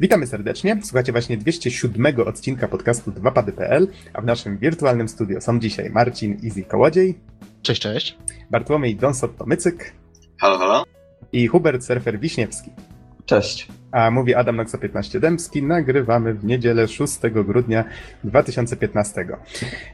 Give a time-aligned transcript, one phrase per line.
[0.00, 0.78] Witamy serdecznie.
[0.82, 6.62] Słuchacie właśnie 207 odcinka podcastu 2pady.pl, a w naszym wirtualnym studio są dzisiaj Marcin Easy
[6.62, 7.18] Kołodziej.
[7.62, 8.18] Cześć, cześć.
[8.50, 9.92] Bartłomiej Donsot-Tomycyk.
[10.40, 10.84] Halo, halo.
[11.32, 12.70] I Hubert Surfer Wiśniewski.
[13.26, 13.68] Cześć.
[13.92, 15.62] A mówi Adam Noxa 15 Dębski.
[15.62, 17.84] Nagrywamy w niedzielę 6 grudnia
[18.24, 19.26] 2015.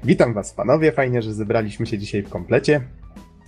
[0.04, 2.80] Witam Was panowie, fajnie, że zebraliśmy się dzisiaj w komplecie.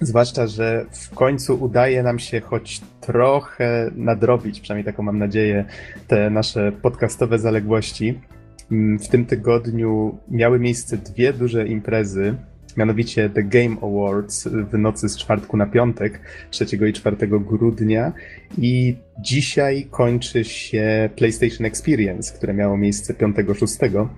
[0.01, 5.65] Zwłaszcza, że w końcu udaje nam się choć trochę nadrobić, przynajmniej taką mam nadzieję,
[6.09, 8.21] te nasze podcastowe zaległości.
[8.73, 12.35] Mm, w tym tygodniu miały miejsce dwie duże imprezy,
[12.77, 16.21] mianowicie The Game Awards w nocy z czwartku na piątek,
[16.51, 18.13] 3 i 4 grudnia
[18.59, 24.09] i dzisiaj kończy się PlayStation Experience, które miało miejsce 5-6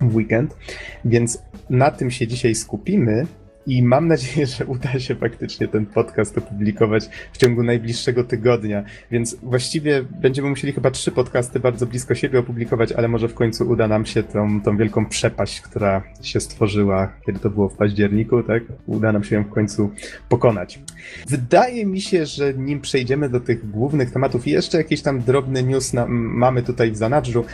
[0.00, 0.56] w weekend,
[1.04, 3.26] więc na tym się dzisiaj skupimy,
[3.68, 8.84] i mam nadzieję, że uda się faktycznie ten podcast opublikować w ciągu najbliższego tygodnia.
[9.10, 13.70] Więc właściwie będziemy musieli chyba trzy podcasty bardzo blisko siebie opublikować, ale może w końcu
[13.70, 18.42] uda nam się tą, tą wielką przepaść, która się stworzyła, kiedy to było w październiku,
[18.42, 18.62] tak?
[18.86, 19.90] Uda nam się ją w końcu
[20.28, 20.80] pokonać.
[21.28, 25.92] Wydaje mi się, że nim przejdziemy do tych głównych tematów, jeszcze jakiś tam drobny news
[25.92, 27.44] na, mamy tutaj w zanadrzu,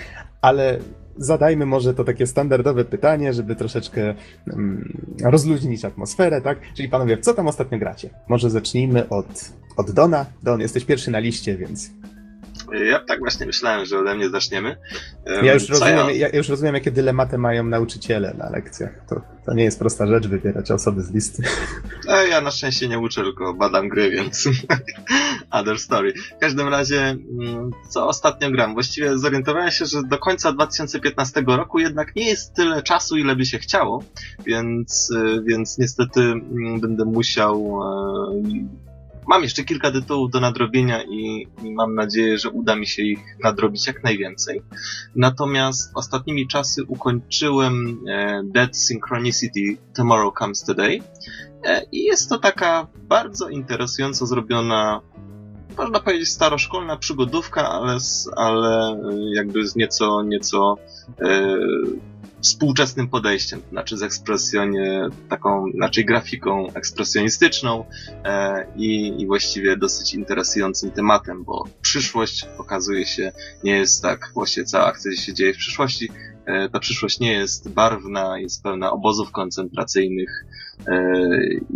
[0.40, 0.78] ale
[1.16, 4.14] zadajmy może to takie standardowe pytanie, żeby troszeczkę
[4.46, 6.58] um, rozluźnić atmosferę, tak?
[6.74, 8.10] Czyli panowie, co tam ostatnio gracie?
[8.28, 10.26] Może zacznijmy od, od Dona.
[10.42, 11.90] Don, jesteś pierwszy na liście, więc
[12.72, 14.76] ja tak właśnie myślałem, że ode mnie zaczniemy.
[15.42, 16.10] Ja już, rozumiem, ja...
[16.10, 16.28] ja...
[16.28, 19.06] już rozumiem, jakie dylematy mają nauczyciele na lekcjach.
[19.08, 21.42] To, to nie jest prosta rzecz wybierać osoby z listy.
[22.08, 24.48] E, ja na szczęście nie uczę, tylko badam gry, więc
[25.50, 26.14] other story.
[26.36, 28.74] W każdym razie, mm, co ostatnio gram?
[28.74, 33.46] Właściwie zorientowałem się, że do końca 2015 roku jednak nie jest tyle czasu, ile by
[33.46, 34.04] się chciało,
[34.46, 38.83] więc, e, więc niestety mm, będę musiał e,
[39.26, 43.20] Mam jeszcze kilka tytułów do nadrobienia i, i, mam nadzieję, że uda mi się ich
[43.44, 44.62] nadrobić jak najwięcej.
[45.16, 51.00] Natomiast ostatnimi czasy ukończyłem e, Dead Synchronicity Tomorrow Comes Today
[51.64, 55.00] e, i jest to taka bardzo interesująco zrobiona
[55.76, 57.98] można powiedzieć staroszkolna przygodówka, ale,
[58.36, 58.98] ale e,
[59.34, 60.76] jakby z nieco, nieco
[61.20, 61.58] e,
[62.44, 67.84] współczesnym podejściem, to znaczy z ekspresjonie, taką, znaczy grafiką ekspresjonistyczną
[68.24, 73.32] e, i, i właściwie dosyć interesującym tematem, bo przyszłość okazuje się
[73.64, 76.08] nie jest tak, właściwie cała akcja się dzieje w przyszłości,
[76.46, 80.44] e, ta przyszłość nie jest barwna, jest pełna obozów koncentracyjnych
[80.86, 81.00] e,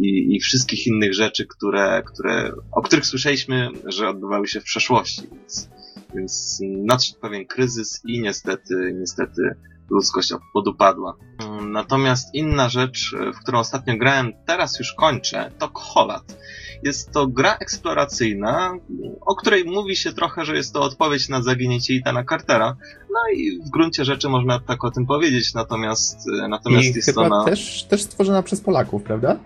[0.01, 5.23] i, i wszystkich innych rzeczy, które, które, o których słyszeliśmy, że odbywały się w przeszłości,
[5.33, 5.69] więc,
[6.15, 9.55] więc nadszedł pewien kryzys i niestety, niestety
[9.91, 11.15] ludzkość podupadła.
[11.63, 16.39] Natomiast inna rzecz, w którą ostatnio grałem, teraz już kończę, to Kolat.
[16.83, 18.73] Jest to gra eksploracyjna,
[19.21, 22.77] o której mówi się trochę, że jest to odpowiedź na zaginięcie Itana Cartera.
[23.11, 26.19] No i w gruncie rzeczy można tak o tym powiedzieć, natomiast,
[26.49, 27.45] natomiast I jest chyba ona...
[27.45, 29.39] też, też stworzona przez Polaków, prawda?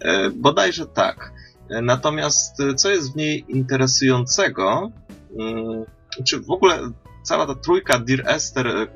[0.00, 1.32] E, bodajże tak.
[1.82, 4.90] Natomiast co jest w niej interesującego,
[5.38, 5.84] mm,
[6.24, 6.78] czy w ogóle
[7.22, 8.88] cała ta trójka Dear Esther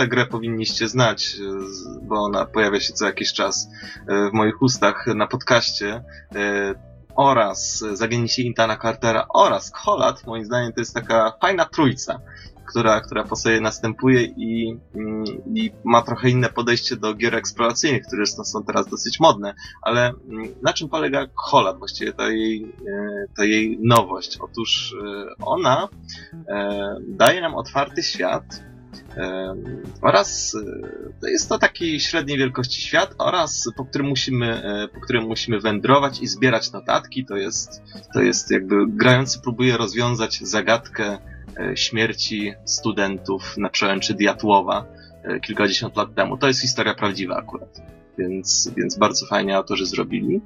[0.00, 1.36] tę grę powinniście znać,
[2.02, 3.68] bo ona pojawia się co jakiś czas
[4.08, 6.74] e, w moich ustach na podcaście e,
[7.16, 12.20] oraz Zaginięcie Intana Cartera oraz Kolat, moim zdaniem to jest taka fajna trójca,
[12.66, 15.24] która, która po sobie następuje i, mm,
[15.54, 20.48] i ma trochę inne podejście do gier eksploracyjnych, które są teraz dosyć modne, ale mm,
[20.62, 24.38] na czym polega Kolat, właściwie ta jej, e, ta jej nowość?
[24.40, 24.94] Otóż
[25.40, 25.88] ona
[27.08, 28.69] daje nam otwarty świat,
[30.02, 30.56] oraz
[31.22, 35.60] e, jest to taki średniej wielkości świat oraz po którym musimy, e, po którym musimy
[35.60, 37.24] wędrować i zbierać notatki.
[37.24, 37.82] To jest,
[38.14, 41.18] to jest jakby grający próbuje rozwiązać zagadkę
[41.58, 44.86] e, śmierci studentów na przełęczy Diatłowa
[45.42, 46.36] kilkadziesiąt lat temu.
[46.36, 47.80] To jest historia prawdziwa akurat.
[48.18, 50.40] Więc, więc bardzo fajnie autorzy zrobili.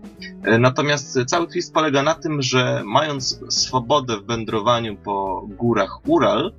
[0.58, 6.52] Natomiast cały twist polega na tym, że mając swobodę w wędrowaniu po górach Ural,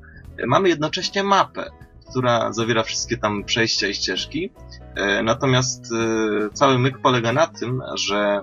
[0.47, 1.71] mamy jednocześnie mapę
[2.09, 4.51] która zawiera wszystkie tam przejścia i ścieżki.
[4.95, 8.41] E, natomiast e, cały myk polega na tym, że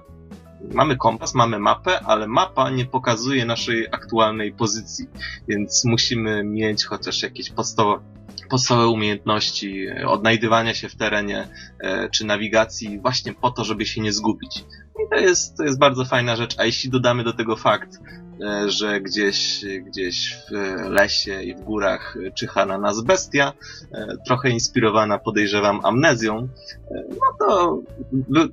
[0.74, 5.06] mamy kompas, mamy mapę, ale mapa nie pokazuje naszej aktualnej pozycji,
[5.48, 8.02] więc musimy mieć chociaż jakieś podstawowe,
[8.50, 11.48] podstawowe umiejętności odnajdywania się w terenie
[11.80, 14.64] e, czy nawigacji właśnie po to, żeby się nie zgubić.
[15.06, 18.21] I to jest, to jest bardzo fajna rzecz, a jeśli dodamy do tego fakt, E,
[18.66, 20.50] że gdzieś, gdzieś w
[20.90, 23.52] lesie i w górach czyha na nas bestia,
[23.92, 26.48] e, trochę inspirowana podejrzewam amnezją,
[26.90, 27.80] e, no to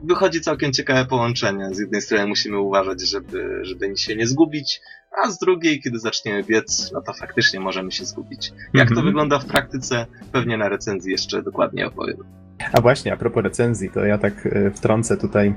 [0.04, 1.70] wychodzi całkiem ciekawe połączenie.
[1.76, 4.82] Z jednej strony musimy uważać, żeby, żeby się nie zgubić,
[5.24, 8.52] a z drugiej, kiedy zaczniemy biec, no to faktycznie możemy się zgubić.
[8.74, 9.06] Jak to Mhm.
[9.06, 12.18] wygląda w praktyce, pewnie na recenzji jeszcze dokładnie opowiem.
[12.74, 15.56] A właśnie, a propos recenzji, to ja tak e, wtrącę tutaj,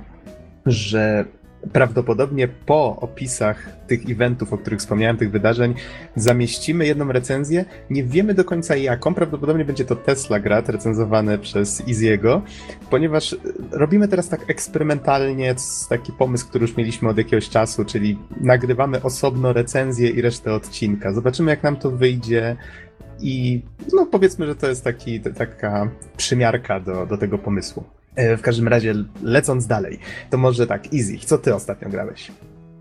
[0.67, 1.25] że
[1.73, 5.75] prawdopodobnie po opisach tych eventów, o których wspomniałem, tych wydarzeń,
[6.17, 7.65] zamieścimy jedną recenzję.
[7.91, 9.15] Nie wiemy do końca jaką.
[9.15, 12.41] Prawdopodobnie będzie to Tesla Grad, recenzowane przez Easy'ego,
[12.91, 13.37] ponieważ e,
[13.71, 15.55] robimy teraz tak eksperymentalnie
[15.89, 21.13] taki pomysł, który już mieliśmy od jakiegoś czasu, czyli nagrywamy osobno recenzję i resztę odcinka.
[21.13, 22.57] Zobaczymy, jak nam to wyjdzie.
[23.21, 23.63] I
[23.93, 27.85] no powiedzmy, że to jest taki, taka przymiarka do, do tego pomysłu.
[28.17, 29.99] E, W każdym razie, lecąc dalej,
[30.31, 32.33] to może tak, Easy, co ty ostatnio grałeś?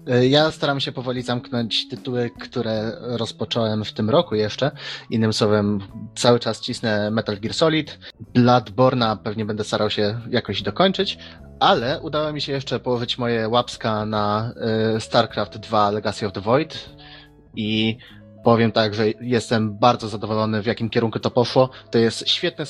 [0.09, 4.71] Y, Ja staram się powoli zamknąć tytuły, które rozpocząłem w tym roku jeszcze.
[5.09, 5.79] Innym słowem,
[6.15, 7.99] cały czas cisnę Metal Gear Solid.
[8.35, 11.17] Bloodborne'a pewnie będę starał się jakoś dokończyć,
[11.59, 14.53] ale udało mi się jeszcze położyć moje łapska na
[14.97, 16.89] y, StarCraft 2 Legacy of the Void
[17.55, 17.97] i
[18.43, 21.69] powiem tak, że jestem bardzo zadowolony w jakim kierunku to poszło.
[21.91, 22.65] To jest świetne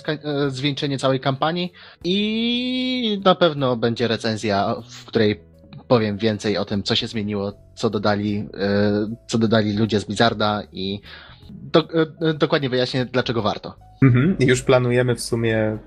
[0.48, 1.74] y, zwieńczenie całej kampanii
[2.04, 5.52] i na pewno będzie recenzja, w której
[5.88, 10.64] powiem więcej o tym, co się zmieniło, co dodali, e, co dodali ludzie z Blizzarda
[10.72, 11.02] i
[11.50, 11.88] do,
[12.22, 13.76] e, dokładnie wyjaśnię, dlaczego warto.
[14.02, 14.36] Mhm.
[14.40, 15.78] Już planujemy w sumie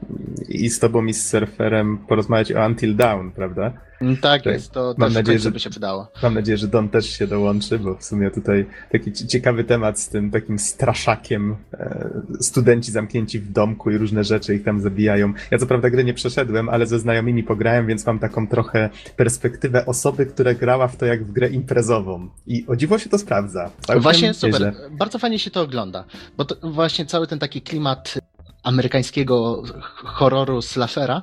[0.48, 3.72] i z tobą i z surferem porozmawiać o Until Dawn, prawda?
[4.04, 4.52] Mm, Tak Tak.
[4.52, 6.08] jest, to Mam też nadzieję, że- by się przydało.
[6.22, 10.00] Mam nadzieję, że Don też się dołączy, bo w sumie tutaj taki ci- ciekawy temat
[10.00, 11.56] z tym takim straszakiem.
[11.74, 12.10] E,
[12.40, 15.32] studenci zamknięci w domku i różne rzeczy ich tam zabijają.
[15.50, 19.86] Ja co prawda gry nie przeszedłem, ale ze znajomymi pograłem, więc mam taką trochę perspektywę
[19.86, 22.28] osoby, która grała w to jak w grę imprezową.
[22.46, 23.70] I o dziwo się to sprawdza.
[23.80, 24.72] Całkiem Właśnie super, nieźle.
[24.90, 26.04] bardzo fajnie się to ogląda,
[26.36, 28.14] bo to właśnie cały ten taki klimat
[28.62, 29.62] amerykańskiego
[30.04, 31.22] horroru slashera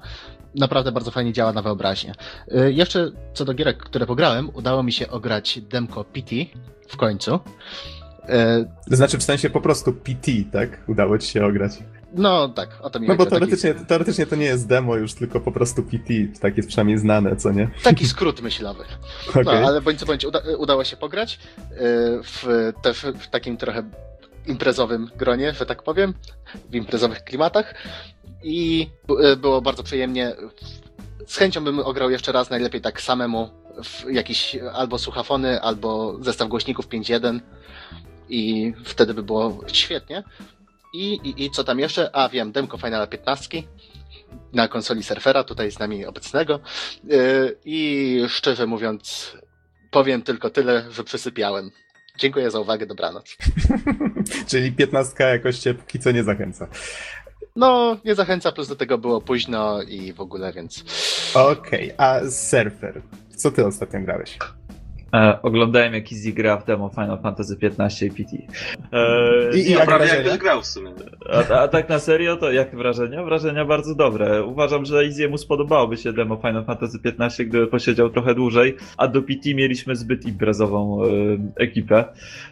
[0.56, 2.14] naprawdę bardzo fajnie działa na wyobraźnię.
[2.52, 6.36] E, Jeszcze co do gierek, które pograłem, udało mi się ograć demko PT
[6.88, 7.40] w końcu.
[8.90, 10.70] To znaczy w sensie po prostu PT, tak?
[10.88, 11.72] Udało ci się ograć.
[12.14, 13.40] No tak, o to mi No bo chodziło.
[13.40, 16.14] Taki- teoretycznie, teoretycznie to nie jest demo już, tylko po prostu PT.
[16.42, 17.70] Tak jest przynajmniej znane, co nie?
[17.84, 18.84] Taki skrót myślowy.
[19.30, 19.44] Okej.
[19.46, 21.40] No, ale bądź co bądź uda, udało się pograć
[21.70, 21.78] yy,
[22.24, 23.84] w, też w takim trochę
[24.48, 26.14] imprezowym gronie, że tak powiem,
[26.70, 27.74] w imprezowych klimatach
[28.44, 30.36] i yy, było bardzo przyjemnie.
[31.28, 33.50] Z chęcią bym ograł jeszcze raz, najlepiej tak samemu,
[33.84, 37.40] w jakiś albo słuchafony, albo zestaw głośników 5.1
[38.30, 40.24] i wtedy by było świetnie.
[40.94, 42.16] I, i, I co tam jeszcze?
[42.16, 43.64] A wiem, demko Finala 15
[44.54, 46.60] na konsoli surfera, tutaj z nami obecnego.
[47.04, 49.38] Yy, I szczerze mówiąc,
[49.92, 51.72] powiem tylko tyle, że przysypiałem.
[52.18, 53.38] Dziękuję za uwagę, dobranoc.
[54.50, 56.68] Czyli 15 jakoś cię póki co nie zachęca.
[57.56, 60.84] No, nie zachęca, plus do tego było późno i w ogóle, więc.
[61.36, 63.02] Okej, a Surfer,
[63.36, 64.38] co ty ostatnio grałeś?
[65.16, 68.38] E, oglądałem jak Easy gra w demo Final Fantasy XV i PT.
[68.94, 70.92] E, I- i nie, jak Prawie jakbyś grał w sumie.
[71.50, 73.24] a, a tak na serio, to jak wrażenia?
[73.24, 74.44] Wrażenia bardzo dobre.
[74.44, 79.22] Uważam, że Easy'emu spodobałoby się demo Final Fantasy XV, gdyby posiedział trochę dłużej, a do
[79.22, 81.08] PT mieliśmy zbyt imprezową e,
[81.64, 82.06] ekipę.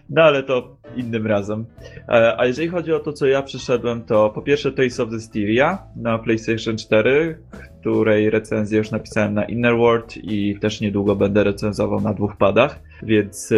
[0.10, 1.66] No ale to innym razem.
[2.10, 5.84] E, a jeżeli chodzi o to, co ja przyszedłem, to po pierwsze Tales of Styria
[5.96, 7.38] na PlayStation 4,
[7.82, 12.80] której recenzję już napisałem na Inner World i też niedługo będę recenzował na dwóch padach,
[13.04, 13.54] więc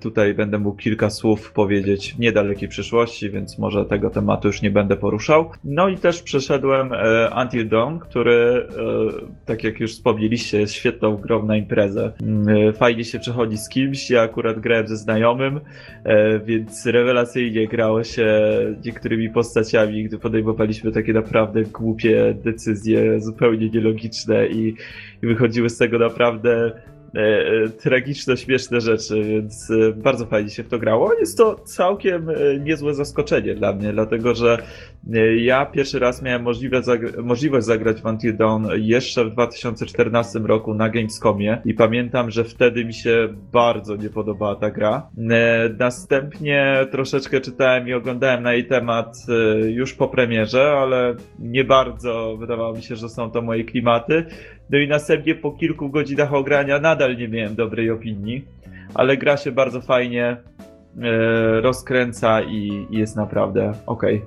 [0.00, 4.70] tutaj będę mógł kilka słów powiedzieć w niedalekiej przyszłości, więc może tego tematu już nie
[4.70, 5.50] będę poruszał.
[5.64, 11.16] No i też przeszedłem e, Until Dawn, który, e, tak jak już wspomnieliście, jest świetną
[11.16, 12.12] grą na imprezę.
[12.22, 15.60] Mm, e, Fajnie się przechodzi z kimś, ja akurat grałem ze znajomym,
[16.44, 18.26] więc rewelacyjnie grało się
[18.84, 24.74] niektórymi postaciami, gdy podejmowaliśmy takie naprawdę głupie decyzje, zupełnie nielogiczne i,
[25.22, 26.72] i wychodziły z tego naprawdę
[27.14, 31.14] e, e, tragiczno śmieszne rzeczy, więc e, bardzo fajnie się w to grało.
[31.14, 34.58] Jest to całkiem niezłe zaskoczenie dla mnie, dlatego że
[35.38, 40.88] ja pierwszy raz miałem zagra- możliwość zagrać w Until Dawn jeszcze w 2014 roku na
[40.88, 45.10] Gamescomie i pamiętam, że wtedy mi się bardzo nie podobała ta gra.
[45.78, 49.16] Następnie troszeczkę czytałem i oglądałem na jej temat
[49.68, 54.26] już po premierze, ale nie bardzo wydawało mi się, że są to moje klimaty.
[54.70, 58.44] No i następnie po kilku godzinach ogrania nadal nie miałem dobrej opinii,
[58.94, 60.36] ale gra się bardzo fajnie,
[61.02, 64.22] e, rozkręca i, i jest naprawdę okej.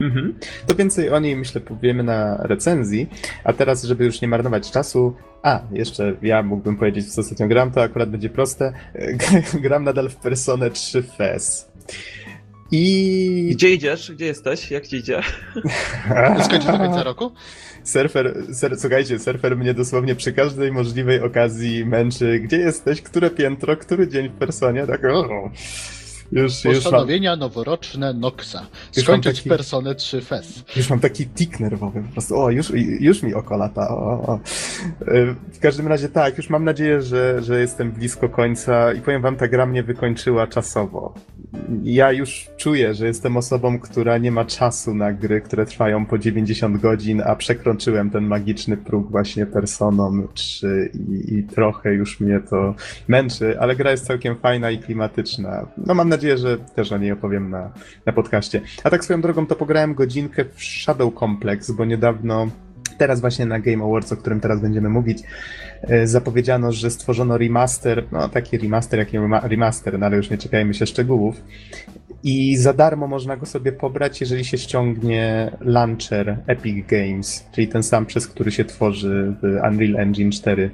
[0.00, 0.34] Mhm.
[0.66, 3.08] To więcej o niej myślę powiemy na recenzji,
[3.44, 7.70] a teraz, żeby już nie marnować czasu, a, jeszcze ja mógłbym powiedzieć, co ostatnio gram,
[7.70, 8.72] to akurat będzie proste.
[9.62, 11.72] Gram nadal w Personę 3 FES.
[12.70, 13.48] I...
[13.52, 14.12] Gdzie idziesz?
[14.12, 14.70] Gdzie jesteś?
[14.70, 15.22] Jak ci idzie?
[16.44, 17.32] Skończysz do końca roku?
[17.88, 22.40] Surfer, ser, słuchajcie, surfer mnie dosłownie przy każdej możliwej okazji męczy.
[22.40, 23.02] Gdzie jesteś?
[23.02, 23.76] Które piętro?
[23.76, 24.86] Który dzień w personie?
[24.86, 25.50] Tak, o.
[26.32, 27.48] Już, Postanowienia już mam...
[27.48, 28.66] noworoczne Noxa.
[28.92, 29.48] Skończyć taki...
[29.48, 30.64] Personę 3 FES.
[30.76, 32.40] Już mam taki tik nerwowy po prostu.
[32.40, 33.88] O, już, już mi oko lata.
[33.88, 34.40] O, o.
[35.52, 39.36] W każdym razie tak, już mam nadzieję, że, że jestem blisko końca i powiem wam,
[39.36, 41.14] ta gra mnie wykończyła czasowo.
[41.82, 46.18] Ja już czuję, że jestem osobą, która nie ma czasu na gry, które trwają po
[46.18, 52.40] 90 godzin, a przekroczyłem ten magiczny próg właśnie Personą 3 i, i trochę już mnie
[52.50, 52.74] to
[53.08, 55.66] męczy, ale gra jest całkiem fajna i klimatyczna.
[55.86, 57.70] No mam nadzieję, nadzieję, że też o niej opowiem na,
[58.06, 58.60] na podcaście.
[58.84, 62.48] A tak swoją drogą to pograłem godzinkę w Shadow Complex, bo niedawno
[62.98, 65.22] teraz właśnie na Game Awards, o którym teraz będziemy mówić,
[65.82, 70.74] e, zapowiedziano, że stworzono remaster, no taki remaster, jaki remaster, no ale już nie czekajmy
[70.74, 71.42] się szczegółów.
[72.22, 77.82] I za darmo można go sobie pobrać, jeżeli się ściągnie launcher Epic Games, czyli ten
[77.82, 80.70] sam, przez który się tworzy Unreal Engine 4.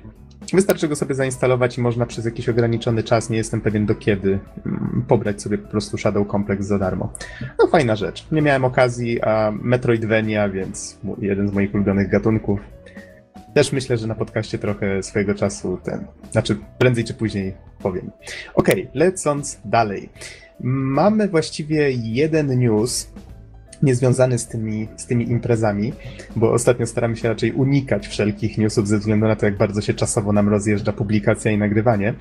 [0.53, 4.39] Wystarczy go sobie zainstalować i można przez jakiś ograniczony czas, nie jestem pewien do kiedy,
[4.67, 7.13] mm, pobrać sobie po prostu Shadow Complex za darmo.
[7.59, 8.27] No fajna rzecz.
[8.33, 12.61] Nie miałem okazji, a Metroidvania, więc jeden z moich ulubionych gatunków.
[13.55, 18.11] Też myślę, że na podcaście trochę swojego czasu ten, znaczy prędzej czy później powiem.
[18.55, 20.09] Okej, okay, lecąc dalej.
[20.61, 23.09] Mamy właściwie jeden news,
[23.85, 25.93] niezwiązany z tymi, z tymi imprezami,
[26.37, 29.95] bo ostatnio staramy się raczej unikać wszelkich newsów ze względu na to, jak bardzo się
[29.95, 32.15] czasowo nam rozjeżdża publikacja i nagrywanie.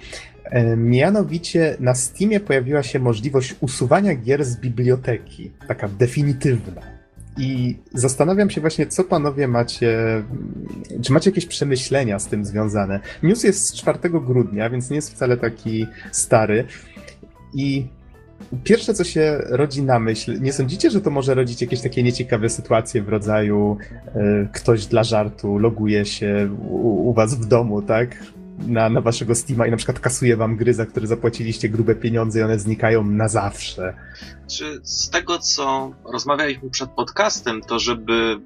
[0.44, 6.82] E, mianowicie na Steamie pojawiła się możliwość usuwania gier z biblioteki, taka definitywna.
[7.38, 10.24] I zastanawiam się właśnie, co panowie macie,
[11.02, 13.00] czy macie jakieś przemyślenia z tym związane.
[13.24, 16.66] News jest z 4 grudnia, więc nie jest wcale taki stary.
[17.54, 17.88] I
[18.64, 22.50] Pierwsze, co się rodzi na myśl, nie sądzicie, że to może rodzić jakieś takie nieciekawe
[22.50, 24.12] sytuacje w rodzaju y,
[24.54, 28.18] ktoś dla żartu loguje się u, u, was w domu, tak?
[28.68, 32.40] Na, na waszego Steama i na przykład kasuje wam gry, za które zapłaciliście grube pieniądze
[32.40, 33.94] i one znikają na zawsze.
[34.48, 38.40] Czy z tego, co rozmawialiśmy przed podcastem, to żeby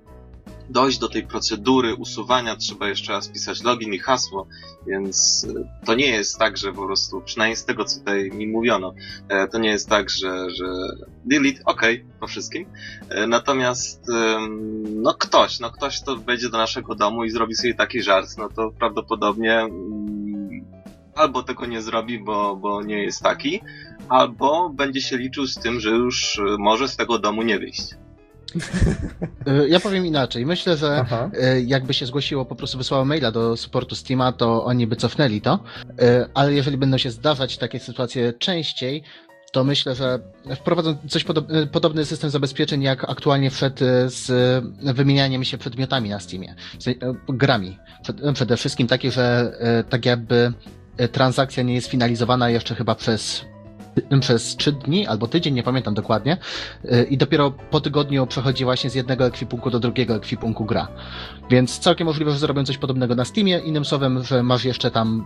[0.69, 4.47] dojść do tej procedury usuwania, trzeba jeszcze raz pisać login i hasło,
[4.87, 8.47] więc e, to nie jest tak, że po prostu, przynajmniej z tego, co tutaj mi
[8.47, 8.93] mówiono,
[9.29, 10.65] e, to nie jest tak, że, że
[11.25, 11.81] delete, ok,
[12.19, 12.65] po wszystkim.
[13.09, 14.07] E, natomiast,
[14.95, 18.49] no ktoś, no ktoś to wejdzie do naszego domu i zrobi sobie taki żart, no
[18.49, 20.65] to prawdopodobnie mm,
[21.15, 23.61] albo tego nie zrobi, bo, bo nie jest taki,
[24.09, 27.95] albo będzie się liczył z tym, że już może z tego domu nie wyjść.
[29.47, 30.45] E, ja powiem inaczej.
[30.45, 31.29] Myślę, że Aha.
[31.39, 35.41] E, jakby się zgłosiło, po prostu wysłało maila do supportu Steama, to oni by cofnęli
[35.41, 35.59] to.
[36.01, 39.03] E, ale jeżeli będą się zdarzać takie sytuacje częściej,
[39.51, 40.19] to myślę, że
[40.55, 44.31] wprowadzą coś podob podobny system zabezpieczeń, jak aktualnie wszedł z
[44.95, 46.55] wymienianiem się przedmiotami na Steamie,
[47.29, 47.77] grami.
[48.33, 49.53] Przede wszystkim takie, że
[49.89, 50.53] tak jakby
[51.11, 53.45] transakcja nie jest finalizowana jeszcze chyba przez
[54.19, 56.37] przez trzy dni albo tydzień, nie pamiętam dokładnie,
[56.85, 60.87] y, i dopiero po tygodniu przechodzi właśnie z jednego ekwipunku do drugiego ekwipunku gra.
[61.49, 63.59] Więc całkiem możliwe, że zrobią coś podobnego na Steamie.
[63.59, 65.25] Innym słowem, że masz jeszcze tam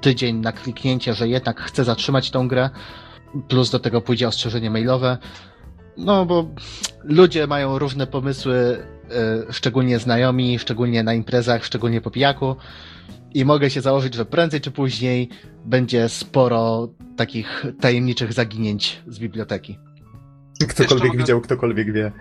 [0.00, 2.70] tydzień na kliknięcie, że jednak chce zatrzymać tą grę,
[3.48, 5.18] plus do tego pójdzie ostrzeżenie mailowe.
[5.96, 6.46] No bo
[7.02, 8.78] ludzie mają różne pomysły,
[9.48, 12.56] y, szczególnie znajomi, szczególnie na imprezach, szczególnie po pijaku.
[13.36, 15.28] I mogę się założyć, że prędzej czy później
[15.64, 19.78] będzie sporo takich tajemniczych zaginięć z biblioteki.
[20.68, 22.12] Ktokolwiek mogę, widział, ktokolwiek wie.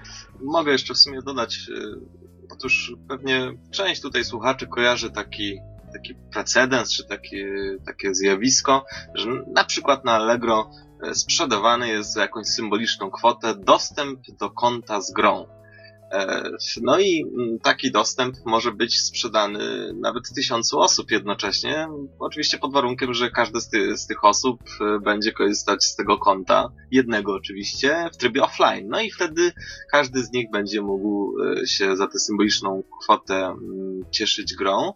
[0.41, 5.57] Mogę jeszcze w sumie dodać, y, otóż pewnie część tutaj słuchaczy kojarzy taki,
[5.93, 7.53] taki precedens, czy takie,
[7.85, 10.71] takie zjawisko, że na przykład na Allegro
[11.11, 15.45] y, sprzedawany jest za jakąś symboliczną kwotę dostęp do konta z grą.
[16.15, 21.87] E, no i mm, taki dostęp może być sprzedany nawet tysiącu osób jednocześnie.
[22.19, 26.17] Oczywiście pod warunkiem, że każdy z, ty, z, tych osób e, będzie korzystać z tego
[26.17, 28.87] konta, jednego oczywiście, w trybie offline.
[28.89, 29.51] No i wtedy
[29.91, 34.93] każdy z nich będzie mógł e, się za tę symboliczną kwotę mm, cieszyć grą.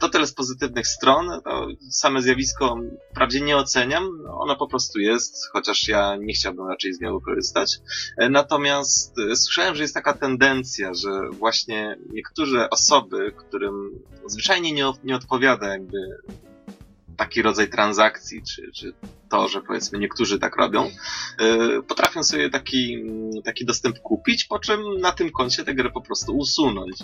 [0.00, 1.40] To tyle z pozytywnych stron.
[1.44, 6.94] To same zjawisko wprawdzie nie oceniam, ono po prostu jest, chociaż ja nie chciałbym raczej
[6.94, 7.78] z niego korzystać.
[8.30, 13.90] Natomiast słyszałem, że jest taka tendencja, że właśnie niektóre osoby, którym
[14.26, 15.98] zwyczajnie nie, nie odpowiada jakby
[17.16, 18.92] taki rodzaj transakcji, czy, czy
[19.30, 20.90] to, że powiedzmy niektórzy tak robią,
[21.40, 23.04] yy, potrafią sobie taki,
[23.44, 26.96] taki dostęp kupić, po czym na tym koncie tę grę po prostu usunąć.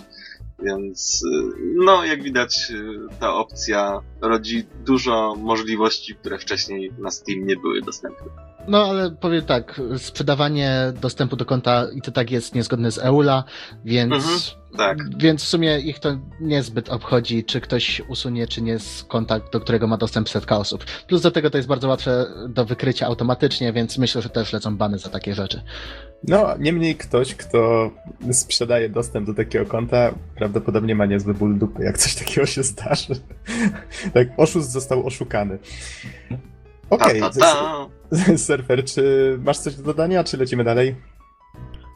[0.63, 7.47] Więc yy, no, jak widać, yy, ta opcja rodzi dużo możliwości, które wcześniej na Steam
[7.47, 8.48] nie były dostępne.
[8.67, 13.43] No ale powiem tak, sprzedawanie dostępu do konta i to tak jest niezgodne z EULA,
[13.85, 14.39] więc, Mhm,
[14.77, 15.17] tak.
[15.17, 19.59] więc w sumie ich to niezbyt obchodzi, czy ktoś usunie, czy nie z konta, do
[19.59, 20.85] którego ma dostęp setka osób.
[21.07, 24.77] Plus do tego to jest bardzo łatwe do wykrycia automatycznie, więc myślę, że też lecą
[24.77, 25.61] bany za takie rzeczy.
[26.27, 27.91] No, niemniej ktoś, kto
[28.31, 33.13] sprzedaje dostęp do takiego konta, prawdopodobnie ma niezły ból dupy, jak coś takiego się zdarzy.
[34.13, 35.59] tak, oszust został oszukany.
[36.89, 37.98] Okej, ta.
[38.37, 39.03] surfer, czy
[39.43, 40.95] masz coś do dodania, czy lecimy dalej?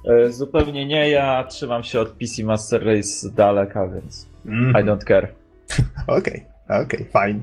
[0.10, 4.72] E, Zupełnie nie, ja trzymam się od PC Master Race z daleka, więc Mm.
[4.72, 5.27] I don't care.
[6.17, 7.39] Okej, okej, fajnie.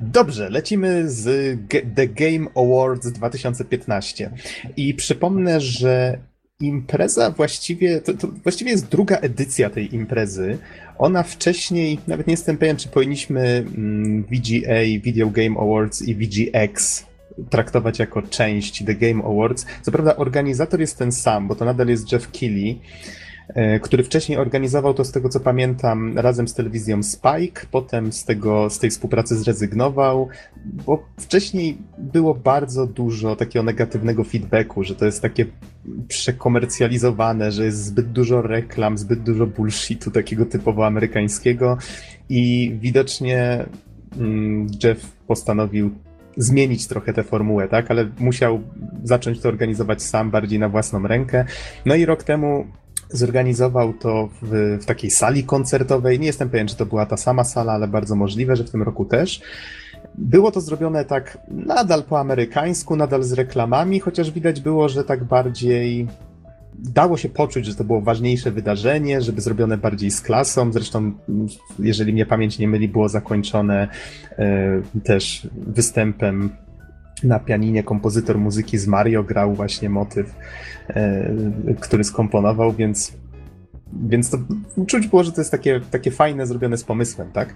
[0.00, 1.26] Dobrze, lecimy z
[1.68, 4.30] Ge- The Game Awards 2015.
[4.76, 6.18] I przypomnę, że
[6.60, 10.58] impreza właściwie, to, to właściwie jest druga edycja tej imprezy.
[10.98, 17.06] Ona wcześniej, nawet nie jestem pewien, czy powinniśmy mm, VGA, Video Game Awards i VGX
[17.50, 19.66] traktować jako część The Game Awards.
[19.82, 22.80] Co prawda organizator jest ten sam, bo to nadal jest Jeff Keighley,
[23.48, 28.24] e, który wcześniej organizował to z tego co pamiętam razem z telewizją Spike, potem z,
[28.24, 30.28] tego, z tej współpracy zrezygnował,
[30.64, 35.46] bo wcześniej było bardzo dużo takiego negatywnego feedbacku, że to jest takie
[36.08, 41.78] przekomercjalizowane, że jest zbyt dużo reklam, zbyt dużo bullshitu takiego typowo amerykańskiego
[42.28, 43.64] i widocznie
[44.18, 45.90] mm, Jeff postanowił
[46.36, 47.90] zmienić trochę tę formułę, tak?
[47.90, 48.60] Ale musiał
[49.04, 51.44] zacząć to organizować sam, bardziej na własną rękę.
[51.86, 52.66] No i rok temu
[53.10, 56.20] zorganizował to w, w takiej sali koncertowej.
[56.20, 58.82] Nie jestem pewien, czy to była ta sama sala, ale bardzo możliwe, że w tym
[58.82, 59.40] roku też.
[60.14, 65.24] Było to zrobione tak nadal po amerykańsku, nadal z reklamami, chociaż widać było, że tak
[65.24, 66.08] bardziej
[66.78, 70.72] dało się poczuć, że to było ważniejsze wydarzenie, żeby zrobione bardziej z klasą.
[70.72, 71.12] Zresztą,
[71.78, 73.88] jeżeli mnie pamięć nie myli, było zakończone
[74.38, 76.50] e, też występem
[77.22, 80.34] na pianinie kompozytor muzyki z Mario grał właśnie motyw,
[80.88, 81.34] e,
[81.80, 83.12] który skomponował, więc
[83.92, 84.38] więc to
[84.86, 87.54] czuć było, że to jest takie, takie fajne, zrobione z pomysłem, tak?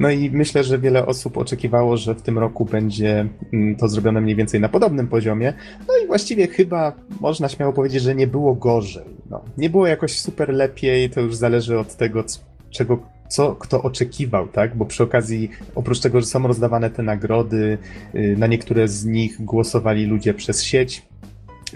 [0.00, 4.20] No i myślę, że wiele osób oczekiwało, że w tym roku będzie mm, to zrobione
[4.20, 5.52] mniej więcej na podobnym poziomie.
[5.88, 9.04] No i właściwie chyba można śmiało powiedzieć, że nie było gorzej.
[9.30, 12.24] No, nie było jakoś super lepiej, to już zależy od tego,
[12.70, 14.76] czego co kto oczekiwał, tak?
[14.76, 17.78] Bo przy okazji, oprócz tego, że są rozdawane te nagrody,
[18.14, 21.02] y, na niektóre z nich głosowali ludzie przez sieć.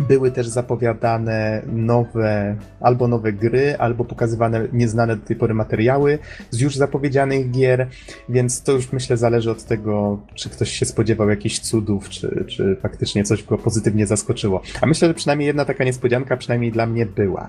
[0.09, 6.19] Były też zapowiadane nowe, albo nowe gry, albo pokazywane nieznane do tej pory materiały
[6.51, 7.89] z już zapowiedzianych gier,
[8.29, 12.77] więc to już myślę zależy od tego, czy ktoś się spodziewał jakichś cudów, czy, czy
[12.83, 14.63] faktycznie coś go pozytywnie zaskoczyło.
[14.81, 17.49] A myślę, że przynajmniej jedna taka niespodzianka przynajmniej dla mnie była.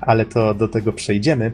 [0.00, 1.52] Ale to do tego przejdziemy.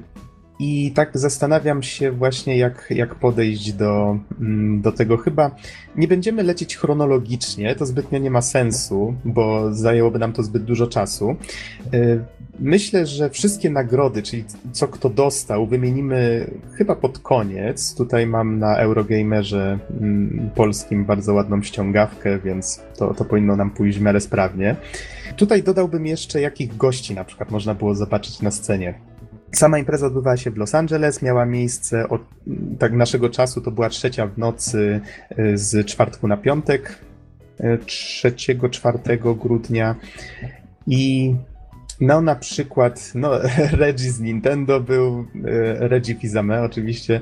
[0.58, 5.16] I tak zastanawiam się właśnie, jak, jak podejść do, mm, do tego.
[5.16, 5.50] Chyba
[5.96, 10.86] nie będziemy lecieć chronologicznie, to zbytnio nie ma sensu, bo zajęłoby nam to zbyt dużo
[10.86, 11.36] czasu.
[11.94, 12.20] Y,
[12.60, 17.94] Myślę, że wszystkie nagrody, czyli co kto dostał, wymienimy chyba pod koniec.
[17.94, 23.98] Tutaj mam na Eurogamerze mm, polskim bardzo ładną ściągawkę, więc to, to powinno nam pójść
[23.98, 24.76] w miarę sprawnie.
[25.36, 28.94] Tutaj dodałbym jeszcze, jakich gości na przykład można było zobaczyć na scenie.
[29.52, 32.22] Sama impreza odbywała się w Los Angeles, miała miejsce od
[32.78, 35.00] tak naszego czasu, to była trzecia w nocy
[35.38, 36.98] y, z czwartku na piątek,
[37.60, 39.94] y, 3-4 grudnia.
[40.86, 41.34] I
[42.00, 43.30] no na przykład, no
[43.72, 45.44] Reggie z Nintendo był, y,
[45.78, 47.20] Reggie Fizame oczywiście,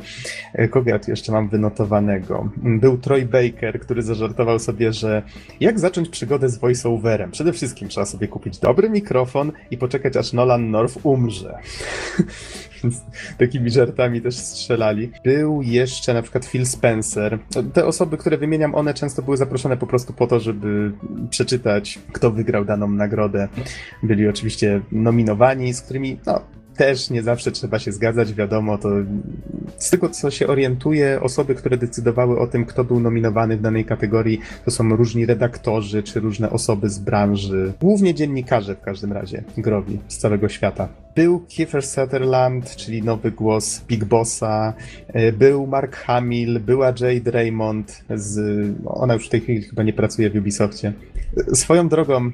[0.59, 2.49] Y, kogo jeszcze mam wynotowanego?
[2.57, 5.23] Był Troy Baker, który zażartował sobie, że
[5.61, 7.31] jak zacząć przygodę z voiceoverem?
[7.31, 11.59] Przede wszystkim trzeba sobie kupić dobry mikrofon i poczekać aż Nolan North umrze.
[12.87, 13.05] Więc
[13.39, 15.11] takimi żartami też strzelali.
[15.25, 17.39] Był jeszcze na przykład Phil Spencer.
[17.73, 20.93] Te osoby, które wymieniam, one często były zaproszone po prostu po to, żeby
[21.31, 23.49] przeczytać, kto wygrał daną nagrodę.
[24.03, 26.41] Byli oczywiście nominowani, z którymi, no,
[26.77, 28.89] też nie zawsze trzeba się zgadzać, wiadomo, to
[29.79, 33.85] z tego co się orientuję, osoby, które decydowały o tym, kto był nominowany w danej
[33.85, 39.45] kategorii, to są różni redaktorzy, czy różne osoby z branży, głównie dziennikarze w każdym razie,
[39.57, 40.89] growi z całego świata.
[41.15, 44.75] Był Kiefer Sutherland, czyli nowy głos Big Bossa,
[45.09, 48.39] e, był Mark Hamill, była Jade Raymond, z,
[48.85, 50.93] ona już w tej chwili chyba nie pracuje w Ubisoftie.
[51.53, 52.31] E, Swoją drogą,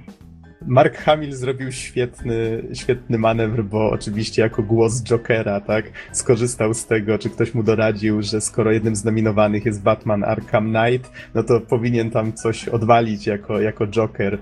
[0.66, 7.18] Mark Hamill zrobił świetny, świetny manewr, bo oczywiście jako głos Jokera, tak, skorzystał z tego,
[7.18, 11.60] czy ktoś mu doradził, że skoro jednym z nominowanych jest Batman Arkham Knight, no to
[11.60, 14.38] powinien tam coś odwalić jako, jako Joker.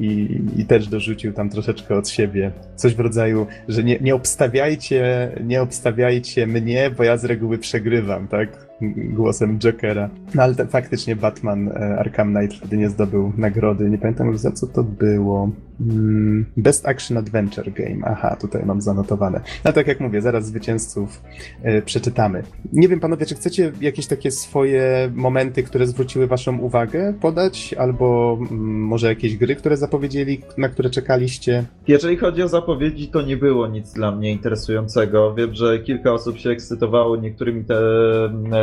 [0.00, 2.52] I, I też dorzucił tam troszeczkę od siebie.
[2.76, 8.28] Coś w rodzaju, że nie, nie obstawiajcie, nie obstawiajcie mnie, bo ja z reguły przegrywam,
[8.28, 8.71] tak?
[8.96, 10.10] Głosem Jokera.
[10.34, 13.90] No ale ten, faktycznie Batman e, Arkham Knight wtedy nie zdobył nagrody.
[13.90, 15.50] Nie pamiętam już za co to było.
[15.80, 17.96] Mm, Best Action Adventure Game.
[18.04, 19.40] Aha, tutaj mam zanotowane.
[19.64, 21.22] No tak jak mówię, zaraz zwycięzców
[21.62, 22.42] e, przeczytamy.
[22.72, 27.74] Nie wiem, panowie, czy chcecie jakieś takie swoje momenty, które zwróciły waszą uwagę podać?
[27.78, 31.64] Albo mm, może jakieś gry, które zapowiedzieli, na które czekaliście?
[31.88, 35.34] Jeżeli chodzi o zapowiedzi, to nie było nic dla mnie interesującego.
[35.34, 37.74] Wiem, że kilka osób się ekscytowało niektórymi te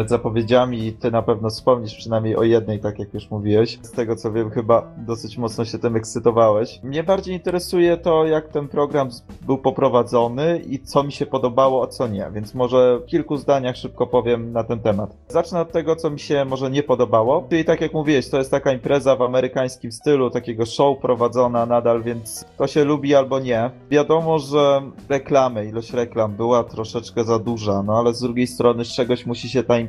[0.10, 0.94] zapowiedziami.
[0.94, 3.80] Ty na pewno wspomnisz przynajmniej o jednej, tak jak już mówiłeś.
[3.82, 6.80] Z tego co wiem, chyba dosyć mocno się tym ekscytowałeś.
[6.84, 9.10] Mnie bardziej interesuje to, jak ten program
[9.46, 12.30] był poprowadzony i co mi się podobało, a co nie.
[12.34, 15.18] Więc może w kilku zdaniach szybko powiem na ten temat.
[15.28, 17.48] Zacznę od tego, co mi się może nie podobało.
[17.50, 22.04] Czyli tak jak mówiłeś, to jest taka impreza w amerykańskim stylu, takiego show prowadzona nadal,
[22.04, 23.72] więc to się lubi albo nie.
[23.92, 28.88] Wiadomo, że reklamy, ilość reklam była troszeczkę za duża, no ale z drugiej strony z
[28.88, 29.89] czegoś musi się ta impreza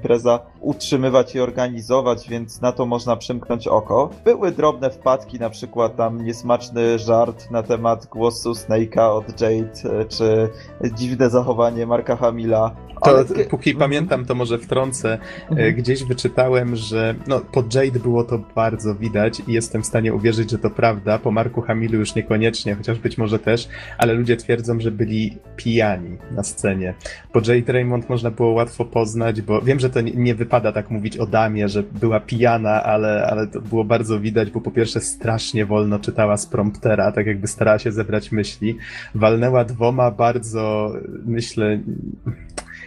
[0.60, 4.10] utrzymywać i organizować, więc na to można przymknąć oko.
[4.24, 10.48] Były drobne wpadki, na przykład tam niesmaczny żart na temat głosu Snake'a od Jade, czy
[10.94, 12.76] dziwne zachowanie Marka Hamila.
[13.04, 13.24] To ale...
[13.24, 13.76] póki mhm.
[13.90, 15.18] pamiętam, to może wtrącę.
[15.50, 15.74] Mhm.
[15.74, 20.50] Gdzieś wyczytałem, że no, po Jade było to bardzo widać i jestem w stanie uwierzyć,
[20.50, 21.18] że to prawda.
[21.18, 26.18] Po Marku Hamilu już niekoniecznie, chociaż być może też, ale ludzie twierdzą, że byli pijani
[26.30, 26.94] na scenie.
[27.32, 31.16] Po Jade Raymond można było łatwo poznać, bo wiem, że to nie wypada tak mówić
[31.16, 35.66] o damie, że była pijana, ale, ale to było bardzo widać, bo po pierwsze strasznie
[35.66, 38.76] wolno czytała z promptera, tak jakby starała się zebrać myśli.
[39.14, 40.92] Walnęła dwoma bardzo,
[41.26, 41.80] myślę,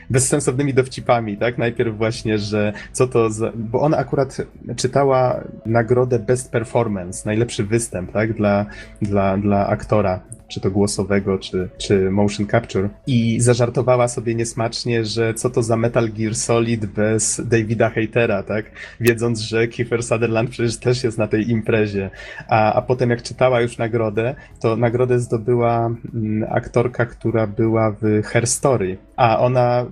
[0.10, 1.58] bezsensownymi dowcipami, tak?
[1.58, 3.52] Najpierw właśnie, że co to za...
[3.56, 4.38] Bo ona akurat
[4.76, 8.34] czytała nagrodę Best Performance, najlepszy występ, tak?
[8.34, 8.66] Dla,
[9.02, 10.22] dla, dla aktora
[10.54, 12.89] czy to głosowego, czy, czy motion capture.
[13.08, 18.66] I zażartowała sobie niesmacznie, że co to za Metal Gear Solid bez Davida Hatera, tak?
[19.00, 22.10] Wiedząc, że Kiefer Sutherland przecież też jest na tej imprezie.
[22.48, 28.24] A, a potem jak czytała już nagrodę, to nagrodę zdobyła mm, aktorka, która była w
[28.24, 28.98] Her Story.
[29.16, 29.86] A ona,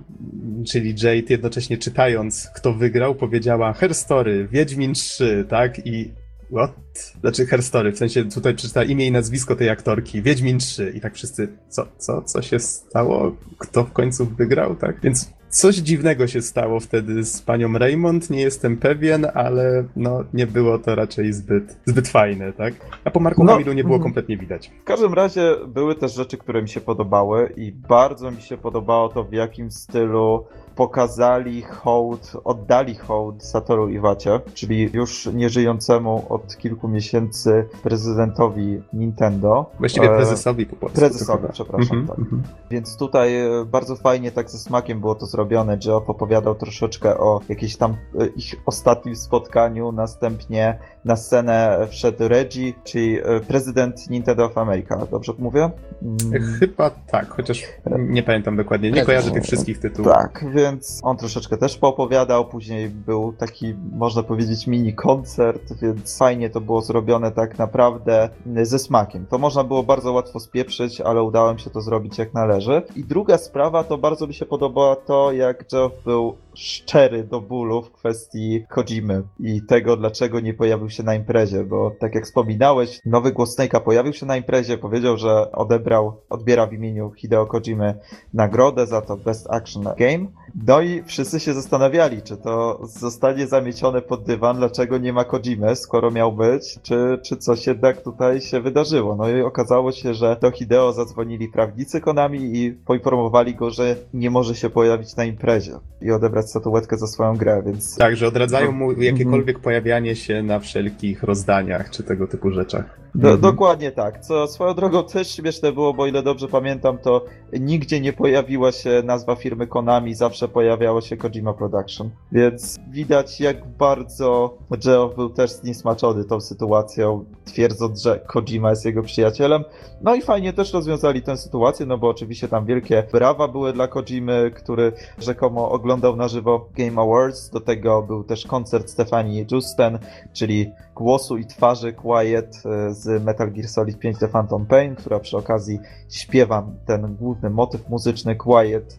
[0.66, 5.86] czyli Jade, jednocześnie czytając, kto wygrał, powiedziała Her Story, Wiedźmin 3, tak?
[5.86, 6.10] I
[6.52, 6.72] what?
[7.20, 11.14] Znaczy Herstory, w sensie tutaj przeczyta imię i nazwisko tej aktorki, Wiedźmin 3 i tak
[11.14, 13.36] wszyscy, co, co, co się stało?
[13.58, 15.00] Kto w końcu wygrał, tak?
[15.00, 20.46] Więc coś dziwnego się stało wtedy z panią Raymond, nie jestem pewien, ale no nie
[20.46, 22.74] było to raczej zbyt, zbyt fajne, tak?
[23.04, 24.02] A po Marku no, Hamilu nie było mhm.
[24.02, 24.70] kompletnie widać.
[24.82, 29.08] W każdym razie były też rzeczy, które mi się podobały i bardzo mi się podobało
[29.08, 36.88] to w jakim stylu pokazali hołd, oddali hołd Satoru Iwacie, czyli już nieżyjącemu od kilku
[36.88, 39.70] miesięcy prezydentowi Nintendo.
[39.78, 40.98] Właściwie e, prezesowi po polsku.
[40.98, 42.18] Prezesowi, przepraszam, mm -hmm, tak.
[42.18, 42.68] Mm -hmm.
[42.70, 45.78] Więc tutaj e, bardzo fajnie tak ze smakiem było to zrobione.
[45.78, 52.72] Geoff opowiadał troszeczkę o jakimś tam e, ich ostatnim spotkaniu, następnie na scenę wszedł Reggie,
[52.84, 55.06] czyli prezydent Nintendo of America.
[55.10, 55.70] Dobrze mówię?
[56.02, 56.58] Mm.
[56.60, 57.64] Chyba tak, chociaż
[57.98, 58.90] nie pamiętam dokładnie.
[58.90, 60.12] Nie kojarzę tych wszystkich tytułów.
[60.12, 66.50] Tak, więc on troszeczkę też poopowiadał, później był taki, można powiedzieć, mini koncert, więc fajnie
[66.50, 68.28] to było zrobione tak naprawdę
[68.62, 69.26] ze smakiem.
[69.26, 72.82] To można było bardzo łatwo spieprzyć, ale udało mi się to zrobić jak należy.
[72.96, 77.82] I druga sprawa, to bardzo mi się podobało to, jak Jeff był szczery do bólu
[77.82, 83.00] w kwestii Kojimy i tego, dlaczego nie pojawił się na imprezie, bo tak jak wspominałeś,
[83.06, 87.94] nowy głos Snake'a pojawił się na imprezie, powiedział, że odebrał, odbiera w imieniu Hideo Kojimy
[88.34, 90.26] nagrodę za to Best Action Game,
[90.66, 95.76] no i wszyscy się zastanawiali, czy to zostanie zamiecione pod dywan, dlaczego nie ma Kojimy,
[95.76, 99.16] skoro miał być, czy, czy coś jednak tutaj się wydarzyło.
[99.16, 104.30] No i okazało się, że do Hideo zadzwonili prawnicy Konami i poinformowali go, że nie
[104.30, 107.96] może się pojawić na imprezie i odebrać statuetkę za swoją grę, więc...
[107.96, 109.62] Tak, że odradzają mu jakiekolwiek mm.
[109.62, 113.02] pojawianie się na wszelkich rozdaniach, czy tego typu rzeczach.
[113.14, 113.40] Do, mhm.
[113.40, 114.20] Dokładnie tak.
[114.20, 117.24] Co swoją drogą też śmieszne było, bo ile dobrze pamiętam, to
[117.60, 122.10] nigdzie nie pojawiła się nazwa firmy Konami, zawsze pojawiało się Kojima Production.
[122.32, 129.02] Więc widać, jak bardzo Geoff był też zniesmaczony tą sytuacją, twierdząc, że Kojima jest jego
[129.02, 129.64] przyjacielem.
[130.02, 133.88] No i fajnie też rozwiązali tę sytuację, no bo oczywiście tam wielkie brawa były dla
[133.88, 137.50] Kojimy, który rzekomo oglądał na żywo Game Awards.
[137.50, 139.98] Do tego był też koncert Stefanii Justen,
[140.32, 145.20] czyli głosu i twarzy Quiet e, z Metal Gear Solid 5 The Phantom Pain, która
[145.20, 148.98] przy okazji śpiewa ten główny motyw muzyczny Quiet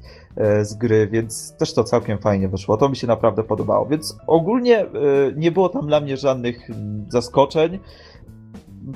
[0.62, 2.78] z gry, więc też to całkiem fajnie wyszło.
[2.78, 3.86] To mi się naprawdę podobało.
[3.86, 4.88] Więc ogólnie e,
[5.36, 7.80] nie było tam dla mnie żadnych mm, zaskoczeń.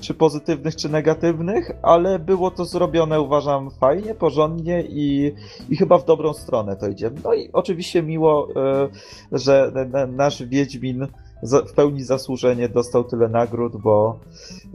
[0.01, 5.33] czy pozytywnych, czy negatywnych, ale było to zrobione, uważam, fajnie, porządnie i,
[5.69, 7.11] i chyba w dobrą stronę to idzie.
[7.23, 8.89] No i oczywiście miło, e,
[9.31, 9.71] że
[10.07, 11.07] nasz Wiedźmin
[11.43, 14.19] w pełni zasłużenie dostał tyle nagród, bo,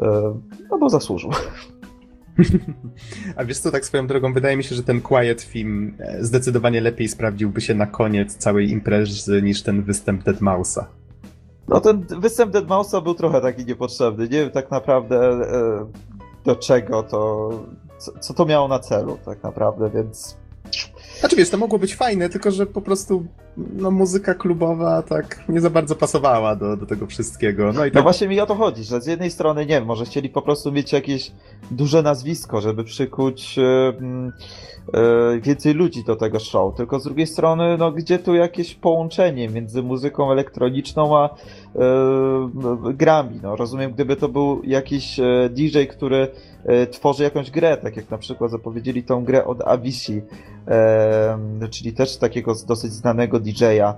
[0.02, 0.34] e,
[0.70, 1.30] no bo zasłużył.
[3.36, 6.80] A wiesz co, tak swoją drogą, wydaje mi się, że ten Quiet Film e, zdecydowanie
[6.80, 10.84] lepiej sprawdziłby się na koniec całej imprezy niż ten występ Dead Mouse'a.
[11.68, 14.24] No ten występ Dead Mouse'a był trochę taki niepotrzebny.
[14.24, 15.86] Nie wiem tak naprawdę e,
[16.44, 17.50] do czego to,
[18.20, 20.36] co to miało na celu tak naprawdę, więc
[21.20, 25.60] znaczy wiesz, to mogło być fajne, tylko że po prostu no, muzyka klubowa tak nie
[25.60, 27.64] za bardzo pasowała do, do tego wszystkiego.
[27.64, 27.94] No, i no tak...
[27.94, 30.42] no właśnie mi o to chodzi, że z jednej strony, nie wiem, może chcieli po
[30.42, 31.32] prostu mieć jakieś
[31.70, 33.64] duże nazwisko, żeby przykuć yy,
[34.94, 39.48] yy, więcej ludzi do tego show, tylko z drugiej strony, no gdzie tu jakieś połączenie
[39.48, 41.30] między muzyką elektroniczną a
[42.94, 46.28] grami, no rozumiem, gdyby to był jakiś DJ, który
[46.90, 50.22] tworzy jakąś grę, tak jak na przykład zapowiedzieli tą grę od Avicii,
[51.70, 53.94] czyli też takiego dosyć znanego DJ-a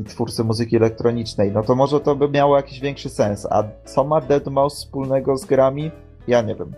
[0.00, 3.46] i twórcy muzyki elektronicznej, no to może to by miało jakiś większy sens.
[3.50, 5.90] A co ma Deadmau5 wspólnego z grami?
[6.28, 6.72] Ja nie wiem.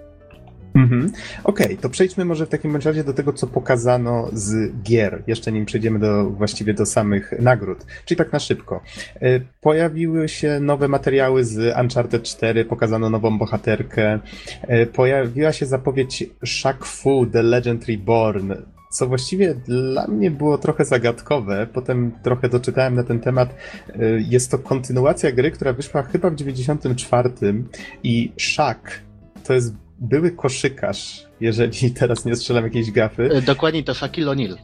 [0.74, 1.12] Mhm.
[1.44, 5.52] Okej, okay, to przejdźmy może w takim razie do tego, co pokazano z gier, jeszcze
[5.52, 7.86] nim przejdziemy do, właściwie do samych nagród.
[8.04, 8.80] Czyli tak na szybko.
[9.20, 14.18] E, pojawiły się nowe materiały z Uncharted 4, pokazano nową bohaterkę.
[14.62, 18.52] E, pojawiła się zapowiedź Shaq Fu The Legend Reborn,
[18.90, 21.66] co właściwie dla mnie było trochę zagadkowe.
[21.72, 23.54] Potem trochę doczytałem na ten temat.
[23.88, 23.94] E,
[24.28, 27.30] jest to kontynuacja gry, która wyszła chyba w 94
[28.02, 28.80] i Shaq
[29.44, 33.30] to jest były koszykarz, jeżeli teraz nie strzelam jakiejś gafy.
[33.32, 34.56] E, dokładnie to Shaquille O'Neal.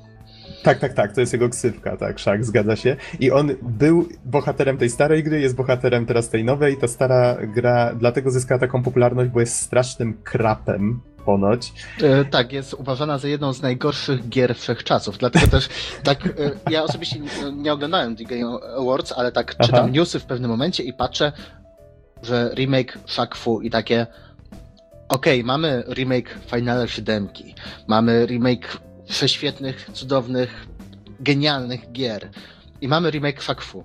[0.62, 2.96] Tak, tak, tak, to jest jego ksywka, tak, Szak, zgadza się.
[3.20, 6.76] I on był bohaterem tej starej gry, jest bohaterem teraz tej nowej.
[6.76, 11.72] Ta stara gra dlatego zyskała taką popularność, bo jest strasznym krapem, ponoć.
[12.02, 15.18] E, tak, jest uważana za jedną z najgorszych gier wszechczasów.
[15.18, 15.68] Dlatego też
[16.02, 16.30] tak, e,
[16.70, 19.88] ja osobiście nie, nie oglądałem The Game Awards, ale tak czytam Aha.
[19.92, 21.32] newsy w pewnym momencie i patrzę,
[22.22, 24.06] że remake Shaq Fu i takie
[25.10, 27.28] okej, okay, mamy remake Finala 7,
[27.88, 30.66] mamy remake prześwietnych, cudownych,
[31.20, 32.30] genialnych gier
[32.80, 33.84] i mamy remake Fakfu.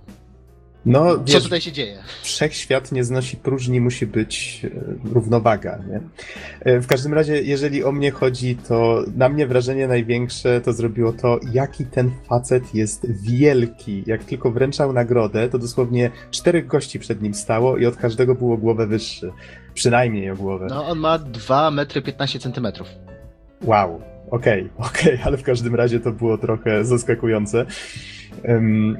[0.85, 1.97] No, Co wiesz, tutaj się dzieje?
[2.21, 4.69] Wszechświat nie znosi próżni, musi być e,
[5.13, 5.79] równowaga.
[5.89, 6.01] Nie?
[6.61, 11.13] E, w każdym razie, jeżeli o mnie chodzi, to na mnie wrażenie największe to zrobiło
[11.13, 14.03] to, jaki ten facet jest wielki.
[14.07, 18.57] Jak tylko wręczał nagrodę, to dosłownie czterech gości przed nim stało i od każdego było
[18.57, 19.31] głowę wyższy.
[19.73, 20.67] Przynajmniej o głowę.
[20.69, 22.87] No, on ma 2 metry 15 centymetrów.
[23.61, 27.65] Wow, okej, okay, okej, okay, ale w każdym razie to było trochę zaskakujące.
[28.43, 28.97] Um,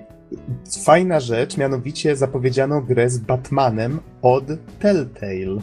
[0.86, 4.46] fajna rzecz, mianowicie zapowiedziano grę z Batmanem od
[4.80, 5.62] Telltale.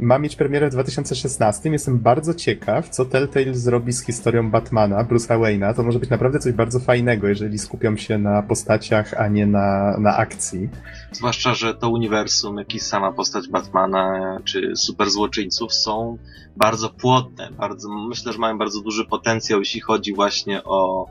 [0.00, 1.70] Ma mieć premierę w 2016.
[1.70, 5.74] Jestem bardzo ciekaw, co Telltale zrobi z historią Batmana, Bruce'a Wayne'a.
[5.74, 9.96] To może być naprawdę coś bardzo fajnego, jeżeli skupią się na postaciach, a nie na,
[9.98, 10.68] na akcji.
[11.12, 16.18] Zwłaszcza, że to uniwersum, jak i sama postać Batmana czy super złoczyńców są
[16.56, 17.50] bardzo płodne.
[17.58, 21.06] Bardzo, myślę, że mają bardzo duży potencjał, jeśli chodzi właśnie o,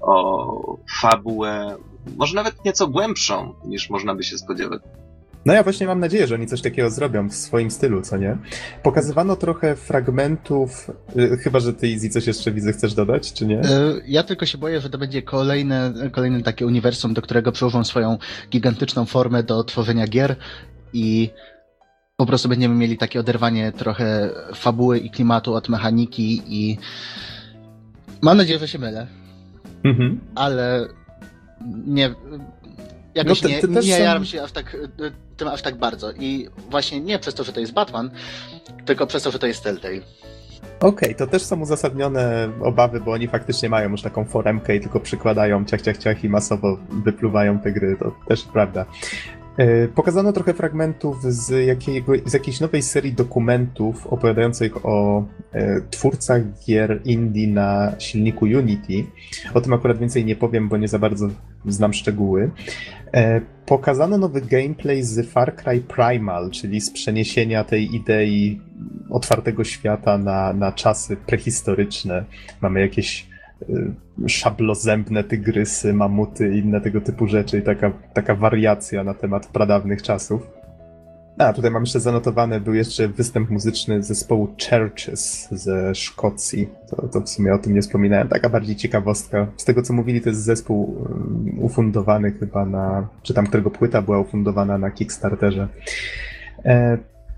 [0.00, 1.76] o fabułę,
[2.16, 4.82] może nawet nieco głębszą, niż można by się spodziewać.
[5.46, 8.36] No ja właśnie mam nadzieję, że oni coś takiego zrobią w swoim stylu, co nie?
[8.82, 13.54] Pokazywano trochę fragmentów, yy, chyba że ty Izzy coś jeszcze widzę, chcesz dodać, czy nie?
[13.54, 17.84] Yy, ja tylko się boję, że to będzie kolejne, kolejne takie uniwersum, do którego przyłożą
[17.84, 18.18] swoją
[18.50, 20.36] gigantyczną formę do tworzenia gier
[20.92, 21.30] i
[22.16, 26.78] po prostu będziemy mieli takie oderwanie trochę fabuły i klimatu od mechaniki i
[28.22, 29.06] mam nadzieję, że się mylę.
[29.84, 30.20] Mhm.
[30.34, 30.88] Ale
[31.86, 32.14] nie,
[33.14, 34.76] jakoś no te, te nie, nie jaram się aż tak,
[35.36, 36.12] tym aż tak bardzo.
[36.12, 38.10] I właśnie nie przez to, że to jest Batman,
[38.84, 40.00] tylko przez to, że to jest Telltale.
[40.80, 44.80] Okej, okay, to też są uzasadnione obawy, bo oni faktycznie mają już taką foremkę i
[44.80, 48.86] tylko przykładają ciach, ciach, ciach i masowo wypluwają te gry, to też prawda.
[49.56, 56.42] E, pokazano trochę fragmentów z, jakiego, z jakiejś nowej serii dokumentów opowiadających o e, twórcach
[56.66, 59.04] gier indie na silniku Unity.
[59.54, 61.28] O tym akurat więcej nie powiem, bo nie za bardzo
[61.66, 62.50] znam szczegóły.
[63.12, 68.60] E, pokazano nowy gameplay z Far Cry Primal, czyli z przeniesienia tej idei
[69.10, 72.24] otwartego świata na, na czasy prehistoryczne.
[72.60, 73.33] Mamy jakieś
[74.26, 80.02] szablozębne tygrysy, mamuty i inne tego typu rzeczy i taka, taka wariacja na temat pradawnych
[80.02, 80.64] czasów.
[81.38, 86.68] A, tutaj mam jeszcze zanotowane, był jeszcze występ muzyczny zespołu Churches ze Szkocji.
[86.90, 88.28] To, to w sumie o tym nie wspominałem.
[88.28, 89.46] Taka bardziej ciekawostka.
[89.56, 94.02] Z tego co mówili, to jest zespół um, ufundowany chyba na, czy tam którego płyta
[94.02, 95.68] była ufundowana na Kickstarterze.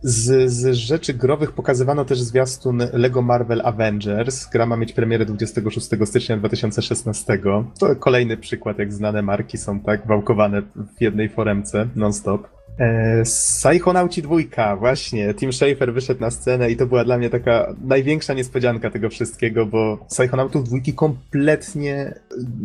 [0.03, 4.47] Z, z rzeczy growych pokazywano też zwiastun Lego Marvel Avengers.
[4.47, 7.39] Gra ma mieć premierę 26 stycznia 2016.
[7.79, 10.63] To kolejny przykład, jak znane marki są tak wałkowane
[10.97, 12.49] w jednej foremce non-stop.
[12.79, 15.35] E, Psychonauci dwójka, właśnie.
[15.35, 19.67] Tim Schafer wyszedł na scenę i to była dla mnie taka największa niespodzianka tego wszystkiego,
[19.67, 22.15] bo Psychonautów dwójki kompletnie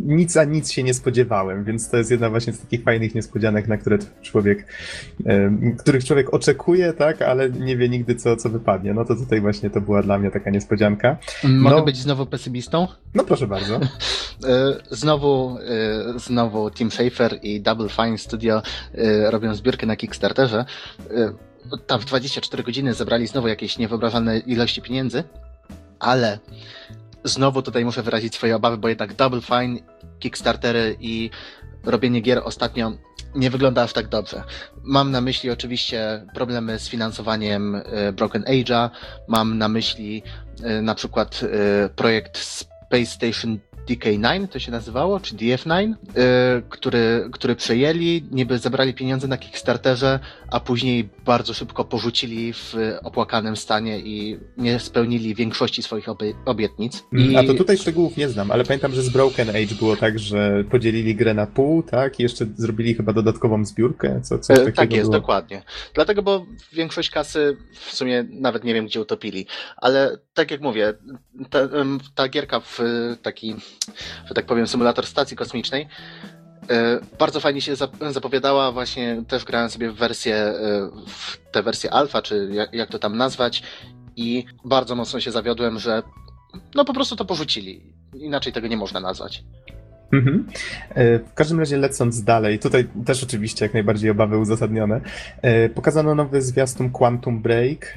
[0.05, 3.67] nic a nic się nie spodziewałem, więc to jest jedna właśnie z takich fajnych niespodzianek,
[3.67, 4.65] na które człowiek,
[5.25, 8.93] e, których człowiek oczekuje, tak, ale nie wie nigdy co, co wypadnie.
[8.93, 11.17] No to tutaj właśnie to była dla mnie taka niespodzianka.
[11.43, 11.83] Mogę No.
[11.83, 12.87] być znowu pesymistą?
[13.15, 13.79] No proszę bardzo.
[14.47, 15.57] E, Znowu,
[16.15, 18.61] znowu Tim Schafer i Double Fine Studio
[19.29, 20.65] robią zbiórkę na Kickstarterze.
[21.09, 21.33] E,
[21.87, 25.23] Tam w 24 godziny zebrali znowu jakieś niewyobrażalne ilości pieniędzy,
[25.99, 26.39] ale
[27.23, 29.79] znowu tutaj muszę wyrazić swoje obawy, bo jednak Double Fine,
[30.19, 31.29] Kickstartery i
[31.83, 32.91] robienie gier ostatnio
[33.35, 34.43] nie wygląda aż tak dobrze.
[34.83, 38.89] Mam na myśli oczywiście problemy z finansowaniem e, Broken Age'a,
[39.27, 40.23] mam na myśli
[40.63, 41.41] e, na przykład
[41.95, 45.95] projekt Space Station DK9 to się nazywało, czy DF9, y,
[46.69, 50.19] który, który przejęli, niby zebrali pieniądze na Kickstarterze,
[50.51, 57.03] a później bardzo szybko porzucili w opłakanym stanie i nie spełnili większości swoich obie- obietnic.
[57.11, 60.19] I A to tutaj szczegółów nie znam, ale pamiętam, że z Broken Age było tak,
[60.19, 62.19] że podzielili grę na pół, tak?
[62.19, 65.19] I jeszcze zrobili chyba dodatkową zbiórkę, co, coś E, takiego Tak jest, było.
[65.21, 65.63] dokładnie.
[65.93, 69.45] Dlatego, bo większość kasy w sumie nawet nie wiem, gdzie utopili.
[69.77, 70.93] Ale tak jak mówię,
[71.49, 71.59] ta,
[72.15, 72.83] ta gierka w e,
[73.21, 73.55] taki,
[74.25, 75.87] że tak powiem, symulator stacji kosmicznej
[76.69, 78.71] e, bardzo fajnie się zap- zapowiadała.
[78.71, 83.17] Właśnie też grałem sobie w wersję, e, w tę wersję alfa, czy jak to tam
[83.17, 83.63] nazwać.
[84.15, 86.03] I bardzo mocno się zawiodłem, że
[86.75, 87.93] no po prostu to porzucili.
[88.13, 89.43] Inaczej tego nie można nazwać.
[90.11, 90.45] Mhm.
[90.89, 95.01] E, W każdym razie lecąc dalej, tutaj też oczywiście jak najbardziej obawy uzasadnione,
[95.41, 97.95] e, pokazano nowy zwiastun Quantum Break.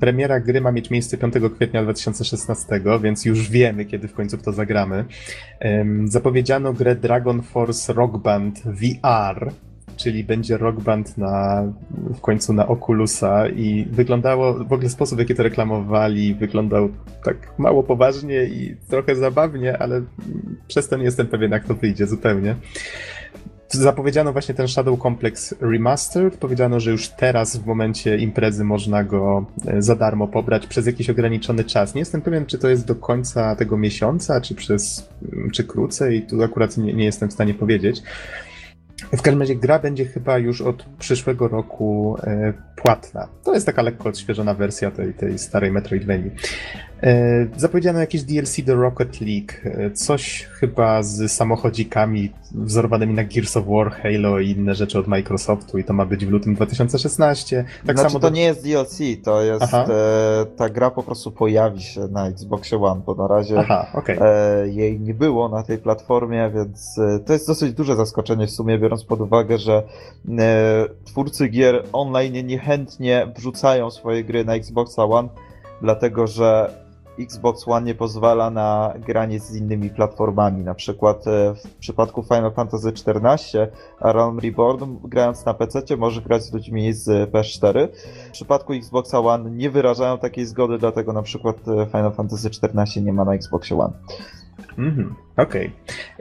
[0.00, 4.42] Premiera gry ma mieć miejsce 5 kwietnia 2016, więc już wiemy, kiedy w końcu w
[4.42, 5.04] to zagramy.
[6.04, 9.52] Zapowiedziano grę Dragon Force Rock Band VR,
[10.02, 11.64] czyli będzie Rock Band na,
[12.14, 16.88] w końcu na Oculusa i wyglądało, w ogóle sposób, w jaki to reklamowali, wyglądał
[17.24, 20.02] tak mało poważnie i trochę zabawnie, ale
[20.68, 22.56] przez to nie jestem pewien, jak to wyjdzie zupełnie.
[23.72, 26.36] Zapowiedziano właśnie ten Shadow Complex Remastered.
[26.36, 31.10] Powiedziano, że już teraz w momencie imprezy można go e, za darmo pobrać przez jakiś
[31.10, 31.94] ograniczony czas.
[31.94, 35.08] Nie jestem pewien, czy to jest do końca tego miesiąca, czy przez,
[35.52, 36.22] czy krócej.
[36.22, 38.02] Tu akurat nie, nie jestem w stanie powiedzieć.
[39.12, 43.28] W każdym razie gra będzie chyba już od przyszłego roku e, płatna.
[43.44, 46.30] To jest taka lekko odświeżona wersja tej, tej starej Metroidvanii.
[47.02, 53.56] E, zapowiedziano jakieś DLC do Rocket League, e, coś chyba z samochodzikami wzorowanymi na Gears
[53.56, 57.64] of War, Halo i inne rzeczy od Microsoftu i to ma być w lutym 2016.
[57.86, 58.36] Tak znaczy samo to do...
[58.36, 59.86] nie jest DLC, to jest Aha.
[59.90, 64.68] e, ta gra po prostu pojawi się na Xboxie One, bo na razie Aha, e,
[64.68, 69.04] jej nie było na tej platformie, więc to jest dosyć duże zaskoczenie w sumie, biorąc
[69.04, 69.82] pod uwagę, że
[71.04, 75.28] twórcy gier online niechętnie wrzucają swoje gry na Xboxa One,
[75.82, 76.70] dlatego że
[77.22, 80.64] Xbox One nie pozwala na granie z innymi platformami.
[80.64, 83.68] Na przykład e, w przypadku Final Fantasy XIV,
[84.00, 87.88] Realm Reborn, grając na PC, może grać z ludźmi z PS4.
[88.28, 93.04] W przypadku Xboxa One nie wyrażają takiej zgody, dlatego na przykład e, Final Fantasy XIV
[93.04, 93.92] nie ma na Xboxie One.
[94.78, 95.72] Mhm, Okej.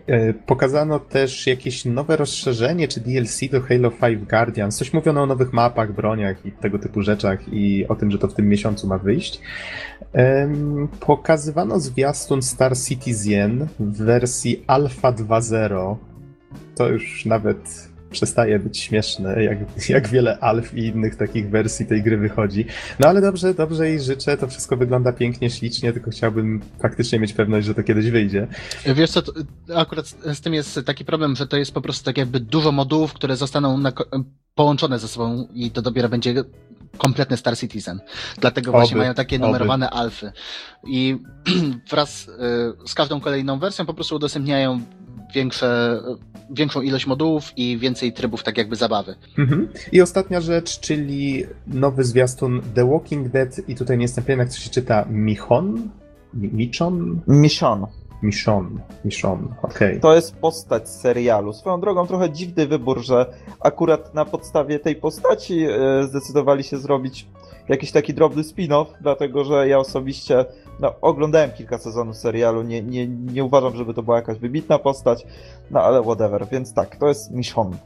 [0.07, 4.77] E, Pokazano też jakieś nowe rozszerzenie czy DLC do Halo 5 Guardians.
[4.77, 8.27] Coś mówiono o nowych mapach, broniach i tego typu rzeczach i o tym, że to
[8.27, 9.41] w tym miesiącu ma wyjść.
[10.99, 15.95] Pokazywano zwiastun Star Citizen w wersji Alpha 2.0.
[16.75, 19.57] To już nawet przestaje być śmieszne, jak,
[19.89, 22.65] jak wiele alf i innych takich wersji tej gry wychodzi.
[22.99, 27.33] No ale dobrze, dobrze jej życzę, to wszystko wygląda pięknie, ślicznie, tylko chciałbym faktycznie mieć
[27.33, 28.47] pewność, że to kiedyś wyjdzie.
[28.85, 29.33] Wiesz co, to,
[29.75, 33.13] akurat z, tym jest taki problem, że to jest po prostu tak jakby dużo modułów,
[33.13, 33.91] które zostaną na,
[34.55, 36.43] połączone ze sobą i to dopiero będzie
[36.97, 37.99] kompletny Star Citizen.
[38.37, 39.45] Dlatego właśnie Oby, mają takie oby.
[39.45, 40.31] numerowane alfy.
[40.87, 41.17] I
[41.91, 42.31] wraz y,
[42.87, 44.81] z każdą kolejną wersją po prostu udostępniają
[45.35, 45.99] większe,
[46.51, 49.15] większą ilość modułów i więcej trybów tak jakby zabawy.
[49.37, 49.67] Mhm.
[49.91, 54.49] I ostatnia rzecz, czyli nowy zwiastun The Walking Dead i tutaj nie jestem pewien, jak
[54.49, 55.89] to się czyta, Michon?
[56.33, 57.21] Mi- Michon?
[57.27, 57.85] Mission.
[58.23, 58.79] Michon.
[59.05, 59.99] Michon, okej.
[59.99, 61.53] To jest postać z serialu.
[61.53, 63.25] Swoją drogą trochę dziwny wybór, że
[63.59, 67.27] akurat na podstawie tej postaci e, zdecydowali się zrobić
[67.69, 70.45] jakiś taki drobny spin-off, dlatego że ja osobiście
[70.79, 75.25] no, oglądałem kilka sezonów serialu, nie, nie, nie uważam, żeby to była jakaś wybitna postać,
[75.71, 77.77] no ale whatever, więc tak, to jest Michonne.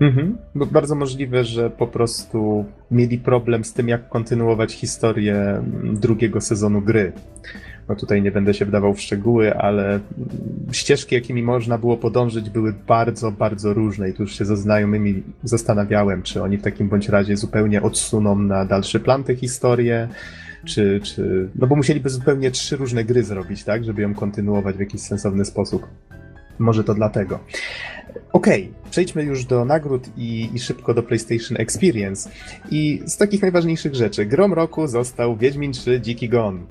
[0.00, 0.38] Mhm.
[0.54, 6.82] Bo bardzo możliwe, że po prostu mieli problem z tym, jak kontynuować historię drugiego sezonu
[6.82, 7.12] gry.
[7.88, 10.00] No tutaj nie będę się wdawał w szczegóły, ale
[10.72, 15.22] ścieżki, jakimi można było podążyć, były bardzo, bardzo różne i tu już się ze znajomymi
[15.42, 20.08] zastanawiałem, czy oni w takim bądź razie zupełnie odsuną na dalszy plan tę historię,
[20.64, 21.48] czy, czy...
[21.54, 25.44] No bo musieliby zupełnie trzy różne gry zrobić, tak, żeby ją kontynuować w jakiś sensowny
[25.44, 25.86] sposób.
[26.58, 27.38] Może to dlatego.
[28.32, 32.30] Okej, okay, przejdźmy już do nagród i, i, szybko do PlayStation Experience.
[32.70, 34.26] I z takich najważniejszych rzeczy.
[34.26, 36.64] Grom roku został Wiedźmin 3 Dziki Gon.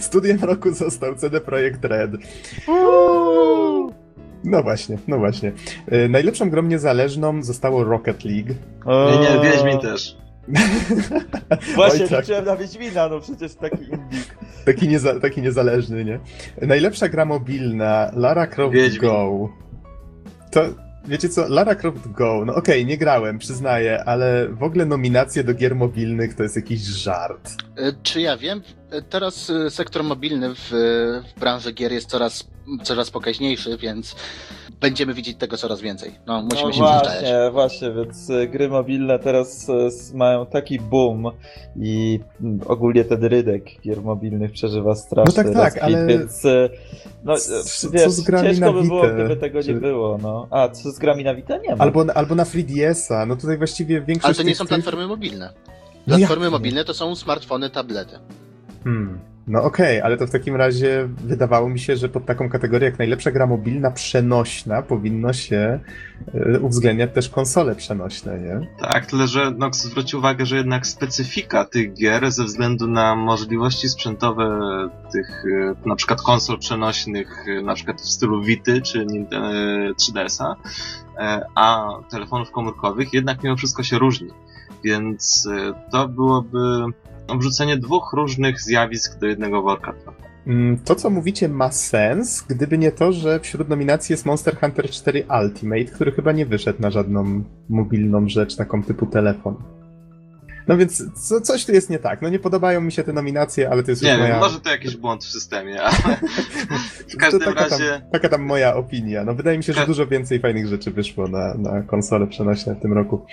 [0.00, 2.10] Studiem roku został CD Projekt Red.
[4.44, 5.52] No właśnie, no właśnie.
[5.86, 8.54] E, najlepszą grą niezależną zostało Rocket League.
[8.86, 10.16] Nie, nie, Wiedźmin też.
[11.74, 12.20] Właśnie Oj, tak.
[12.20, 14.38] liczyłem na Wiedźmina, no przecież taki indyk.
[14.64, 16.20] Taki, nieza, taki niezależny, nie?
[16.62, 19.00] Najlepsza gra mobilna, Lara Croft Wiedźmin.
[19.00, 19.48] Go.
[20.50, 20.62] To,
[21.08, 25.44] wiecie co, Lara Croft Go, no okej, okay, nie grałem, przyznaję, ale w ogóle nominacje
[25.44, 27.50] do gier mobilnych to jest jakiś żart.
[27.76, 28.62] E, czy ja wiem?
[28.90, 30.70] E, teraz e, sektor mobilny w,
[31.36, 32.48] w branży gier jest coraz,
[32.82, 34.16] coraz pokaźniejszy, więc
[34.80, 36.14] będziemy widzieć tego coraz więcej.
[36.26, 41.30] No, musimy no się właśnie, Właśnie, więc e, gry mobilne teraz e, mają taki boom
[41.76, 42.20] i
[42.66, 46.06] ogólnie ten rydek gier mobilnych przeżywa straszny No tak, tak, ale...
[46.06, 46.68] Więc, e,
[47.24, 47.34] no,
[47.92, 49.74] wiesz, co z grami ciężko by było, gdyby tego czy...
[49.74, 50.46] nie było, no.
[50.50, 51.56] A, co z grami na Vita?
[51.56, 51.84] Nie ma.
[51.84, 54.24] Albo, albo na 3DS-a, no tutaj właściwie większość...
[54.24, 55.52] Ale to nie są platformy mobilne.
[56.06, 58.18] No platformy no mobilne to są smartfony, tablety.
[58.84, 59.18] Hmm.
[59.48, 62.88] No okej, okay, ale to w takim razie wydawało mi się, że pod taką kategorię
[62.88, 65.80] jak najlepsza gra mobilna przenośna powinno się
[66.34, 68.68] y, uwzględniać też konsole przenośne, nie?
[68.80, 73.88] Tak, tyle że Nox zwrócił uwagę, że jednak specyfika tych gier ze względu na możliwości
[73.88, 74.60] sprzętowe
[75.12, 79.06] tych y, na przykład konsol przenośnych, y, na przykład w stylu Vity czy
[80.00, 80.56] 3DS-a,
[81.54, 84.28] a telefonów komórkowych jednak mimo wszystko się różni.
[84.84, 85.48] Więc
[85.90, 86.84] to byłoby
[87.36, 89.94] wrzucenie dwóch różnych zjawisk do jednego worka
[90.46, 94.90] mm, To, co mówicie, ma sens, gdyby nie to, że wśród nominacji jest Monster Hunter
[94.90, 99.56] 4 Ultimate, który chyba nie wyszedł na żadną mobilną rzecz, taką typu telefon.
[100.68, 102.22] No więc co, coś tu jest nie tak.
[102.22, 104.38] No nie podobają mi się te nominacje, ale to jest Nie wiem, moja...
[104.38, 106.16] może to jakiś błąd w systemie, ale
[107.14, 107.90] w każdym taka razie...
[107.90, 109.24] Tam, taka tam moja opinia.
[109.24, 112.80] No wydaje mi się, że dużo więcej fajnych rzeczy wyszło na, na konsole przenośne w
[112.80, 113.26] tym roku.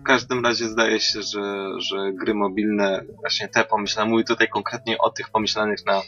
[0.00, 4.98] W każdym razie zdaje się, że, że gry mobilne, właśnie te pomyślane, mówię tutaj konkretnie
[4.98, 6.02] o tych pomyślanych na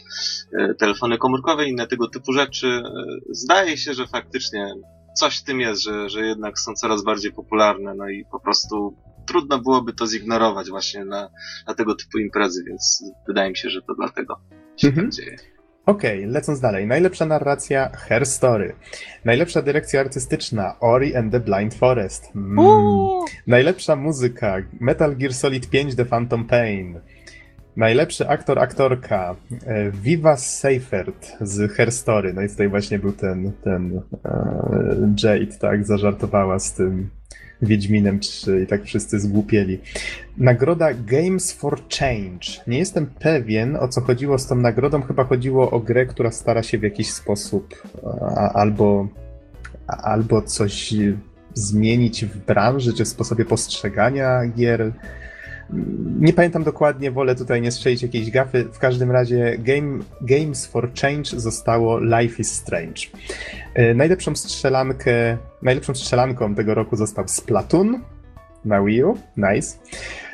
[0.59, 2.91] e, telefony komórkowe i inne tego typu rzeczy, e,
[3.29, 4.73] zdaje się, że faktycznie
[5.13, 8.97] coś w tym jest, że, że jednak są coraz bardziej popularne, no i po prostu
[9.25, 11.29] trudno byłoby to zignorować właśnie na,
[11.67, 14.39] na tego typu imprezy, więc wydaje mi się, że to dlatego
[14.77, 15.07] się mhm.
[15.07, 15.52] tak dzieje.
[15.85, 16.87] Okej, okay, lecąc dalej.
[16.87, 18.73] Najlepsza narracja Her Story.
[19.25, 22.31] Najlepsza dyrekcja artystyczna Ori and the Blind Forest.
[22.35, 22.57] Mm.
[23.47, 26.99] Najlepsza muzyka Metal Gear Solid 5 The Phantom Pain.
[27.77, 32.33] Najlepszy aktor, aktorka e, Viva Seifert z Her Story.
[32.33, 37.09] No i tutaj właśnie był ten, ten uh, Jade, tak, zażartowała z tym
[37.65, 39.79] Wiedźminem 3 i tak wszyscy zgłupieli.
[40.37, 42.63] Nagroda Games for Change.
[42.67, 45.01] Nie jestem pewien, o co chodziło z tą nagrodą.
[45.01, 47.83] Chyba chodziło o grę, która stara się w jakiś sposób
[48.35, 49.07] a, albo,
[49.87, 50.93] a, albo coś
[51.53, 54.91] zmienić w branży, czy w sposobie postrzegania gier.
[56.19, 58.65] Nie pamiętam dokładnie, wolę tutaj nie strzelić jakiejś gafy.
[58.73, 63.01] W każdym razie Game, Games for Change zostało Life is Strange.
[63.73, 68.01] E, najlepszą strzelankę, najlepszą strzelanką tego roku został Splatoon
[68.65, 69.17] na Wii U.
[69.37, 69.77] Nice.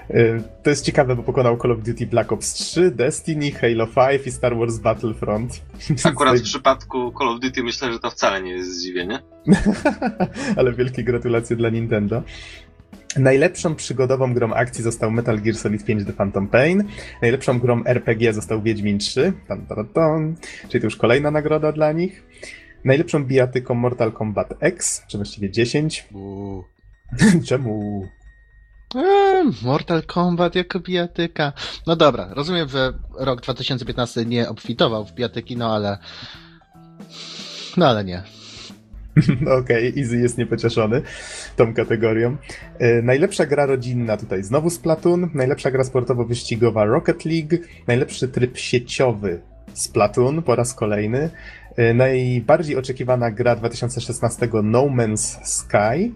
[0.09, 4.27] E, to jest ciekawe, bo pokonał Call of Duty Black Ops 3, Destiny, Halo 5
[4.27, 5.61] i Star Wars Battlefront.
[6.03, 9.19] Akurat w przypadku Call of Duty myślę, że to wcale nie jest zdziwienie.
[10.57, 12.23] Ale wielkie gratulacje dla Nintendo.
[13.17, 16.83] Najlepszą przygodową grą akcji został Metal Gear Solid 5 The Phantom Pain.
[17.21, 19.33] Najlepszą grą RPG został Wiedźmin 3.
[19.47, 20.35] Tan, tan, tan,
[20.69, 22.23] czyli to już kolejna nagroda dla nich.
[22.85, 26.07] Najlepszą bijatyką Mortal Kombat X, czy właściwie 10.
[27.47, 28.03] Czemu?
[28.95, 31.53] Eee, Mortal Kombat jako bijatyka.
[31.87, 35.97] No dobra, rozumiem, że rok 2015 nie obfitował w bijatyki, no ale...
[37.77, 38.23] No ale nie.
[39.59, 41.01] Okej, okay, Easy jest niepocieszony
[41.55, 42.37] tą kategorią.
[42.79, 47.57] E, najlepsza gra rodzinna tutaj znowu Splatoon, najlepsza gra sportowo-wyścigowa Rocket League,
[47.87, 49.41] najlepszy tryb sieciowy
[49.73, 51.29] Splatoon po raz kolejny,
[51.75, 56.11] e, najbardziej oczekiwana gra 2016 No Man's Sky,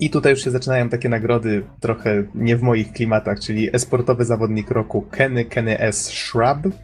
[0.00, 4.70] i tutaj już się zaczynają takie nagrody trochę nie w moich klimatach, czyli esportowy zawodnik
[4.70, 6.10] roku Kenny Kenny S.
[6.10, 6.74] Shrub,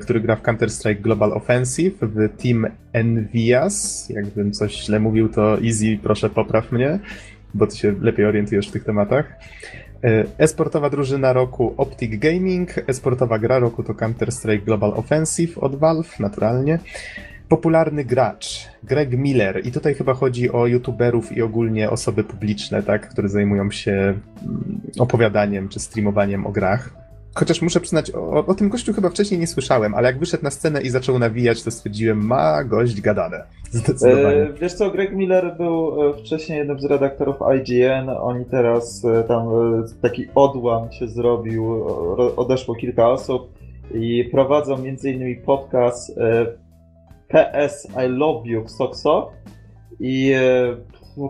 [0.00, 4.08] który gra w Counter-Strike Global Offensive w Team Envias.
[4.10, 6.98] Jakbym coś źle mówił, to Easy, proszę popraw mnie,
[7.54, 9.26] bo ty się lepiej orientujesz w tych tematach.
[10.04, 16.20] Y, Esportowa drużyna roku Optic Gaming, esportowa gra roku to Counter-Strike Global Offensive od Valve,
[16.20, 16.78] naturalnie.
[17.48, 23.08] Popularny gracz, Greg Miller, i tutaj chyba chodzi o youtuberów i ogólnie osoby publiczne, tak,
[23.08, 27.05] które zajmują się mm, opowiadaniem czy streamowaniem o grach.
[27.38, 30.50] Chociaż muszę przyznać, o, o tym gościu chyba wcześniej nie słyszałem, ale jak wyszedł na
[30.50, 33.44] scenę i zaczął nawijać, to stwierdziłem, ma gość gadane.
[33.70, 34.42] Zdecydowanie.
[34.42, 39.24] E, wiesz co, Greg Miller był e, wcześniej jednym z redaktorów IGN, oni teraz e,
[39.24, 39.48] tam
[40.02, 41.86] taki odłam się zrobił,
[42.36, 43.58] odeszło kilka osób
[43.94, 45.42] i prowadzą m.in.
[45.42, 46.18] podcast
[47.28, 49.32] PS I Love You Sok Sok
[50.00, 50.34] i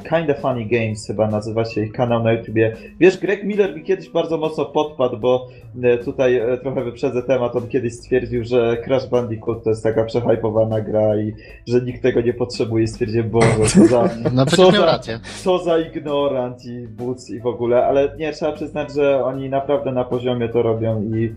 [0.09, 2.77] Kinda Funny Games chyba nazywa się ich kanał na YouTubie.
[3.01, 5.47] Wiesz, Greg Miller mi kiedyś bardzo mocno podpadł, bo
[5.83, 10.05] e, tutaj e, trochę wyprzedzę temat, on kiedyś stwierdził, że Crash Bandicoot to jest taka
[10.05, 11.33] przehypowana gra i
[11.67, 12.87] że nikt tego nie potrzebuje.
[12.87, 15.21] Stwierdziłem, Boże, co za, No Co za- rację.
[15.45, 19.93] co za ignorant i buc i w ogóle, ale nie, trzeba przyznać, że oni naprawdę
[19.93, 21.35] na poziomie to robią i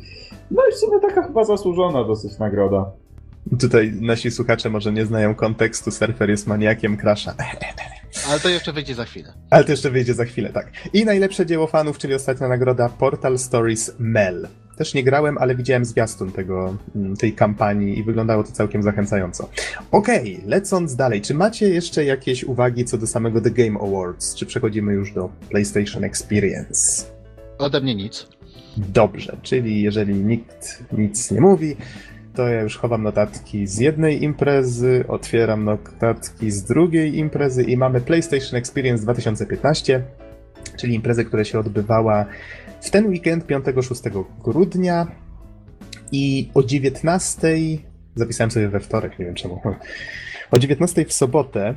[0.51, 2.91] no i w sumie taka chyba zasłużona dosyć nagroda.
[3.59, 7.35] Tutaj nasi słuchacze może nie znają kontekstu, surfer jest maniakiem Crasha.
[8.29, 9.33] Ale to jeszcze wyjdzie za chwilę.
[9.49, 10.71] Ale to jeszcze wyjdzie za chwilę, tak.
[10.93, 14.47] I najlepsze dzieło fanów, czyli ostatnia nagroda Portal Stories Mel.
[14.77, 19.49] Też nie grałem, ale widziałem zwiastun tego, mm, tej kampanii i wyglądało to całkiem zachęcająco.
[19.91, 24.35] Okej, lecąc dalej, czy macie jeszcze jakieś uwagi co do samego The Game Awards?
[24.35, 27.05] Czy przechodzimy już do PlayStation Experience?
[27.57, 28.27] Ode mnie nic.
[28.77, 31.75] Dobrze, czyli jeżeli nikt nic nie mówi,
[32.39, 38.01] to ja już chowam notatki z jednej imprezy, otwieram notatki z drugiej imprezy i mamy
[38.01, 40.03] PlayStation Experience 2015,
[40.77, 42.25] czyli imprezę, która się odbywała
[42.81, 45.07] w ten weekend 5-6 grudnia
[46.11, 47.57] i o 19
[48.15, 49.61] zapisałem sobie we wtorek, nie wiem czemu.
[50.51, 51.75] O 19 w sobotę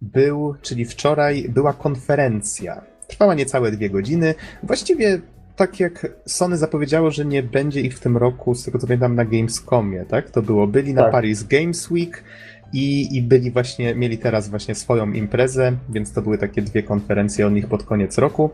[0.00, 2.84] był, czyli wczoraj, była konferencja.
[3.08, 4.34] Trwała niecałe dwie godziny.
[4.62, 5.20] Właściwie
[5.56, 9.14] tak jak Sony zapowiedziało, że nie będzie ich w tym roku, z tego co pamiętam,
[9.14, 10.30] na Gamescomie, tak?
[10.30, 10.66] To było.
[10.66, 11.12] Byli na Tak.
[11.12, 12.24] Paris Games Week
[12.72, 17.46] i, i byli właśnie, mieli teraz właśnie swoją imprezę, więc to były takie dwie konferencje
[17.46, 18.50] o nich pod koniec roku.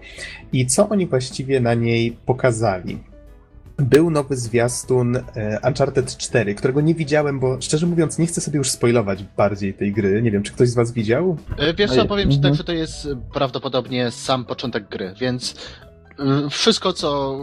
[0.52, 2.98] I co oni właściwie na niej pokazali?
[3.76, 8.58] Był nowy zwiastun e, Uncharted 4, którego nie widziałem, bo szczerze mówiąc nie chcę sobie
[8.58, 10.22] już spoilować bardziej tej gry.
[10.22, 11.36] Nie wiem, czy ktoś z was widział?
[11.58, 12.52] E, Wiesz co, powiem ci mhm.
[12.52, 15.54] tak, że to jest e, prawdopodobnie sam początek gry, więc
[16.50, 17.38] wszystko co...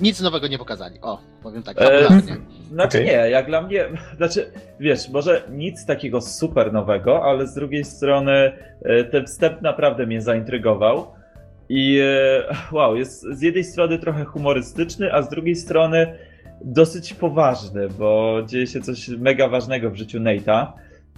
[0.00, 0.98] Nic nowego nie pokazali.
[1.02, 2.08] O, powiem tak, E.
[2.72, 3.06] Znaczy Okej.
[3.06, 3.84] nie, jak dla mnie,
[4.16, 8.52] znaczy wiesz, może nic takiego super nowego, ale z drugiej strony
[8.82, 11.06] e, ten wstęp naprawdę mnie zaintrygował.
[11.68, 16.18] I e, wow, jest z jednej strony trochę humorystyczny, a z drugiej strony
[16.64, 20.66] dosyć poważny, bo dzieje się coś mega ważnego w życiu Nate'a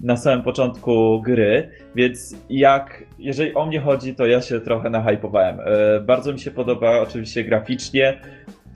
[0.00, 5.60] na samym początku gry, więc jak, jeżeli o mnie chodzi, to ja się trochę nahypowałem.
[5.60, 8.20] E, Bardzo mi się podoba oczywiście graficznie,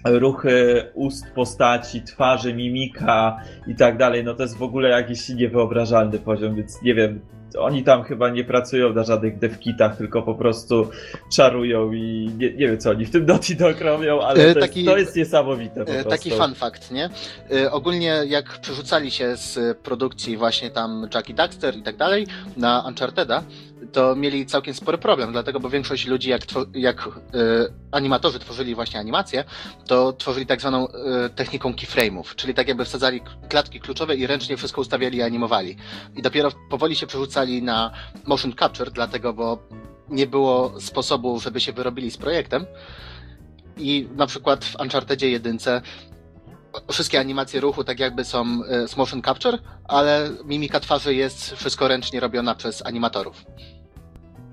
[0.05, 6.19] ruchy ust postaci, twarzy, mimika i tak dalej, no to jest w ogóle jakiś niewyobrażalny
[6.19, 7.21] poziom, więc nie wiem,
[7.59, 10.91] oni tam chyba nie pracują na żadnych devkitach, tylko po prostu
[11.33, 14.61] czarują i nie, nie wiem co oni w tym Naughty Dog robią, ale E, to,
[14.61, 16.11] taki- jest, to jest niesamowite po E, prostu.
[16.11, 17.11] Taki fun fact, nie?
[17.53, 22.27] E, Ogólnie jak przerzucali się z produkcji właśnie tam Jackie Daxter i tak dalej
[22.57, 23.43] na Uncharted'a,
[23.93, 26.43] to mieli całkiem spory problem, dlatego bo większość ludzi jak,
[26.75, 27.11] jak e,
[27.93, 29.45] animatorzy tworzyli właśnie animacje,
[29.87, 34.57] to tworzyli tak zwaną e, techniką keyframe'ów, czyli tak jakby wsadzali klatki kluczowe i ręcznie
[34.57, 35.77] wszystko ustawiali i animowali.
[36.17, 37.91] I dopiero powoli się przerzucali na
[38.27, 39.59] motion capture, dlatego bo
[40.09, 42.67] nie było sposobu, żeby się wyrobili z projektem.
[43.77, 45.59] I na przykład w Unchartedzie 1
[46.93, 49.59] wszystkie animacje ruchu tak jakby są e, z motion capture,
[49.89, 53.37] ale mimika twarzy jest wszystko ręcznie robiona przez animatorów.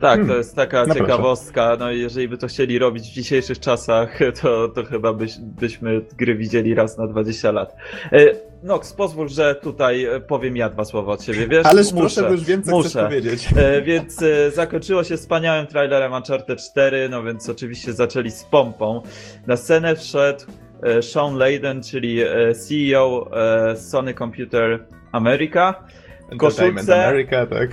[0.02, 0.28] Tak, Hmm.
[0.28, 1.00] to jest taka No proszę.
[1.00, 1.78] ciekawostka.
[1.80, 6.02] No i jeżeli by to chcieli robić w dzisiejszych czasach, to, to chyba byś, byśmy
[6.18, 7.76] gry widzieli raz na 20 lat.
[8.12, 11.66] E, Nox, pozwól, że tutaj e, powiem ja dwa słowa od siebie, wiesz?
[11.66, 12.90] Ależ muszę, proszę, bo już wiem, co muszę.
[12.90, 13.48] chcesz powiedzieć.
[13.84, 14.20] Więc
[14.56, 19.02] zakończyło się wspaniałym trailerem Uncharted 4, no więc oczywiście zaczęli z pompą.
[19.48, 20.46] Na scenę wszedł
[21.02, 25.84] Sean Layden, czyli e, CEO e, Sony Computer America.
[26.32, 27.70] W koszulce, America, tak.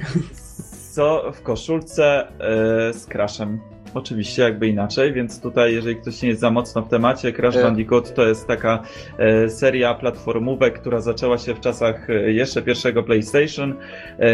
[0.95, 3.74] co w koszulce e, z Crashem.
[3.95, 7.63] Oczywiście jakby inaczej, więc tutaj jeżeli ktoś nie jest za mocno w temacie, Crash E.
[7.63, 8.83] Bandicoot to jest taka
[9.19, 13.75] e, seria platformówek, która zaczęła się w czasach e, jeszcze pierwszego PlayStation.
[14.19, 14.27] E,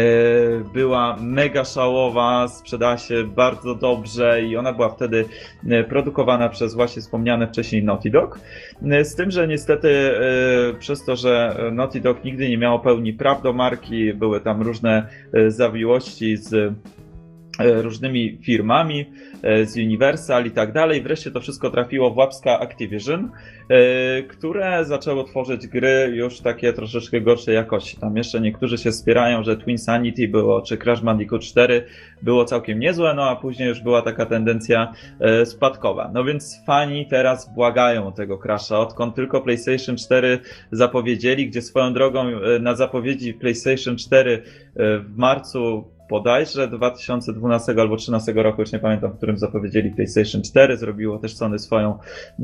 [0.73, 5.25] była mega szałowa, sprzedała się bardzo dobrze i ona była wtedy
[5.69, 8.39] e, produkowana przez właśnie wspomniane wcześniej Naughty Dog.
[9.03, 13.41] Z tym, że niestety e, przez to, że Naughty Dog nigdy nie miało pełni praw
[13.41, 15.07] do marki, były tam różne
[15.47, 16.73] zawiłości z
[17.65, 19.05] różnymi firmami,
[19.43, 21.01] e, z Universal i tak dalej.
[21.01, 23.31] Wreszcie to wszystko trafiło w łapska Activision,
[23.69, 27.97] e, które zaczęło tworzyć gry już takie troszeczkę gorszej jakości.
[27.97, 31.85] Tam jeszcze niektórzy się spierają, że Twin Sanity było, czy Crash Bandicoot 4
[32.21, 36.11] było całkiem niezłe, no a później już była taka tendencja e, spadkowa.
[36.13, 40.39] No więc fani teraz błagają o tego Crasha, odkąd tylko PlayStation 4
[40.71, 44.43] zapowiedzieli, gdzie swoją drogą e, na zapowiedzi PlayStation 4
[44.75, 50.41] e, w marcu bodajże 2012 albo 2013 roku, już nie pamiętam, w którym zapowiedzieli PlayStation
[50.41, 51.97] 4, zrobiło też Sony swoją,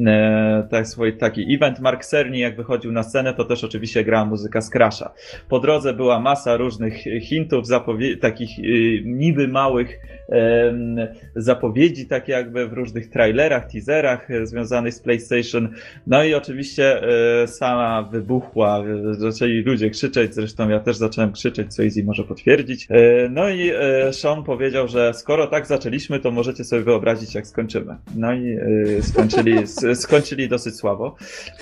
[0.05, 1.79] e, tak, swój taki event.
[1.79, 5.13] Mark Cerny, jak wychodził na scenę, to też oczywiście grała muzyka z Crasha.
[5.49, 8.63] Po drodze była masa różnych hintów, zapowie- takich e,
[9.05, 9.99] niby małych
[10.29, 10.97] em,
[11.35, 15.69] zapowiedzi, takie jakby w różnych trailerach, teaserach e, związanych z PlayStation.
[16.07, 17.01] No i oczywiście
[17.43, 22.23] e, sama wybuchła, e, zaczęli ludzie krzyczeć, zresztą ja też zacząłem krzyczeć, co Easy może
[22.23, 22.87] potwierdzić.
[22.89, 27.47] E, No i e, Sean powiedział, że skoro tak zaczęliśmy, to możecie sobie wyobrazić, jak
[27.47, 27.95] skończymy.
[28.15, 28.57] No i
[28.97, 31.15] e, skończyli, skończyli dosyć słabo.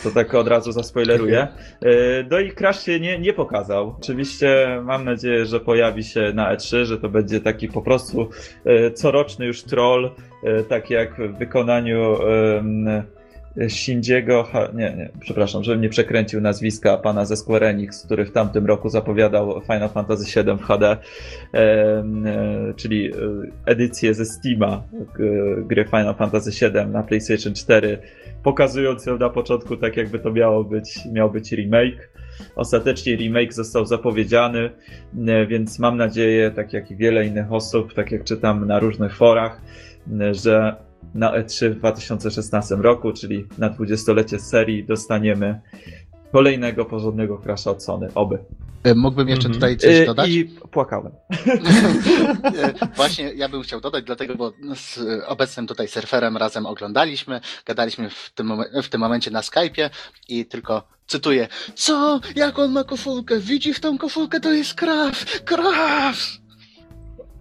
[0.03, 1.47] To tak od razu zaspoileruję.
[1.81, 1.87] E,
[2.31, 3.95] No i Crash się nie, nie pokazał.
[3.97, 8.29] Oczywiście mam nadzieję, że pojawi się na E3, że to będzie taki po prostu
[8.93, 10.11] coroczny już troll,
[10.69, 12.17] tak jak w wykonaniu
[14.51, 18.65] ha, nie, nie, przepraszam, żebym nie przekręcił nazwiska pana ze Square Enix, który w tamtym
[18.65, 20.97] roku zapowiadał Final Fantasy VII w HD,
[21.53, 22.03] e,
[22.75, 23.15] czyli e,
[23.65, 24.83] edycję ze Steama
[25.17, 27.97] g- gry Final Fantasy VII na PlayStation 4,
[28.43, 32.09] pokazując ją na początku tak jakby to miało być, miał być remake.
[32.55, 34.69] Ostatecznie remake został zapowiedziany,
[35.27, 39.15] e, więc mam nadzieję, tak jak i wiele innych osób, tak jak czytam na różnych
[39.15, 39.61] forach,
[40.21, 40.75] e, że
[41.13, 45.61] na E3 w 2016 roku, czyli na 20-lecie serii, dostaniemy
[46.31, 48.07] kolejnego porządnego crasha od Sony.
[48.15, 48.37] Oby.
[48.83, 49.53] E, Mógłbym jeszcze Mhm.
[49.53, 50.29] tutaj coś E, dodać?
[50.29, 51.11] I płakałem.
[52.63, 58.09] E, Właśnie ja bym chciał dodać, dlatego, bo z obecnym tutaj surferem razem oglądaliśmy, gadaliśmy
[58.09, 58.53] w tym,
[58.83, 59.89] w tym momencie na Skype'ie
[60.29, 62.19] i tylko cytuję, co?
[62.35, 63.39] Jak on ma koszulkę?
[63.39, 64.39] Widzi w tą koszulkę?
[64.39, 65.25] To jest Crash!
[65.45, 66.41] Crash!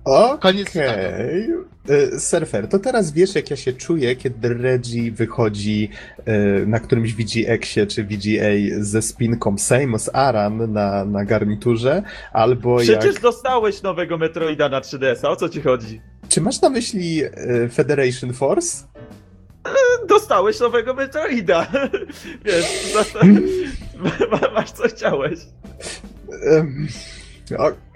[0.04, 0.38] Okej.
[0.38, 1.00] Koniec cytatu.
[1.90, 5.90] Y, Surfer, to teraz wiesz, jak ja się czuję, kiedy Reggie wychodzi
[6.28, 12.02] y, na którymś VGX-ie czy VGA ze spinką Samus Aran na, na garniturze,
[12.32, 13.22] albo Przecież jak...
[13.22, 16.00] dostałeś nowego Metroida na 3DS-a, o co ci chodzi?
[16.28, 18.84] Czy masz na myśli y, Federation Force?
[20.08, 21.66] Dostałeś nowego Metroida.
[22.44, 22.94] Wiesz,
[24.54, 25.38] masz co chciałeś.
[26.52, 26.88] Ym,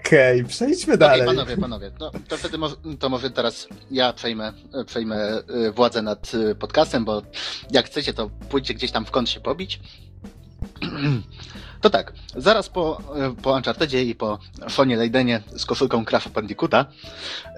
[0.09, 1.25] Okej, przejdźmy dalej.
[1.25, 4.53] panowie, panowie, no, to wtedy może, to może teraz ja przejmę,
[4.85, 7.21] przejmę e, władzę nad e, podcastem, bo
[7.71, 9.79] jak chcecie, to pójdźcie gdzieś tam w kąt się pobić.
[11.81, 14.39] To tak, zaraz po, e, po Unchartedzie i po
[14.69, 16.85] Fonie Leidenie z koszulką Crash Bandicoota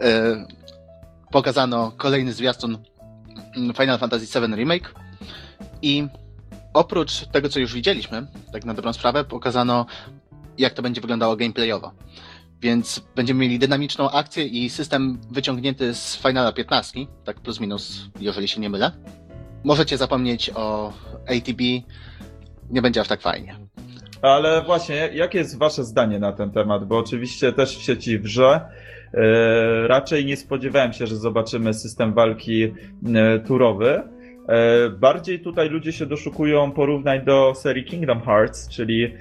[0.02, 0.46] e,
[1.32, 2.78] pokazano kolejny zwiastun
[3.56, 4.94] mm, Final Fantasy VII Remake
[5.82, 6.08] i
[6.74, 9.86] oprócz tego, co już widzieliśmy, tak na dobrą sprawę, pokazano
[10.58, 11.92] jak to będzie wyglądało gameplayowo.
[12.62, 18.48] Więc będziemy mieli dynamiczną akcję i system wyciągnięty z Finala 15, tak plus minus, jeżeli
[18.48, 18.92] się nie mylę.
[19.64, 20.94] Możecie zapomnieć o
[21.28, 21.62] ATB,
[22.70, 23.56] nie będzie aż tak fajnie.
[24.22, 26.88] Ale właśnie, jakie jest wasze zdanie na ten temat?
[26.88, 28.62] Bo oczywiście też w sieci wrze.
[29.14, 34.04] E, raczej nie spodziewałem się, że zobaczymy system walki e, turowy.
[34.48, 39.14] E, bardziej tutaj ludzie się doszukują porównań do serii Kingdom Hearts, czyli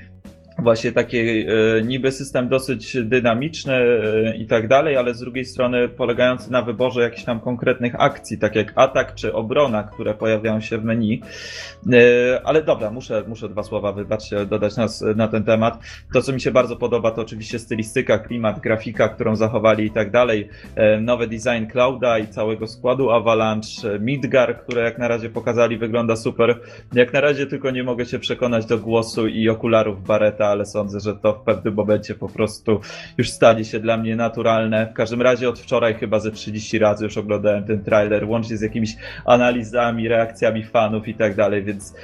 [0.63, 1.47] właśnie taki e,
[1.85, 7.03] niby system dosyć dynamiczny e, i tak dalej, ale z drugiej strony polegający na wyborze
[7.03, 11.23] jakichś tam konkretnych akcji, tak jak atak czy obrona, które pojawiają się w menu.
[11.93, 15.79] E, Ale dobra, muszę, muszę dwa słowa, wybaczcie, dodać nas na ten temat.
[16.13, 20.11] To, co mi się bardzo podoba, to oczywiście stylistyka, klimat, grafika, którą zachowali i tak
[20.11, 20.49] dalej.
[20.77, 25.79] E, Nowy design Clouda i całego składu Avalanche, e, Midgar, które jak na razie pokazali,
[25.79, 26.61] wygląda super.
[26.93, 31.01] Jak na razie tylko nie mogę się przekonać do głosu i okularów Barreta, ale sądzę,
[31.01, 32.81] że to w pewnym momencie po prostu
[33.19, 34.87] już stali się dla mnie naturalne.
[34.87, 38.61] W każdym razie od wczoraj chyba ze 30 razy już oglądałem ten trailer, łącznie z
[38.61, 41.95] jakimiś analizami, reakcjami fanów i tak dalej, więc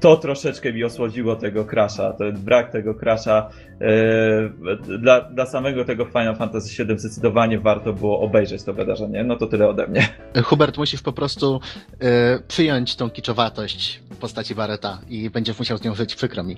[0.00, 3.50] to troszeczkę mi osłodziło tego crasha, ten brak tego crasha.
[3.80, 9.24] E, dla, dla samego tego Final Fantasy VII zdecydowanie warto było obejrzeć to wydarzenie.
[9.24, 10.08] No to tyle ode mnie.
[10.44, 11.60] Hubert, musisz po prostu
[12.00, 16.56] e, przyjąć tą kiczowatość postaci Barreta i będziesz musiał z nią żyć, przykro mi.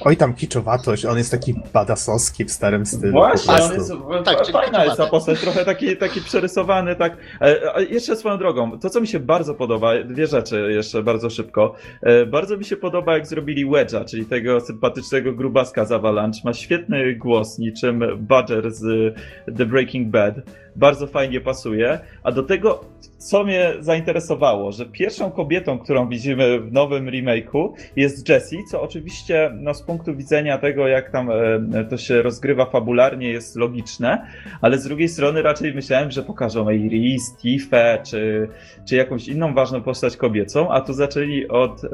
[0.00, 3.12] Oj tam kiczowatość, on jest taki badasowski w starym stylu.
[3.12, 3.92] Właśnie, on jest,
[4.24, 7.16] Tak, fajna jest ta postać, trochę taki, taki przerysowany, tak.
[7.40, 11.30] E, a jeszcze swoją drogą, to co mi się bardzo podoba, dwie rzeczy jeszcze bardzo
[11.30, 11.74] szybko.
[12.02, 16.40] E, Bardzo mi się podoba, jak zrobili Wedge'a, czyli tego sympatycznego grubaska z Avalanche.
[16.44, 19.14] Ma świetny głos, niczym Badger z
[19.56, 20.34] The Breaking Bad.
[20.76, 21.98] Bardzo fajnie pasuje.
[22.22, 22.84] A do tego,
[23.22, 29.50] co mnie zainteresowało, że pierwszą kobietą, którą widzimy w nowym remake'u jest Jessie, co oczywiście
[29.54, 34.26] no, z punktu widzenia tego, jak tam e, to się rozgrywa fabularnie, jest logiczne,
[34.60, 38.48] ale z drugiej strony raczej myślałem, że pokażą Iris, Tiffę, czy,
[38.84, 41.88] czy jakąś inną ważną postać kobiecą, a tu zaczęli od e,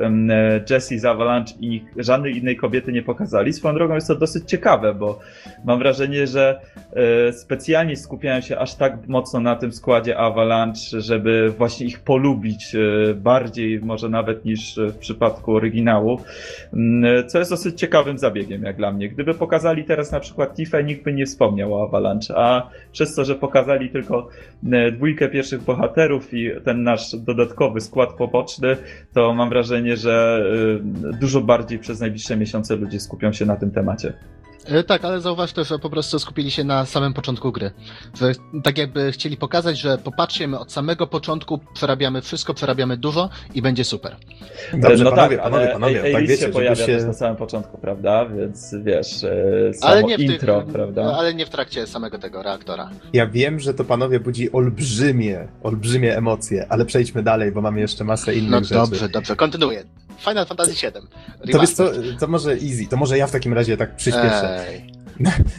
[0.70, 3.52] Jessie z Avalanche i żadnej innej kobiety nie pokazali.
[3.52, 5.18] Swoją drogą jest to dosyć ciekawe, bo
[5.64, 6.60] mam wrażenie, że
[6.92, 12.74] e, specjalnie skupiają się aż tak mocno na tym składzie Avalanche, żeby właśnie ich polubić
[12.74, 16.20] e, bardziej może nawet niż w przypadku oryginału,
[16.72, 19.08] Mm, co jest dosyć ciekawym zabiegiem jak dla mnie.
[19.08, 23.24] Gdyby pokazali teraz na przykład Tiffę, nikt by nie wspomniał o Avalanche, a przez to,
[23.24, 24.28] że pokazali tylko
[24.72, 28.76] e, dwójkę pierwszych bohaterów i ten nasz dodatkowy skład poboczny,
[29.12, 30.44] to mam wrażenie, że
[31.12, 34.12] e, dużo bardziej przez najbliższe miesiące ludzie skupią się na tym temacie.
[34.64, 37.70] E, Tak, ale zauważ też, że po prostu skupili się na samym początku gry.
[38.20, 38.32] Że
[38.64, 43.62] tak jakby chcieli pokazać, że popatrzcie, my od samego początku przerabiamy wszystko, przerabiamy dużo i
[43.62, 44.16] będzie super.
[44.72, 47.06] Dobrze, no panowie, tak, panowie, ale panowie, Aeris tak wiecie, się pojawia też się...
[47.06, 48.26] na samym początku, prawda?
[48.26, 51.02] Więc wiesz, e, samo Ale nie, w intro, tych, prawda?
[51.18, 52.90] ale nie w trakcie samego tego reaktora.
[53.12, 58.04] Ja wiem, że to panowie budzi olbrzymie, olbrzymie emocje, ale przejdźmy dalej, bo mamy jeszcze
[58.04, 58.74] masę innych No rzeczy.
[58.74, 59.84] dobrze, dobrze, kontynuuję.
[60.18, 61.52] Final Fantasy VII.
[61.52, 61.84] To wiesz co,
[62.20, 64.47] to może easy, to może ja w takim razie tak przyspieszę.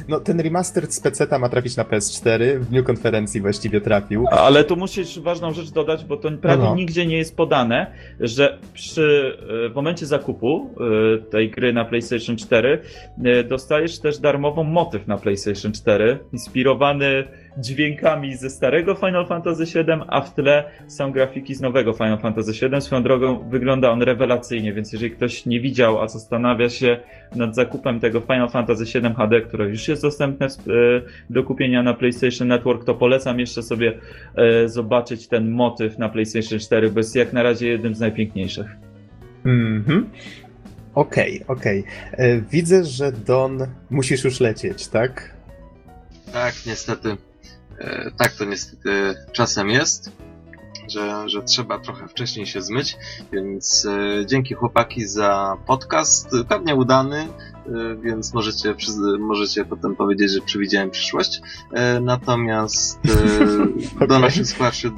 [0.07, 4.25] No ten remastered z PC ma trafić na PS4, w dniu konferencji właściwie trafił.
[4.31, 6.75] Ale tu musisz ważną rzecz dodać, bo to prawie No, no.
[6.75, 10.69] nigdzie nie jest podane, że przy e, w momencie zakupu
[11.17, 12.81] e, tej gry na PlayStation 4
[13.23, 17.23] e, dostajesz też darmową motyw na PlayStation 4, inspirowany
[17.59, 22.51] dźwiękami ze starego Final Fantasy VII, a w tle są grafiki z nowego Final Fantasy
[22.51, 22.81] VII.
[22.81, 26.97] Swoją drogą wygląda on rewelacyjnie, więc jeżeli ktoś nie widział, a zastanawia się
[27.35, 30.49] nad zakupem tego Final Fantasy VII HD, które już jest dostępne e,
[31.29, 33.93] do kupienia na PlayStation Network, to polecam jeszcze sobie
[34.35, 38.67] e, zobaczyć ten motyw na PlayStation 4, bo jest jak na razie jednym z najpiękniejszych.
[39.45, 40.09] Mhm.
[40.95, 41.83] Okej, okej.
[42.11, 45.33] E, Widzę, że Don musisz już lecieć, tak?
[46.33, 47.28] Tak, niestety.
[47.79, 50.11] E, tak to niestety czasem jest,
[50.87, 52.97] że, że trzeba trochę wcześniej się zmyć,
[53.33, 58.75] więc e, dzięki chłopaki za podcast, pewnie udany, e, więc możecie,
[59.19, 61.41] możecie potem powiedzieć, że przewidziałem przyszłość.
[62.01, 62.99] Natomiast
[64.01, 64.91] e, do naszych słuchaczy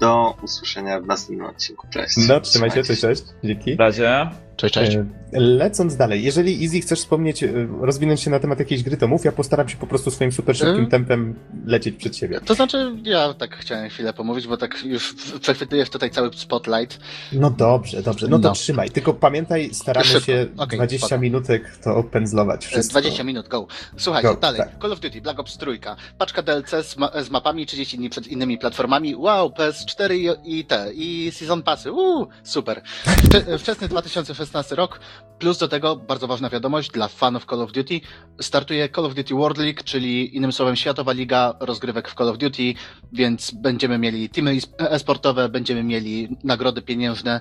[0.00, 1.86] do usłyszenia w następnym odcinku.
[1.90, 2.16] Cześć.
[2.28, 3.22] No, trzymaj się, cześć, cześć.
[3.44, 3.76] Dzięki.
[3.76, 4.96] Razie Cześć, cześć.
[4.96, 7.48] E, Lecąc dalej, jeżeli Easy chcesz wspomnieć, e,
[7.80, 10.56] rozwinąć się na temat jakiejś gry, to mów, ja postaram się po prostu swoim super
[10.56, 10.86] szybkim E?
[10.88, 11.34] tempem
[11.66, 12.40] lecieć przed siebie.
[12.40, 16.98] To znaczy, ja tak chciałem chwilę pomówić, bo tak już przechwytujesz tutaj cały spotlight.
[17.32, 18.54] No dobrze, dobrze, no to No.
[18.54, 20.26] trzymaj, tylko pamiętaj, staramy Szybko.
[20.26, 21.20] się Okej, 20 spoko.
[21.22, 23.00] minutek to opędzlować E, wszystko.
[23.00, 23.66] 20 minut, go.
[23.96, 24.60] Słuchajcie, Go, dalej.
[24.60, 24.82] tak.
[24.82, 25.78] Call of Duty, Black Ops 3.
[26.18, 29.16] Paczka DLC z, ma z mapami 30 dni przed innymi platformami.
[29.16, 31.92] Wow, PS4 i, i te, i Season Passy.
[31.92, 32.82] Uuu, super.
[33.28, 35.00] Wcze wczesny 2016 rok,
[35.38, 38.00] plus do tego bardzo ważna wiadomość dla fanów Call of Duty.
[38.40, 42.38] Startuje Call of Duty World League, czyli innym słowem Światowa Liga rozgrywek w Call of
[42.38, 42.74] Duty,
[43.12, 47.40] więc będziemy mieli teamy e- e-sportowe, będziemy mieli nagrody pieniężne.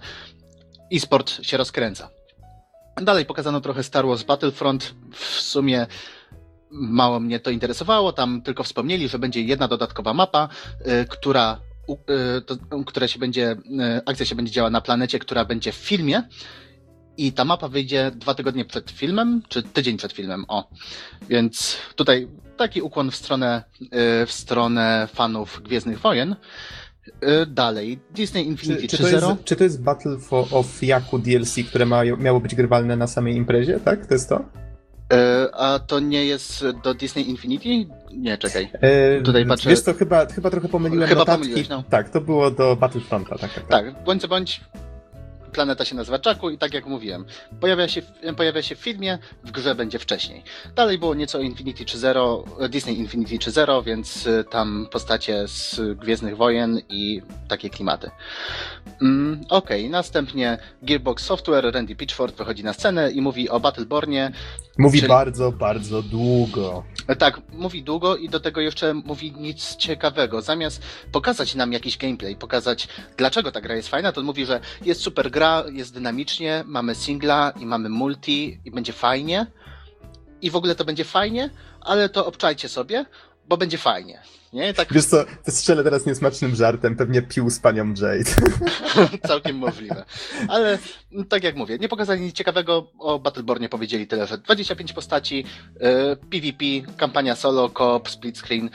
[0.93, 2.09] E-sport się rozkręca.
[3.01, 4.95] Dalej pokazano trochę Star Wars Battlefront.
[5.13, 5.87] W sumie
[6.71, 8.13] mało mnie to interesowało.
[8.13, 10.49] Tam tylko wspomnieli, że będzie jedna dodatkowa mapa,
[10.81, 11.59] y, która,
[12.37, 13.57] y, to, która się będzie, y,
[14.05, 16.23] akcja się będzie działa na planecie, która będzie w filmie.
[17.25, 20.69] I ta mapa wyjdzie dwa tygodnie przed filmem, czy tydzień przed filmem, o.
[21.29, 26.35] Więc tutaj taki ukłon w stronę, y, w stronę fanów Gwiezdnych Wojen.
[27.23, 29.29] Y, Dalej, Disney Infinity Czy, czy, to 3.0.
[29.29, 33.07] jest, czy to jest Battle for, of Yaku DLC, które ma, miało być grywalne na
[33.07, 34.05] samej imprezie, tak?
[34.05, 34.45] To jest to?
[35.13, 37.93] E, A to nie jest do Disney Infinity?
[38.13, 38.69] Nie, czekaj.
[38.81, 41.63] E, Tutaj patrzę- Wiesz co, chyba, chyba trochę pomyliłem Chyba notatki.
[41.69, 41.83] no.
[41.89, 43.67] Tak, to było do Battlefronta, tak, tak.
[43.67, 43.85] tak.
[43.85, 44.61] Tak, bądź co bądź.
[45.51, 47.25] Planeta się nazywa Czaku i tak jak mówiłem,
[47.59, 48.01] pojawia się,
[48.37, 50.43] pojawia się w filmie, w grze będzie wcześniej.
[50.75, 56.81] Dalej było nieco Infinity 3.0, Disney Infinity 3.0, więc y, tam postacie z Gwiezdnych Wojen
[56.89, 58.11] i takie klimaty.
[59.01, 59.89] Mm, Okej, okay.
[59.89, 64.31] następnie Gearbox Software, Randy Pitchford wychodzi na scenę i mówi o Battlebornie.
[64.79, 65.09] Mówi czyli...
[65.09, 66.83] bardzo, bardzo długo.
[67.17, 70.41] Tak, mówi długo i do tego jeszcze mówi nic ciekawego.
[70.41, 75.01] Zamiast pokazać nam jakiś gameplay, pokazać dlaczego ta gra jest fajna, to mówi, że jest
[75.01, 79.47] super gra, jest dynamicznie, mamy singla i mamy multi i będzie fajnie.
[80.41, 81.49] I w ogóle to będzie fajnie,
[81.81, 83.05] ale to obczajcie sobie,
[83.49, 84.21] bo będzie fajnie.
[84.53, 84.73] Nie?
[84.73, 84.93] Tak...
[84.93, 88.31] Wiesz co, strzelę teraz niesmacznym żartem, pewnie pił z panią Jade.
[89.27, 90.05] Całkiem możliwe.
[90.47, 90.79] Ale
[91.11, 95.45] no, tak jak mówię, nie pokazali nic ciekawego, o Battlebornie powiedzieli tyle, że 25 postaci,
[95.79, 96.65] yy, PvP,
[96.97, 98.69] kampania solo, coop, split screen.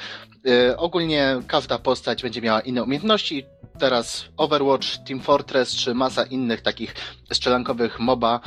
[0.45, 3.47] Yy, ogólnie każda postać będzie miała inne umiejętności.
[3.79, 6.95] Teraz Overwatch, Team Fortress czy masa innych takich
[7.33, 8.41] strzelankowych MOBA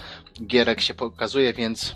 [0.48, 1.96] gierek się pokazuje, więc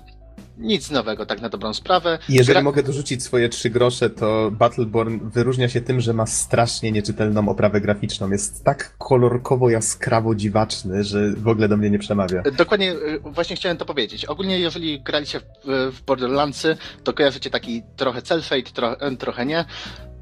[0.57, 2.19] nic nowego, tak na dobrą sprawę.
[2.29, 2.61] Jeżeli Gra...
[2.61, 7.81] mogę dorzucić swoje trzy grosze, to Battleborn wyróżnia się tym, że ma strasznie nieczytelną oprawę
[7.81, 8.31] graficzną.
[8.31, 12.41] Jest tak kolorkowo, jaskrawo dziwaczny, że w ogóle do mnie nie przemawia.
[12.57, 14.25] Dokładnie, y, właśnie chciałem to powiedzieć.
[14.25, 19.65] Ogólnie, jeżeli graliście w, w Borderlandsy, to kojarzycie taki trochę cel fade, trochę, trochę nie,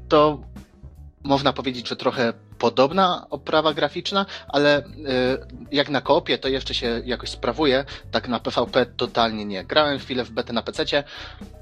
[0.08, 0.40] to
[1.24, 4.84] można powiedzieć, że trochę podobna oprawa graficzna, ale y,
[5.72, 9.64] jak na koopie to jeszcze się jakoś sprawuje, tak na PvP totalnie nie.
[9.64, 11.04] Grałem chwilę w betę na PC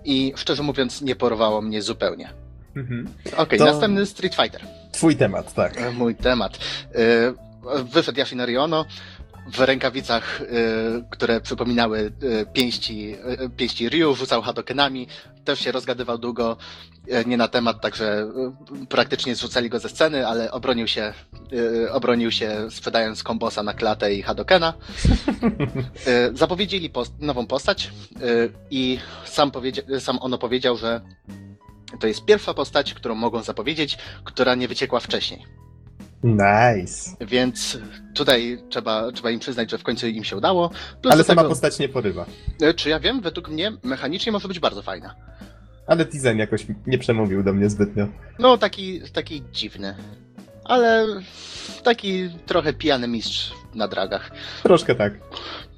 [0.05, 2.31] i szczerze mówiąc nie porwało mnie zupełnie.
[2.77, 3.09] Mhm.
[3.25, 3.65] Okej, okay, to...
[3.65, 4.63] następny Street Fighter.
[4.93, 5.81] Twój temat, tak.
[5.81, 6.59] E, mój temat.
[6.59, 8.85] Y, wyszedł Yashinari Ono,
[9.53, 10.47] w rękawicach, y,
[11.11, 12.13] które przypominały
[12.53, 13.17] pięści,
[13.57, 15.09] pięści Ryu, rzucał hadokenami,
[15.45, 16.57] też się rozgadywał długo,
[17.27, 18.33] nie na temat, także
[18.89, 21.13] praktycznie zrzucali go ze sceny, ale obronił się,
[21.91, 24.75] obronił się sprzedając kombosa na klatę i hadokena.
[26.35, 27.91] Zapowiedzieli post nową postać
[28.71, 29.53] i sam,
[30.01, 31.01] sam ono powiedział, że
[32.01, 35.45] to jest pierwsza postać, którą mogą zapowiedzieć, która nie wyciekła wcześniej.
[36.23, 37.17] Nice.
[37.21, 37.79] Więc
[38.15, 40.71] tutaj trzeba, trzeba im przyznać, że w końcu im się udało.
[41.03, 42.27] Plus Ale sama tego, postać nie porywa.
[42.63, 45.15] E, czy ja wiem, według mnie mechanicznie może być bardzo fajna.
[45.89, 48.09] Ale design jakoś nie przemówił do mnie zbytnio.
[48.39, 49.95] No, taki, taki dziwny.
[50.65, 51.07] Ale
[51.83, 54.31] taki trochę pijany mistrz na dragach.
[54.63, 55.13] Troszkę tak.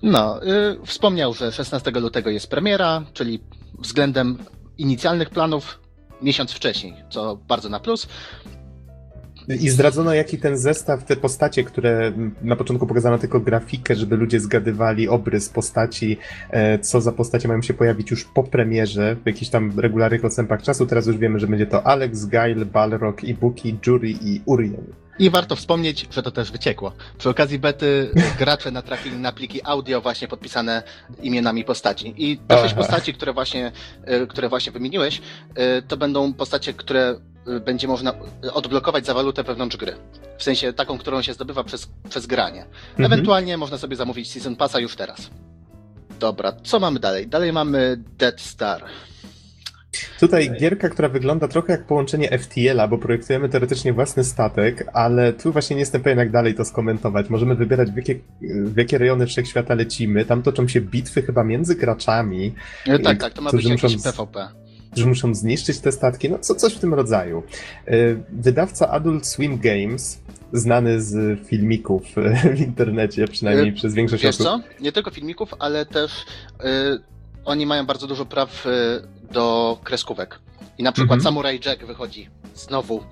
[0.03, 3.41] No, y, wspomniał, że 16 lutego jest premiera, czyli
[3.79, 4.39] względem
[4.79, 5.81] inicjalnych planów
[6.23, 8.09] miesiąc wcześniej, co bardzo na plus.
[9.61, 14.41] I zdradzono, jaki ten zestaw, te postacie, które na początku pokazano tylko grafikę, żeby ludzie
[14.41, 16.19] zgadywali obrys postaci,
[16.51, 20.63] e, co za postacie mają się pojawić już po premierze, w jakichś tam regularnych odstępach
[20.63, 20.87] czasu.
[20.87, 24.85] Teraz już wiemy, że będzie to Alex, Gail, Balrog, Ibuki, Jury i Urien.
[25.21, 26.93] I warto wspomnieć, że to też wyciekło.
[27.19, 30.83] Przy okazji bety gracze natrafili na pliki audio właśnie podpisane
[31.23, 32.15] imionami postaci.
[32.17, 33.73] I te sześć postaci, które właśnie,
[34.05, 35.21] e, które właśnie wymieniłeś,
[35.55, 37.21] e, to będą postacie, które
[37.65, 38.15] będzie można
[38.53, 39.97] odblokować za walutę wewnątrz gry.
[40.39, 42.65] W sensie taką, którą się zdobywa przez, przez granie.
[42.91, 43.13] Mhm.
[43.13, 45.31] Ewentualnie można sobie zamówić Season Passa już teraz.
[46.21, 47.29] Dobra, co mamy dalej?
[47.29, 48.85] Dalej mamy Dead Star.
[50.21, 55.53] Tutaj gierka, która wygląda trochę jak połączenie FTL-a, bo projektujemy teoretycznie własny statek, ale tu
[55.53, 57.31] właśnie nie jestem pewien, jak dalej to skomentować.
[57.31, 58.21] Możemy wybierać, w jakie,
[58.65, 60.25] w jakie rejony wszechświata lecimy.
[60.25, 62.55] Tam toczą się bitwy chyba między graczami.
[62.87, 64.49] No, tak, tak, to ma być jakiś PvP.
[64.91, 67.43] Którzy muszą zniszczyć te statki, no co, coś w tym rodzaju.
[67.87, 67.93] E,
[68.33, 70.21] wydawca Adult Swim Games,
[70.53, 72.03] znany z filmików
[72.57, 74.47] w internecie, przynajmniej y przez większość Wiesz osób.
[74.47, 74.83] co?
[74.83, 76.13] Nie tylko filmików, ale też
[76.65, 77.11] y
[77.45, 78.71] oni mają bardzo dużo praw y,
[79.33, 80.39] do kreskówek.
[80.79, 81.21] I na przykład mhm.
[81.21, 83.05] Samurai Jack wychodzi znowu.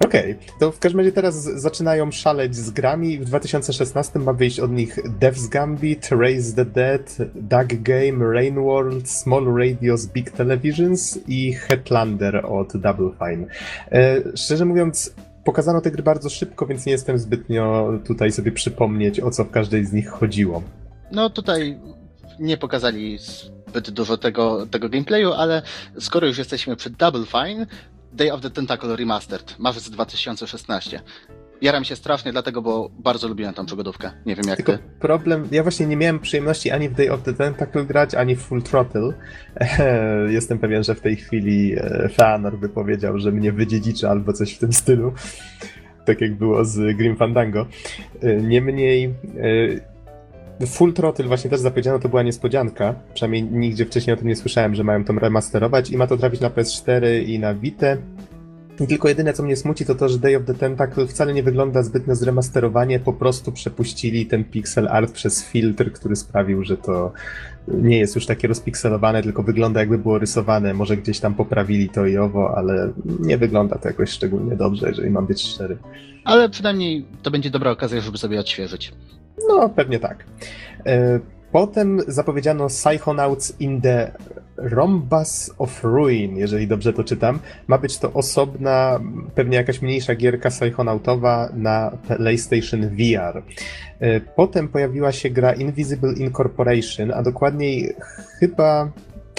[0.00, 0.58] Okej, okay.
[0.60, 3.18] to w każdym razie teraz zaczynają szaleć z grami.
[3.18, 9.10] W 2016 ma wyjść od nich Death's Gambit, Raise the Dead, Duck Game, Rain World,
[9.10, 13.46] Small Radios, Big Televisions i Headlander od Double Fine.
[13.92, 15.14] E, szczerze mówiąc,
[15.44, 19.50] pokazano te gry bardzo szybko, więc nie jestem zbytnio tutaj sobie przypomnieć, o co w
[19.50, 20.62] każdej z nich chodziło.
[21.12, 21.78] No tutaj
[22.38, 23.18] nie pokazali
[23.68, 25.62] zbyt dużo tego, tego gameplayu, ale
[26.00, 27.66] skoro już jesteśmy przy Double Fine,
[28.14, 31.00] Day of the Tentacle Remastered, marzec 2016.
[31.62, 34.10] Jaram się strasznie dlatego, bo bardzo lubiłem tą przygodówkę.
[34.26, 34.78] Nie wiem jak Tylko ty.
[35.00, 38.40] problem, ja właśnie nie miałem przyjemności ani w Day of the Tentacle grać, ani w
[38.40, 39.12] Full Throttle.
[40.28, 44.54] Jestem pewien, że w tej chwili e, Feanor by powiedział, że mnie wydziedzicza albo coś
[44.54, 45.12] w tym stylu.
[46.04, 47.66] Tak jak było z Grim Fandango.
[48.22, 49.93] E, niemniej e,
[50.66, 52.94] Full Throttle właśnie też zapowiedziano, to była niespodzianka.
[53.14, 56.40] Przynajmniej nigdzie wcześniej o tym nie słyszałem, że mają to remasterować i ma to trafić
[56.40, 57.96] na PS4 i na Vita.
[58.88, 61.82] Tylko jedyne, co mnie smuci, to to, że Day of the Tentacle wcale nie wygląda
[61.82, 67.12] zbytnio zremasterowanie, po prostu przepuścili ten pixel art przez filtr, który sprawił, że to
[67.68, 70.74] nie jest już takie rozpikselowane, tylko wygląda jakby było rysowane.
[70.74, 75.10] Może gdzieś tam poprawili to i owo, ale nie wygląda to jakoś szczególnie dobrze, jeżeli
[75.10, 75.78] mam być szczery.
[76.24, 78.92] Ale przynajmniej to będzie dobra okazja, żeby sobie odświeżyć.
[79.48, 80.24] No, pewnie tak.
[80.86, 81.20] E,
[81.54, 84.12] Potem zapowiedziano Psychonauts in the
[84.56, 87.38] Rhombus of Ruin, jeżeli dobrze to czytam.
[87.66, 89.00] Ma być to osobna,
[89.34, 93.42] pewnie jakaś mniejsza gierka psychonautowa na PlayStation VR.
[94.00, 97.94] E, potem pojawiła się gra Invisible Incorporation, a dokładniej
[98.40, 98.90] chyba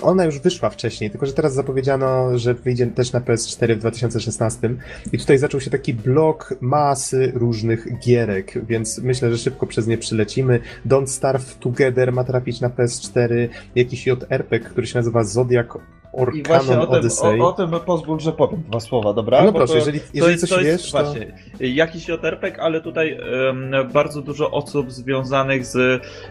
[0.01, 4.69] ona już wyszła wcześniej, tylko że teraz zapowiedziano, że wyjdzie też na PS4 w 2016
[5.13, 9.97] i tutaj zaczął się taki blok masy różnych gierek, więc myślę, że szybko przez nie
[9.97, 10.59] przylecimy.
[10.87, 15.67] Don't Starve Together ma trafić na PS4, jakiś JRPG, który się nazywa Zodiac
[16.15, 17.41] Orkanon I właśnie o tym, Odyssey.
[17.41, 19.41] o, o tym pozwól, że powiem dwa słowa, dobra?
[19.43, 21.03] No Bo proszę, to- jeżeli, To jeżeli jest, coś to jest wiesz, to...
[21.03, 23.17] właśnie jakiś joterpek, ale tutaj
[23.49, 25.75] em, bardzo dużo osób związanych z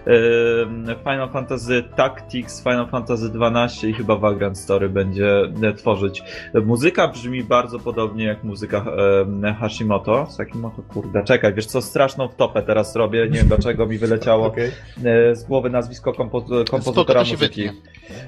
[0.07, 6.23] em, Final Fantasy Tactics, Final Fantasy XII i chyba Vagrant Story będzie e, tworzyć.
[6.65, 8.85] Muzyka brzmi bardzo podobnie jak muzyka
[9.23, 10.27] em, Hashimoto.
[10.31, 14.71] Sakimoto, kurde, czekaj, wiesz co, straszną wtopę teraz robię, nie wiem dlaczego mi wyleciało Okej.
[15.05, 17.63] e, z głowy nazwisko kompo kompozytora to się muzyki.
[17.63, 17.81] wytnie.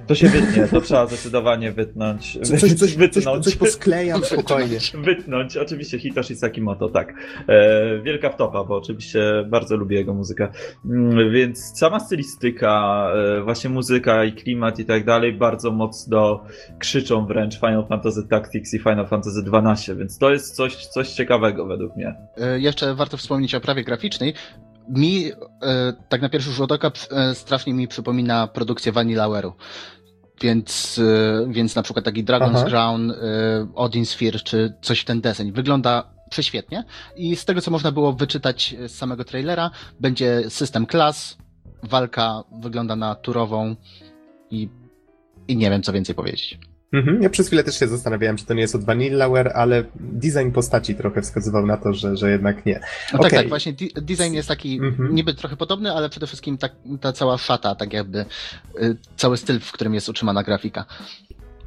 [0.07, 1.07] To się wytnie, to trzeba
[1.47, 2.39] zdecydowanie wytnąć.
[2.43, 3.45] Coś, coś, coś, wytnąć.
[3.45, 4.79] coś posklejam spokojnie.
[4.95, 7.15] Wytnąć, oczywiście Hitoshi Sakimoto, tak.
[7.49, 10.49] E, wielka wtopa, bo oczywiście bardzo lubię jego muzykę.
[10.85, 13.07] Mm, więc sama stylistyka,
[13.39, 16.45] e, właśnie muzyka i klimat i tak dalej bardzo mocno
[16.79, 21.67] krzyczą wręcz Final Fantasy Tactics i Final Fantasy XII, więc to jest coś, coś ciekawego
[21.67, 22.15] według mnie.
[22.37, 24.35] E, Jeszcze warto wspomnieć o prawie graficznej.
[24.89, 25.33] Mi,
[25.63, 29.53] e, tak na pierwszy rzut oka, e, strasznie mi przypomina produkcję Vanillaware.
[30.41, 32.65] Więc, e, więc na przykład taki Dragon's Aha.
[32.65, 33.15] Crown, e,
[33.75, 35.53] Odin Sphere, czy coś w ten deseń.
[35.53, 36.85] Wygląda prześwietnie
[37.17, 39.71] i z tego, co można było wyczytać z samego trailera,
[40.01, 41.37] będzie system klas,
[41.83, 43.77] walka wygląda na turową
[44.51, 44.69] i,
[45.49, 46.59] i nie wiem, co więcej powiedzieć.
[46.97, 47.23] Mhm.
[47.23, 50.95] Ja przez chwilę też się zastanawiałem, czy to nie jest od Vanillaware, ale design postaci
[50.95, 52.75] trochę wskazywał na to, że, że jednak nie.
[53.13, 53.39] No tak, Okej.
[53.39, 55.15] tak, właśnie design jest taki Mhm.
[55.15, 58.19] niby trochę podobny, ale przede wszystkim tak, ta cała szata, tak jakby
[58.83, 60.85] y, cały styl, w którym jest utrzymana grafika.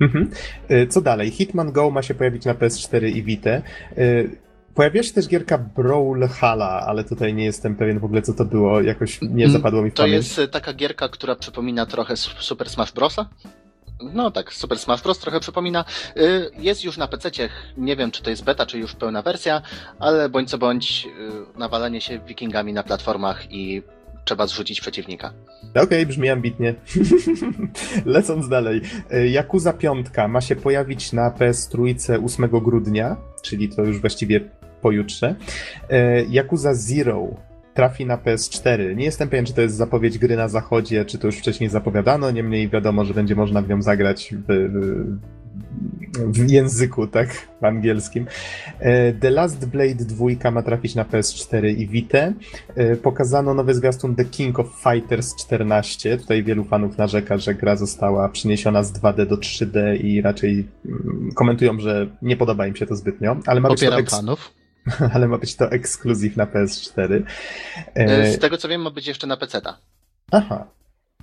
[0.02, 0.32] Mhm.
[0.72, 1.32] Y, Co dalej?
[1.32, 3.50] Hitman Go ma się pojawić na PS4 i Vita.
[3.98, 4.30] Y,
[4.76, 8.82] Pojawiła się też gierka Brawlhalla, ale tutaj nie jestem pewien w ogóle co to było,
[8.82, 10.16] jakoś nie Mm, zapadło mi w To pamięć.
[10.28, 13.30] jest y, taka gierka, która przypomina trochę Super Smash Brosa.
[14.04, 15.20] No tak, Super Smash Bros.
[15.20, 15.86] trochę przypomina.
[16.18, 17.32] Y, Jest już na PC,
[17.78, 19.62] nie wiem czy to jest beta, czy już pełna wersja,
[20.00, 21.08] ale bądź co bądź
[21.56, 23.84] y, nawalanie się wikingami na platformach i
[24.26, 25.34] trzeba zrzucić przeciwnika.
[25.84, 26.76] Okej, brzmi ambitnie.
[28.06, 28.82] Lecąc dalej.
[29.14, 34.40] Y, Yakuza 5 ma się pojawić na PS3 8 grudnia, czyli to już właściwie
[34.82, 35.36] pojutrze.
[35.92, 37.28] Y, Yakuza Zero
[37.80, 38.96] trafi na PS4.
[38.96, 42.32] Nie jestem pewien, czy to jest zapowiedź gry na zachodzie, czy to już wcześniej zapowiadano,
[42.32, 44.70] niemniej wiadomo, że będzie można w nią zagrać w,
[46.26, 48.26] w, języku, tak, w angielskim.
[48.80, 52.18] E, The Last Blade 2 ma trafić na PS4 i Vita.
[52.76, 56.18] E, Pokazano nowy zwiastun The King of Fighters 14.
[56.18, 61.30] Tutaj wielu fanów narzeka, że gra została przeniesiona z 2D do 3D i raczej mm,
[61.36, 64.59] komentują, że nie podoba im się to zbytnio, ale ma być to, eks- fanów.
[65.14, 67.24] ale ma być to ekskluzyw na PS4.
[67.96, 69.78] E, Y, Z tego co wiem, ma być jeszcze na PC-ta.
[70.32, 70.68] Aha.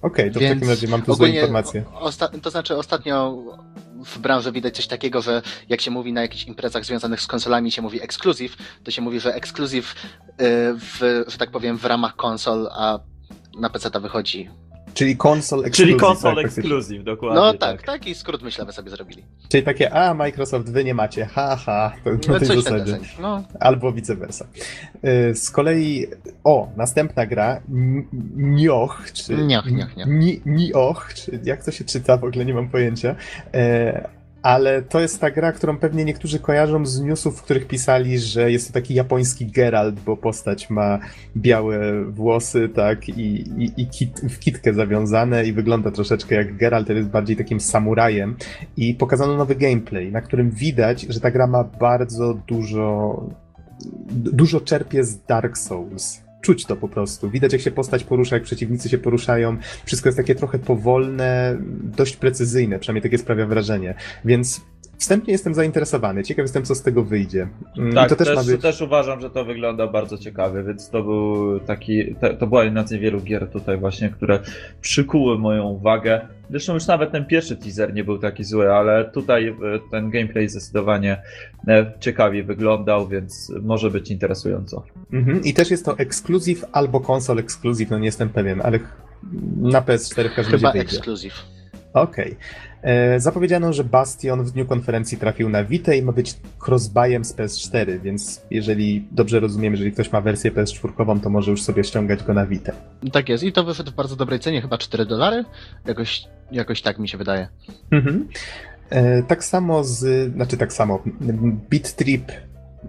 [0.03, 1.85] Okej, to w Więc takim razie mam tu złe informacje.
[2.43, 3.37] to znaczy ostatnio
[4.05, 7.73] w branży widać coś takiego, że jak się mówi na jakichś imprezach związanych z konsolami,
[7.73, 10.35] się mówi ekskluzyw, to się mówi, że ekskluzyw y,
[10.75, 12.99] w, że tak powiem, w ramach konsol, a
[13.61, 14.51] na PC ta wychodzi.
[14.97, 16.01] Czyli konsol Czyli ekskluzyw.
[16.01, 17.41] konsol tak, ekskluzyw, dokładnie.
[17.41, 19.23] No tak, taki skrót myślę, sobie zrobili.
[19.49, 22.65] Czyli takie, a Microsoft wy nie macie, ha, ha, to na No tej coś w
[22.65, 22.99] ten zasadzie.
[23.21, 24.47] No, Albo vice versa.
[25.31, 26.07] Y, Z kolei,
[26.45, 28.05] o, następna gra, N-
[28.37, 29.35] Nioh, czy...
[29.37, 30.09] Nioh, nioh, nioh.
[30.09, 33.17] Ni- Nioh, czy jak to się czyta, w ogóle nie mam pojęcia.
[33.55, 34.09] E,
[34.47, 38.53] Ale to jest ta gra, którą pewnie niektórzy kojarzą z newsów, w których pisali, że
[38.53, 40.99] jest to taki japoński Geralt, bo postać ma
[41.37, 46.91] białe włosy, tak, i, i, i kit, w kitkę zawiązane i wygląda troszeczkę jak Geralt,
[46.91, 48.37] ale jest bardziej takim samurajem.
[48.77, 53.23] I pokazano nowy gameplay, na którym widać, że ta gra ma bardzo dużo
[54.11, 56.26] dużo czerpie z Dark Souls.
[56.47, 57.31] Czuć to po prostu.
[57.31, 59.57] Widać, jak się postać porusza, jak przeciwnicy się poruszają.
[59.85, 63.95] Wszystko jest takie trochę powolne, dość precyzyjne, przynajmniej takie sprawia wrażenie.
[64.25, 64.61] Więc
[64.99, 66.23] wstępnie jestem zainteresowany.
[66.25, 67.49] Ciekaw jestem, co z tego wyjdzie.
[67.79, 68.63] Mm, Tak, I to też, też, ma być...
[68.63, 72.87] też uważam, że to wygląda bardzo ciekawie, więc to był taki, to, to była jedna
[72.87, 74.39] z niewielu gier tutaj właśnie, które
[74.81, 76.21] przykuły moją uwagę.
[76.51, 79.55] Zresztą już nawet ten pierwszy teaser nie był taki zły, ale tutaj e,
[79.91, 81.23] ten gameplay zdecydowanie
[81.69, 84.83] e, ciekawie wyglądał, więc może być interesująco.
[85.13, 85.45] Mhm.
[85.45, 88.79] I też jest to ekskluzyw albo konsol ekskluzyw, no nie jestem pewien, ale
[89.57, 90.97] na PS4 w każdym Chyba razie wyjdzie.
[90.97, 91.33] ekskluzyw.
[91.97, 92.37] Okej.
[92.83, 96.35] E, Zapowiedziano, że Bastion w dniu konferencji trafił na Vita i ma być
[96.67, 101.63] crossbuyem z PS4, więc jeżeli dobrze rozumiem, jeżeli ktoś ma wersję PS4, to może już
[101.63, 102.73] sobie ściągać go na Vita.
[103.13, 103.45] Tak jest.
[103.45, 105.45] I to wyszedł w bardzo dobrej cenie, chyba 4 dolary.
[105.87, 107.49] Jakoś, jakoś tak mi się wydaje.
[107.91, 108.29] Mhm.
[108.91, 111.03] E, Tak samo z, znaczy tak samo,
[111.71, 112.33] Beat Trip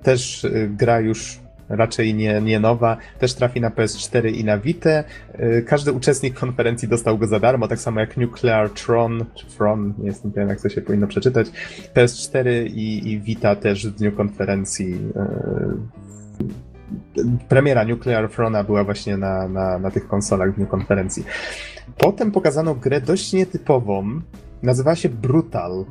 [0.03, 1.39] też e, gra już
[1.69, 4.89] raczej nie, nie nowa, też trafi na PS4 i na Vita.
[4.89, 9.93] E, Każdy uczestnik konferencji dostał go za darmo, tak samo jak Nuclear Tron, czy Tron,
[9.97, 11.47] nie jestem pewien jak to się powinno przeczytać.
[11.95, 14.97] PS4 i, i Vita też w dniu konferencji.
[15.15, 16.07] e,
[17.49, 21.23] Premiera Nuclear Throna była właśnie na, na, na tych konsolach w dniu konferencji.
[21.97, 24.21] Potem pokazano grę dość nietypową,
[24.63, 25.85] Nazywa się Brutal.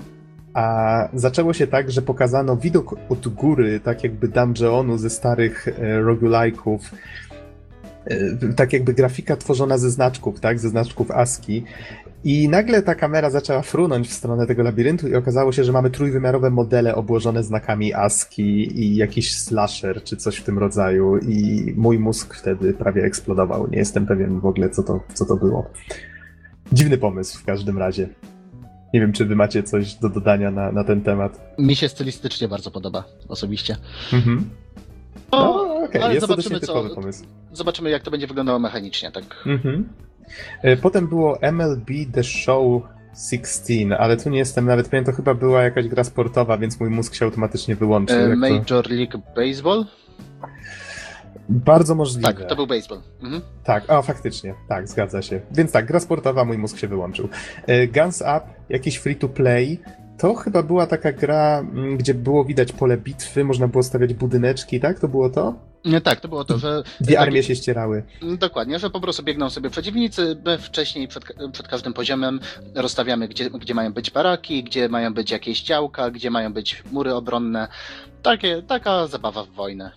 [0.56, 5.72] A zaczęło się tak, że pokazano widok od góry, tak jakby dungeonu ze starych e,
[6.02, 6.78] roguelike'ów.
[8.06, 10.58] E, tak jakby grafika tworzona ze znaczków, tak?
[10.58, 11.64] Ze znaczków ASCII.
[12.24, 15.90] I nagle ta kamera zaczęła frunąć w stronę tego labiryntu i okazało się, że mamy
[15.90, 21.98] trójwymiarowe modele obłożone znakami ASCII i jakiś slasher czy coś w tym rodzaju i mój
[21.98, 23.70] mózg wtedy prawie eksplodował.
[23.70, 25.70] Nie jestem pewien w ogóle, co to, co to było.
[26.72, 28.08] Dziwny pomysł w każdym razie.
[28.96, 31.54] Nie wiem, czy wy macie coś do dodania na, na ten temat.
[31.58, 33.76] Mi się stylistycznie bardzo podoba, osobiście.
[34.12, 34.50] Mhm.
[35.32, 37.24] No, No, okej, ale jest to dość zobaczymy, co- pomysł.
[37.52, 39.24] Zobaczymy, jak to będzie wyglądało mechanicznie, tak.
[39.46, 39.88] Mhm.
[40.62, 42.82] E, Potem było MLB The Show
[43.30, 46.90] 16, ale tu nie jestem nawet pewien, to chyba była jakaś gra sportowa, więc mój
[46.90, 48.16] mózg się automatycznie wyłączył.
[48.16, 48.36] E, jak to...
[48.36, 49.84] Major League Baseball?
[51.48, 52.34] Bardzo możliwe.
[52.34, 53.00] Tak, to był baseball.
[53.22, 53.42] Mhm.
[53.64, 55.40] Tak, a faktycznie, tak, zgadza się.
[55.50, 57.28] Więc tak, gra sportowa, mój mózg się wyłączył.
[57.66, 59.80] E, Guns Up, jakiś free to play.
[60.18, 64.80] To chyba była taka gra, mm, gdzie było widać pole bitwy, można było stawiać budyneczki,
[64.80, 65.00] tak?
[65.00, 65.54] To było to?
[65.84, 66.82] Nie, tak, to było to, że...
[67.00, 68.02] Dwie tak, armie się ścierały.
[68.38, 72.40] Dokładnie, że po prostu biegną sobie przeciwnicy, my wcześniej przed, przed każdym poziomem
[72.74, 77.14] rozstawiamy, gdzie, gdzie mają być baraki, gdzie mają być jakieś działka, gdzie mają być mury
[77.14, 77.68] obronne.
[78.22, 79.92] Takie, taka zabawa w wojnę.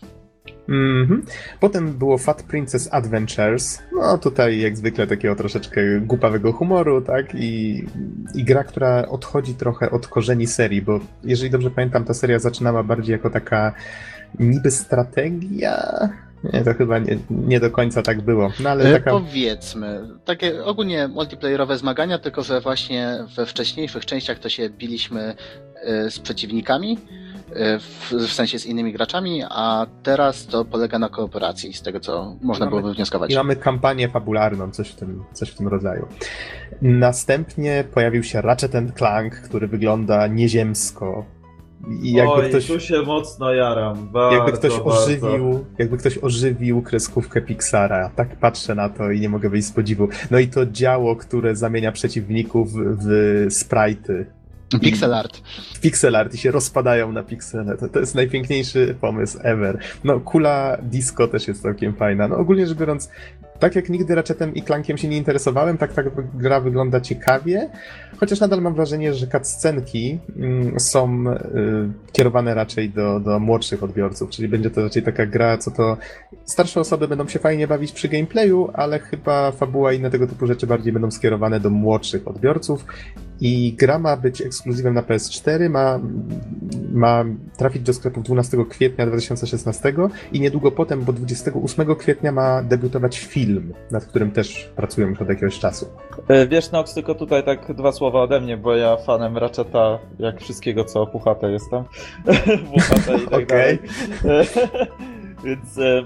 [0.69, 1.23] Mhm.
[1.59, 3.79] Potem było Fat Princess Adventures.
[3.95, 7.35] No tutaj jak zwykle takiego troszeczkę głupawego humoru, tak?
[7.35, 7.85] I,
[8.35, 12.83] I gra, która odchodzi trochę od korzeni serii, bo jeżeli dobrze pamiętam, ta seria zaczynała
[12.83, 13.73] bardziej jako taka
[14.39, 16.09] niby strategia.
[16.53, 18.51] Nie, to chyba nie, nie do końca tak było.
[18.59, 19.11] No ale E, taka.
[19.11, 25.35] Powiedzmy, takie ogólnie multiplayerowe zmagania, tylko że właśnie we wcześniejszych częściach to się biliśmy
[25.83, 26.97] e, z przeciwnikami,
[27.79, 32.35] w, w sensie z innymi graczami, a teraz to polega na kooperacji, z tego co
[32.41, 33.31] można Mamy- było wywnioskować.
[33.31, 36.07] I mamy kampanię fabularną, coś w tym, coś w tym rodzaju.
[36.81, 41.25] Następnie pojawił się Ratchet Clank, który wygląda nieziemsko.
[42.01, 42.67] I jakby Oj, ktoś.
[42.67, 44.09] tu się mocno jaram.
[44.11, 44.83] Bardzo, Jakby ktoś bardzo.
[45.03, 48.09] ożywił, jakby ktoś ożywił kreskówkę Pixara.
[48.15, 50.07] Tak patrzę na to i nie mogę wyjść z podziwu.
[50.31, 53.07] No i to działo, które zamienia przeciwników w
[53.49, 54.25] sprite'y.
[54.77, 55.41] Pixel art.
[55.81, 57.77] Pixel art i się rozpadają na piksele.
[57.77, 59.77] To, to jest najpiękniejszy pomysł ever.
[60.03, 62.27] No, kula disco też jest całkiem fajna.
[62.27, 63.09] No, ogólnie rzecz biorąc,
[63.59, 66.03] tak jak nigdy Ratchetem i Clankiem się nie interesowałem, tak ta
[66.33, 67.69] gra wygląda ciekawie,
[68.17, 74.29] chociaż nadal mam wrażenie, że cutscenki mm, są y, kierowane raczej do, do młodszych odbiorców,
[74.29, 75.97] czyli będzie to raczej taka gra, co to
[76.45, 80.47] starsze osoby będą się fajnie bawić przy gameplayu, ale chyba fabuła i inne tego typu
[80.47, 82.85] rzeczy bardziej będą skierowane do młodszych odbiorców
[83.41, 85.99] i gra ma być ekskluzywem na PS4, ma,
[86.91, 87.25] ma
[87.57, 89.93] trafić do sklepów 12 kwietnia 2016
[90.31, 95.29] i niedługo potem, bo 28 kwietnia ma debiutować film, nad którym też pracują już od
[95.29, 95.85] jakiegoś czasu.
[96.27, 100.41] E, Wiesz, Nox, tylko tutaj tak dwa słowa ode mnie, bo ja fanem Ratcheta, jak
[100.41, 101.83] wszystkiego, co puchate jestem.
[102.73, 103.47] puchate i tak Okej.
[103.47, 103.79] dalej.
[104.25, 104.45] E,
[105.43, 106.03] Więc e,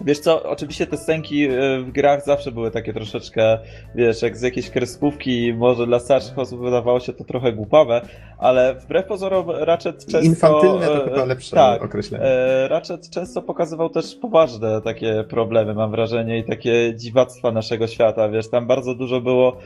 [0.00, 3.58] wiesz co, oczywiście te scenki e, w grach zawsze były takie troszeczkę,
[3.94, 8.00] wiesz, jak z jakiejś kreskówki, może dla starszych osób wydawało się to trochę głupawe,
[8.38, 10.20] ale wbrew pozorom Ratchet często...
[10.20, 12.24] Infantylne to e, chyba lepsze tak, określenie.
[12.24, 18.28] E, Ratchet często pokazywał też poważne takie problemy, mam wrażenie, i takie dziwactwa naszego świata,
[18.28, 19.56] wiesz, tam bardzo dużo było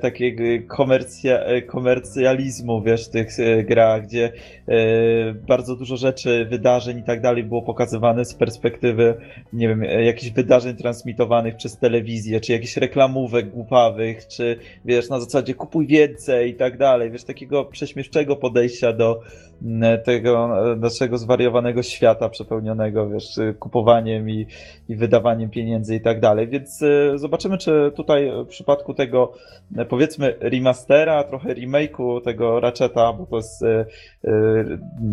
[0.00, 3.28] takiego komercja, komercjalizmu, wiesz, w tych
[3.64, 4.32] grach, gdzie
[5.48, 9.14] bardzo dużo rzeczy, wydarzeń i tak dalej było pokazywane z perspektywy
[9.52, 15.54] nie wiem, jakichś wydarzeń transmitowanych przez telewizję, czy jakichś reklamówek głupawych, czy wiesz, na zasadzie
[15.54, 19.20] kupuj więcej i tak dalej, wiesz, takiego prześmieszczego podejścia do
[19.62, 24.46] mm, tego naszego zwariowanego świata przepełnionego, wiesz, kupowaniem i,
[24.88, 26.84] i wydawaniem pieniędzy i tak dalej, więc
[27.14, 29.32] zobaczymy, czy tutaj w przypadku tego
[29.88, 33.64] powiedzmy remastera, trochę remake'u tego Ratcheta, bo to jest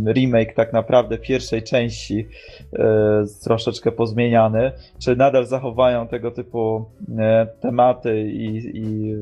[0.08, 2.28] remake tak naprawdę pierwszej części
[2.74, 6.86] e, troszeczkę pozmieniany, czy nadal zachowają tego typu
[7.18, 9.16] e, tematy i, i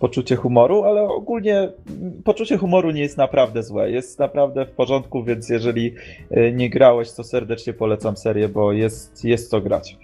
[0.00, 1.68] poczucie humoru, ale ogólnie
[2.24, 5.94] poczucie humoru nie jest naprawdę złe, jest naprawdę w porządku, więc jeżeli
[6.30, 9.96] e, nie grałeś, to serdecznie polecam serię, bo jest, jest co grać.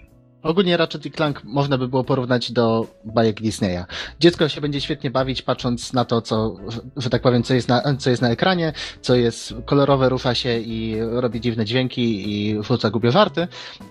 [0.43, 3.83] Ogólnie Ratchet i Clank można by było porównać do bajek Disneya.
[4.19, 6.55] Dziecko się będzie świetnie bawić, patrząc na to, co,
[6.97, 10.59] że tak powiem, co jest na, co jest na ekranie, co jest kolorowe, rusza się
[10.59, 13.47] i robi dziwne dźwięki i rzuca głupie żarty,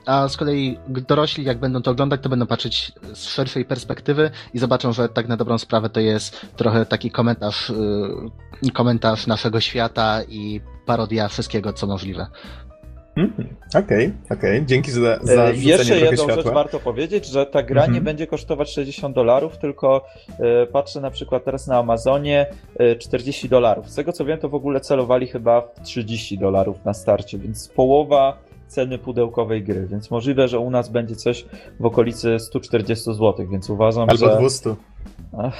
[0.06, 4.58] a z kolei dorośli, jak będą to oglądać, to będą patrzeć z szerszej perspektywy i
[4.58, 7.72] zobaczą, że tak na dobrą sprawę to jest trochę taki komentarz,
[8.62, 12.26] yy, komentarz naszego świata i parodia wszystkiego, co możliwe.
[13.18, 13.56] Mhm.
[13.68, 14.56] Okej, okay, okej.
[14.56, 14.66] Okay.
[14.66, 16.42] Dzięki za, za e, Jeszcze jedną światła.
[16.42, 18.04] rzecz warto powiedzieć, że ta gra nie mhm.
[18.04, 20.04] będzie kosztować 60 dolarów, tylko
[20.38, 22.46] e, patrzę na przykład teraz na Amazonie
[22.78, 23.90] e, 40 dolarów.
[23.90, 27.68] Z tego co wiem, to w ogóle celowali chyba w 30 dolarów na starcie, więc
[27.68, 28.38] połowa
[28.68, 31.46] ceny pudełkowej gry, więc możliwe, że u nas będzie coś
[31.80, 34.26] w okolicy 140 zł, więc uważam, Albo że...
[34.26, 34.74] Albo 200.
[35.38, 35.54] Ach.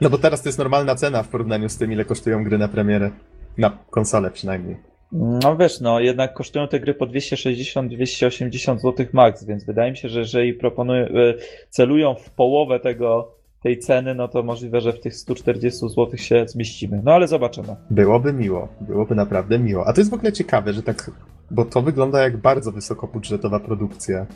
[0.00, 2.68] No bo teraz to jest normalna cena w porównaniu z tym, ile kosztują gry na
[2.68, 3.10] premierę.
[3.58, 4.93] Na konsolę przynajmniej.
[5.14, 10.08] No wiesz, no jednak kosztują te gry po 260-280 zł max, więc wydaje mi się,
[10.08, 11.34] że jeżeli proponują, e,
[11.70, 16.44] celują w połowę tego, tej ceny, no to możliwe, że w tych 140 zł się
[16.48, 17.00] zmieścimy.
[17.04, 17.76] No ale zobaczymy.
[17.90, 19.86] Byłoby miło, byłoby naprawdę miło.
[19.86, 21.10] A to jest w ogóle ciekawe, że tak,
[21.50, 24.26] bo to wygląda jak bardzo wysokobudżetowa produkcja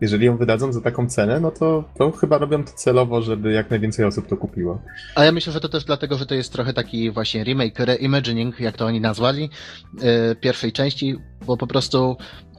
[0.00, 3.70] jeżeli ją wydadzą za taką cenę, no to, to chyba robią to celowo, żeby jak
[3.70, 4.82] najwięcej osób to kupiło.
[5.14, 8.60] A ja myślę, że to też dlatego, że to jest trochę taki właśnie remake, reimagining,
[8.60, 9.50] jak to oni nazwali,
[9.94, 11.16] yy, pierwszej części,
[11.46, 12.16] bo po prostu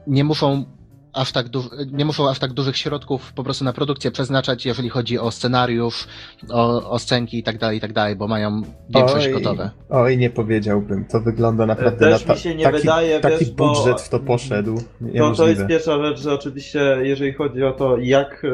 [0.08, 0.66] nie muszą
[1.14, 4.90] aż tak du- nie muszą aż tak dużych środków po prostu na produkcję przeznaczać, jeżeli
[4.90, 6.08] chodzi o scenariusz,
[6.50, 9.70] o, o scenki i tak dalej, i tak dalej, bo mają większość oj, gotowe.
[9.90, 11.06] Oj, nie powiedziałbym.
[11.06, 14.10] To wygląda naprawdę Też na ta- mi się nie taki, wydaje, taki wiesz, budżet w
[14.10, 14.82] to poszedł.
[15.18, 18.50] To, to jest pierwsza rzecz, że oczywiście jeżeli chodzi o to, jak e,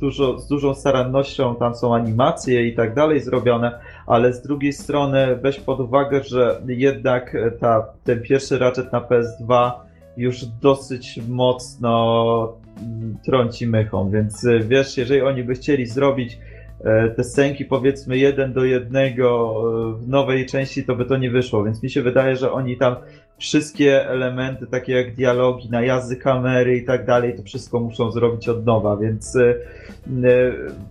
[0.00, 5.36] dużo, z dużą starannością tam są animacje i tak dalej zrobione, ale z drugiej strony
[5.42, 9.70] weź pod uwagę, że jednak ta, ten pierwszy Ratchet na PS2
[10.18, 12.58] już dosyć mocno
[13.24, 16.38] trąci mychą, więc e, wiesz, jeżeli oni by chcieli zrobić
[16.84, 19.54] e, te scenki powiedzmy jeden do jednego
[19.94, 22.76] e, w nowej części, to by to nie wyszło, więc mi się wydaje, że oni
[22.76, 22.96] tam
[23.38, 28.66] wszystkie elementy, takie jak dialogi, najazdy kamery i tak dalej, to wszystko muszą zrobić od
[28.66, 29.38] nowa, więc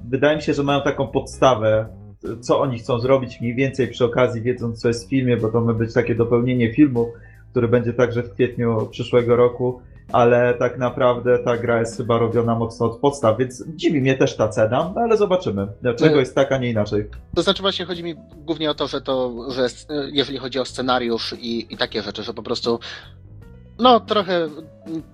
[0.09, 1.87] wydaje mi się, że mają taką podstawę,
[2.39, 5.61] co oni chcą zrobić mniej więcej przy okazji, wiedząc co jest w filmie, bo to
[5.61, 7.11] ma być takie dopełnienie filmu,
[7.51, 12.55] który będzie także w kwietniu przyszłego roku, ale tak naprawdę ta gra jest chyba robiona
[12.55, 16.35] mocno od podstaw, więc dziwi mnie też ta cena, no ale zobaczymy, dlaczego e, jest
[16.35, 17.09] tak, a nie inaczej.
[17.35, 18.15] To znaczy właśnie chodzi mi
[18.45, 19.67] głównie o to, że to, że
[20.11, 22.79] jeżeli chodzi o scenariusz i, i takie rzeczy, że po prostu
[23.79, 24.49] no, trochę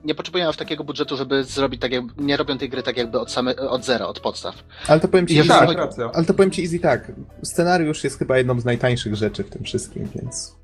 [0.05, 3.19] nie potrzebują aż takiego budżetu, żeby zrobić tak, jak, nie robią tej gry tak jakby
[3.19, 4.64] od, same, od zera, od podstaw.
[4.88, 5.69] Ale to powiem ci, easy, tak,
[6.14, 7.11] ale to powiem ci easy tak.
[7.43, 10.62] Scenariusz jest chyba jedną z najtańszych rzeczy w tym wszystkim, więc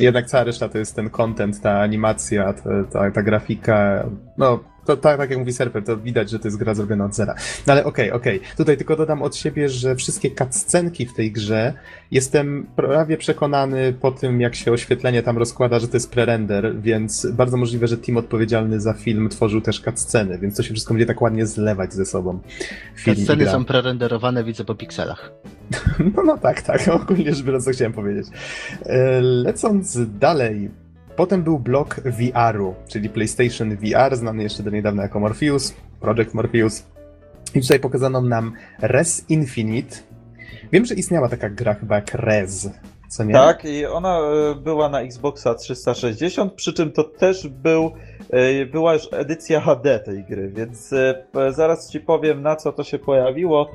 [0.00, 2.62] jednak cała reszta to jest ten content, ta animacja, ta,
[2.92, 4.06] ta, ta grafika,
[4.38, 7.14] no to tak, tak jak mówi Serper, to widać, że to jest gra zrobiona od
[7.14, 7.34] zera.
[7.66, 8.38] No ale okej, okay, okej.
[8.38, 8.56] Okay.
[8.56, 11.72] Tutaj tylko dodam od siebie, że wszystkie cutscenki w tej grze
[12.10, 17.26] jestem prawie przekonany po tym, jak się oświetlenie tam rozkłada, że to jest prerender, więc
[17.32, 21.06] bardzo możliwe, że team odpowiedzialny za film tworzył też cutsceny, więc to się wszystko będzie
[21.06, 22.40] tak ładnie zlewać ze sobą.
[23.04, 25.30] Cutsceny są prerenderowane, widzę po pikselach.
[26.16, 28.26] No, no tak, tak, ogólnie rzecz biorąc, co chciałem powiedzieć.
[28.86, 30.70] E, lecąc dalej,
[31.20, 36.86] Potem był blok VR-u, czyli PlayStation VR, znany jeszcze do niedawna jako Morpheus, Project Morpheus.
[37.54, 38.52] I tutaj pokazano nam
[38.82, 39.96] Res Infinite.
[40.72, 42.70] Wiem, że istniała taka gra chyba jak Res,
[43.08, 43.32] co nie?
[43.32, 47.92] Tak, i ona e, była na Xboxa 360, przy czym to też był,
[48.30, 52.84] e, była już edycja HD tej gry, więc e, zaraz ci powiem na co to
[52.84, 53.70] się pojawiło.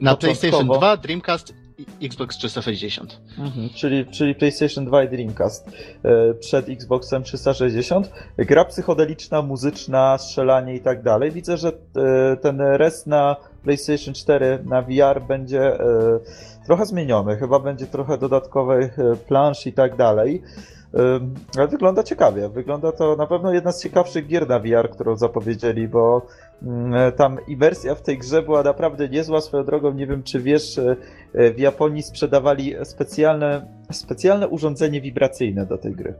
[0.00, 1.61] Na PlayStation 2, Dreamcast
[2.02, 3.20] Xbox 360.
[3.38, 5.70] Mhm, czyli, czyli PlayStation 2 i Dreamcast
[6.02, 8.12] e, przed Xboxem 360.
[8.38, 11.30] Gra psychodeliczna, muzyczna, strzelanie i tak dalej.
[11.30, 16.18] Widzę, że e, ten res na PlayStation 4 na VR będzie e,
[16.66, 17.36] trochę zmieniony.
[17.36, 18.96] Chyba będzie trochę dodatkowych
[19.28, 20.42] plansz i tak dalej.
[21.56, 22.48] Ale wygląda ciekawie.
[22.48, 26.26] Wygląda to na pewno jedna z ciekawszych gier na VR, którą zapowiedzieli, bo
[27.16, 29.40] tam i wersja w tej grze była naprawdę niezła.
[29.40, 30.96] Swoją drogą, nie wiem czy wiesz, e,
[31.52, 36.14] w Japonii sprzedawali specjalne, specjalne urządzenie wibracyjne do tej gry.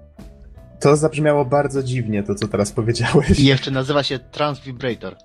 [0.81, 3.40] To zabrzmiało bardzo dziwnie, to co teraz powiedziałeś.
[3.40, 5.16] I jeszcze nazywa się Transvibrator.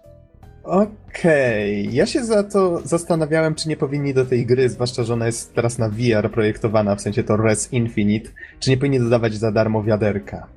[0.68, 5.26] Okej, ja się za to zastanawiałem, czy nie powinni do tej gry, zwłaszcza, że ona
[5.26, 8.30] jest teraz na VR projektowana, w sensie to Res Infinite,
[8.60, 10.48] czy nie powinni dodawać za darmo wiaderka.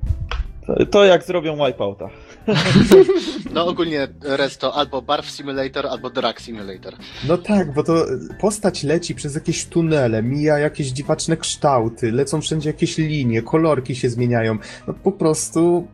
[0.67, 2.09] To, to jak zrobią Wipeouta.
[3.53, 6.93] No ogólnie rest to albo Barf Simulator, albo Drag Simulator.
[7.27, 8.05] No tak, bo to
[8.39, 14.09] postać leci przez jakieś tunele, mija jakieś dziwaczne kształty, lecą wszędzie jakieś linie, kolorki się
[14.09, 14.57] zmieniają.
[14.87, 15.87] No po prostu.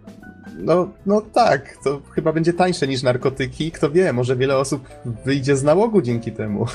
[0.57, 3.72] No, no tak, to chyba będzie tańsze niż narkotyki.
[3.72, 4.90] Kto wie, może wiele osób
[5.26, 6.65] wyjdzie z nałogu dzięki temu.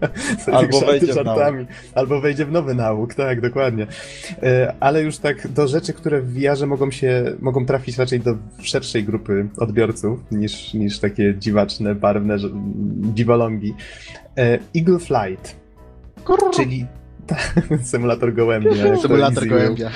[0.52, 1.66] Albo wejdzie w żartami.
[1.94, 3.86] Albo wejdzie w nowy nałóg, tak, dokładnie.
[4.42, 8.36] E, Ale już tak do rzeczy, które w VR-ze mogą się, mogą trafić raczej do
[8.62, 12.36] szerszej grupy odbiorców niż, niż takie dziwaczne, barwne
[13.14, 13.74] dziwolągi.
[14.38, 15.56] E, Eagle Flight,
[16.54, 16.86] czyli
[17.82, 18.96] symulator gołębia.
[18.96, 19.90] Symulator gołębia.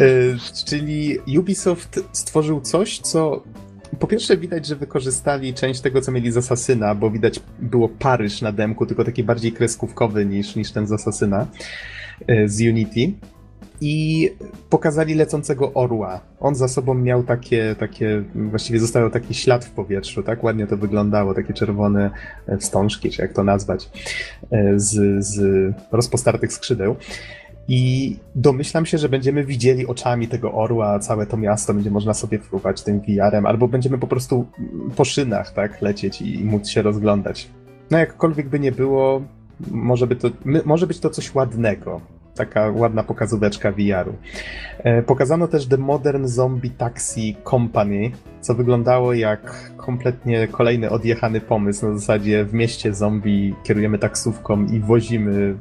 [0.00, 0.36] Y,
[0.66, 3.42] Czyli Ubisoft stworzył coś, co
[3.98, 8.42] po pierwsze widać, że wykorzystali część tego, co mieli z Asasyna, bo widać było Paryż
[8.42, 11.46] na demku, tylko taki bardziej kreskówkowy niż, niż ten z Asasyna,
[12.30, 13.12] y, z Unity.
[13.86, 14.30] I
[14.70, 16.20] pokazali lecącego orła.
[16.40, 20.76] On za sobą miał takie, takie, właściwie został taki ślad w powietrzu, tak ładnie to
[20.76, 22.10] wyglądało, takie czerwone
[22.46, 23.90] e, wstążki, czy jak to nazwać,
[24.50, 26.96] e, z, z rozpostartych skrzydeł.
[27.68, 32.38] I domyślam się, że będziemy widzieli oczami tego orła całe to miasto, będzie można sobie
[32.38, 34.46] fruwać tym VR-em, albo będziemy po prostu
[34.96, 37.50] po szynach tak lecieć i móc się rozglądać.
[37.90, 39.22] No jakkolwiek by nie było,
[39.70, 40.28] może, by to,
[40.64, 42.00] może być to coś ładnego.
[42.34, 44.14] Taka ładna pokazóweczka VR-u.
[44.78, 51.88] E, pokazano też The Modern Zombie Taxi Company, co wyglądało jak kompletnie kolejny odjechany pomysł.
[51.88, 55.54] Na zasadzie w mieście zombie kierujemy taksówką i wozimy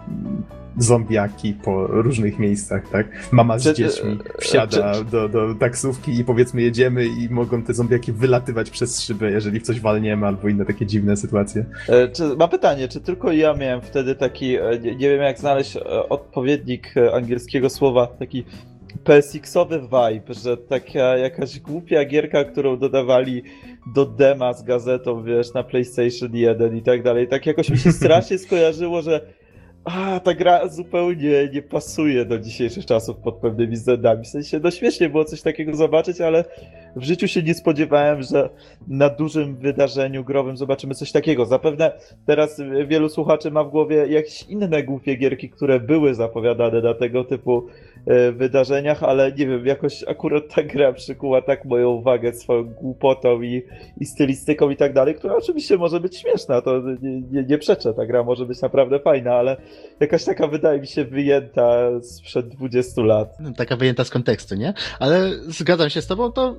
[0.77, 3.07] zombiaki po różnych miejscach, tak?
[3.31, 8.11] Mama z dziećmi e, wsiada do, do taksówki i powiedzmy jedziemy i mogą te zombiaki
[8.11, 11.65] wylatywać przez szybę, jeżeli w coś walniemy albo inne takie dziwne sytuacje.
[11.89, 15.39] E, Czy, mam pytanie, czy tylko ja miałem wtedy taki, e, nie, nie wiem jak
[15.39, 15.77] znaleźć
[16.09, 18.43] odpowiednik angielskiego słowa, taki
[19.03, 23.43] PSX-owy vibe, że taka jakaś głupia gierka, którą dodawali
[23.95, 27.27] do dema z gazetą, wiesz, na PlayStation 1 i tak dalej.
[27.27, 29.21] Tak jakoś mi się strasznie skojarzyło, że
[29.85, 34.23] a, ta gra zupełnie nie pasuje do dzisiejszych czasów pod pewnymi względami.
[34.23, 36.45] W sensie, no śmiesznie było coś takiego zobaczyć, ale
[36.95, 38.49] w życiu się nie spodziewałem, że
[38.87, 41.45] na dużym wydarzeniu growym zobaczymy coś takiego.
[41.45, 41.91] Zapewne
[42.25, 47.23] teraz wielu słuchaczy ma w głowie jakieś inne głupie gierki, które były zapowiadane na tego
[47.23, 47.67] typu
[48.37, 53.63] wydarzeniach, ale nie wiem, jakoś akurat ta gra przykuła tak moją uwagę swoją głupotą i,
[53.97, 57.93] i stylistyką i tak dalej, która oczywiście może być śmieszna, to nie, nie, nie przeczę,
[57.93, 59.57] ta gra może być naprawdę fajna, ale
[59.99, 63.37] jakaś taka wydaje mi się wyjęta sprzed 20 lat.
[63.57, 64.73] Taka wyjęta z kontekstu, nie?
[64.99, 66.55] Ale zgadzam się z tobą, to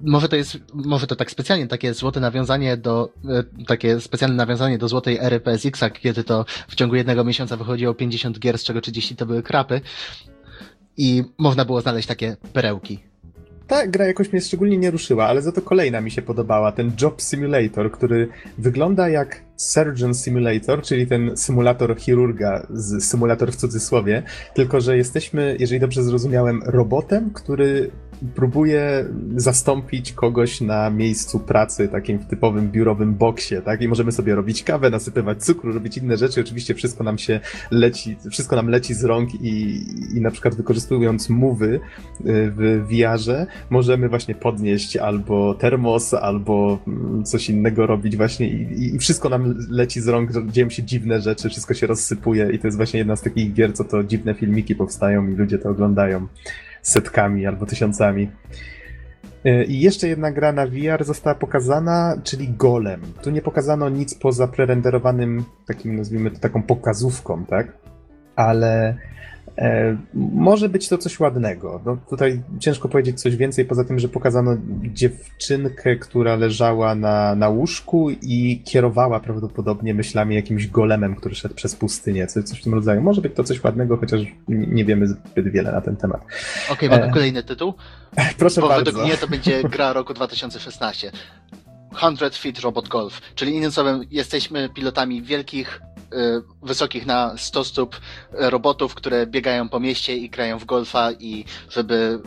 [0.00, 4.78] może to jest, może to tak specjalnie takie złote nawiązanie do, e, takie specjalne nawiązanie
[4.78, 8.80] do złotej ery PSX-a, kiedy to w ciągu jednego miesiąca wychodziło 50 gier, z czego
[8.80, 9.80] 30 to były krapy.
[10.96, 12.98] I można było znaleźć takie perełki.
[13.66, 16.92] Ta gra jakoś mnie szczególnie nie ruszyła, ale za to kolejna mi się podobała, ten
[17.00, 22.66] Job Simulator, który wygląda jak Surgeon Simulator, czyli ten symulator chirurga,
[23.00, 24.22] symulator w cudzysłowie,
[24.54, 27.90] tylko że jesteśmy, jeżeli dobrze zrozumiałem, robotem, który
[28.34, 29.04] próbuje
[29.36, 33.82] zastąpić kogoś na miejscu pracy, takim w typowym biurowym boksie, tak?
[33.82, 36.40] I możemy sobie robić kawę, nasypywać cukru, robić inne rzeczy.
[36.40, 37.40] Oczywiście wszystko nam się
[37.70, 39.84] leci, wszystko nam leci z rąk i,
[40.16, 41.80] i na przykład wykorzystując mowy y,
[42.26, 48.98] w VR-ze możemy właśnie podnieść albo termos, albo mm, coś innego robić właśnie i, i
[48.98, 52.76] wszystko nam leci z rąk, dzieją się dziwne rzeczy, wszystko się rozsypuje i to jest
[52.76, 56.26] właśnie jedna z takich gier, co to dziwne filmiki powstają i ludzie to oglądają
[56.82, 58.30] setkami albo tysiącami.
[59.46, 63.00] Y, I jeszcze jedna gra na VR została pokazana, czyli Golem.
[63.22, 67.72] Tu nie pokazano nic poza prerenderowanym, takim nazwijmy to taką pokazówką, tak?
[68.36, 68.96] Ale e,
[70.14, 71.80] może być to coś ładnego.
[71.86, 77.48] No, tutaj ciężko powiedzieć coś więcej, poza tym, że pokazano dziewczynkę, która leżała na, na
[77.48, 82.74] łóżku i kierowała prawdopodobnie myślami jakimś golemem, który szedł przez pustynię, coś, coś w tym
[82.74, 83.00] rodzaju.
[83.00, 86.20] Może być to coś ładnego, chociaż nie wiemy zbyt wiele na ten temat.
[86.70, 87.74] Okej, mamy E, kolejny tytuł,
[88.38, 88.84] Proszę bo bardzo.
[88.84, 91.12] według mnie to będzie gra roku 2016.
[92.16, 95.80] 100 Feet Robot Golf, czyli innym słowem jesteśmy pilotami wielkich,
[96.62, 101.44] wysokich na 100 stóp y, robotów, które biegają po mieście i grają w golfa i
[101.70, 102.20] żeby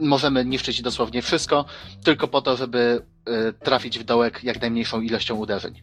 [0.00, 1.64] y, możemy niszczyć dosłownie wszystko,
[2.04, 5.74] tylko po to, żeby y, trafić w dołek jak najmniejszą ilością uderzeń.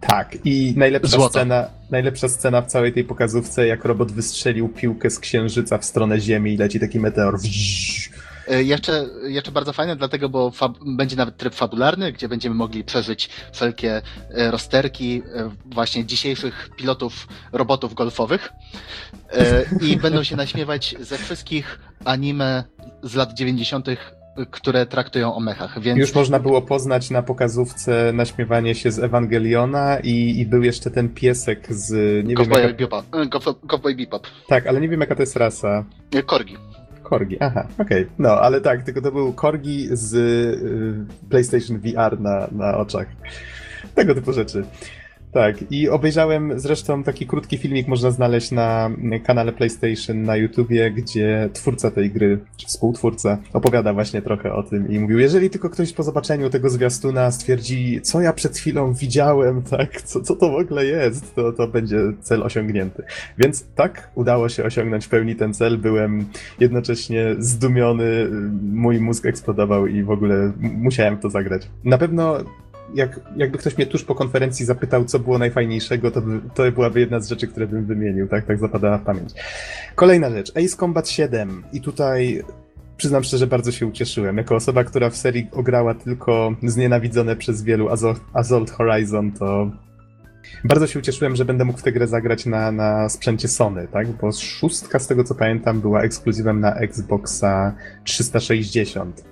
[0.00, 1.30] Tak, i najlepsza Złoto.
[1.30, 6.20] scena, najlepsza scena w całej tej pokazówce, jak robot wystrzelił piłkę z księżyca w stronę
[6.20, 7.38] Ziemi i leci taki meteor.
[8.52, 10.52] Y, Jeszcze, jeszcze bardzo fajne, dlatego, bo
[10.86, 13.96] będzie nawet tryb fabularny, gdzie będziemy mogli przeżyć wszelkie
[14.38, 18.52] y, rozterki y, właśnie dzisiejszych pilotów robotów golfowych
[19.80, 22.64] i będą się naśmiewać ze wszystkich anime
[23.02, 23.96] z lat 90., y,
[24.50, 29.98] które traktują o mechach, więc Już można było poznać na pokazówce naśmiewanie się z Ewangeliona
[29.98, 31.90] i, i był jeszcze ten piesek z...
[32.36, 33.04] Cowboy jaka, Bebop.
[33.66, 34.26] Cowboy- Bebop.
[34.48, 35.84] tak, ale nie wiem jaka to jest rasa.
[36.26, 36.56] Korgi.
[37.08, 38.06] Korgi, aha, okej.
[38.18, 43.06] No, ale tak, tylko to był Korgi z y, PlayStation VR na, na oczach.
[43.94, 44.64] Tego typu rzeczy.
[45.36, 48.90] Tak, i obejrzałem zresztą taki krótki filmik, można znaleźć na
[49.24, 54.92] kanale PlayStation na YouTubie, gdzie twórca tej gry, czy współtwórca, opowiada właśnie trochę o tym
[54.92, 59.62] i mówił, jeżeli tylko ktoś po zobaczeniu tego zwiastuna stwierdzi, co ja przed chwilą widziałem,
[59.62, 63.02] tak, co, co to w ogóle jest, to, to będzie cel osiągnięty.
[63.38, 66.24] Więc tak, udało się osiągnąć w pełni ten cel, byłem
[66.60, 68.28] jednocześnie zdumiony,
[68.72, 71.68] mój mózg eksplodował i w ogóle musiałem to zagrać.
[71.84, 72.38] Na pewno
[72.94, 77.00] jak, jakby ktoś mnie tuż po konferencji zapytał, co było najfajniejszego, to, by, to byłaby
[77.00, 79.32] jedna z rzeczy, które bym wymienił, tak, tak zapadała w pamięć.
[79.94, 82.42] Kolejna rzecz, Ace Combat 7 i tutaj
[82.96, 84.36] przyznam szczerze, bardzo się ucieszyłem.
[84.36, 87.88] Jako osoba, która w serii ograła tylko znienawidzone przez wielu
[88.32, 89.70] Assault Horizon, to
[90.64, 94.08] bardzo się ucieszyłem, że będę mógł w tę grę zagrać na, na sprzęcie Sony, tak?
[94.08, 99.24] Bo szóstka, z tego co pamiętam, była ekskluzywem na Xboxa 360.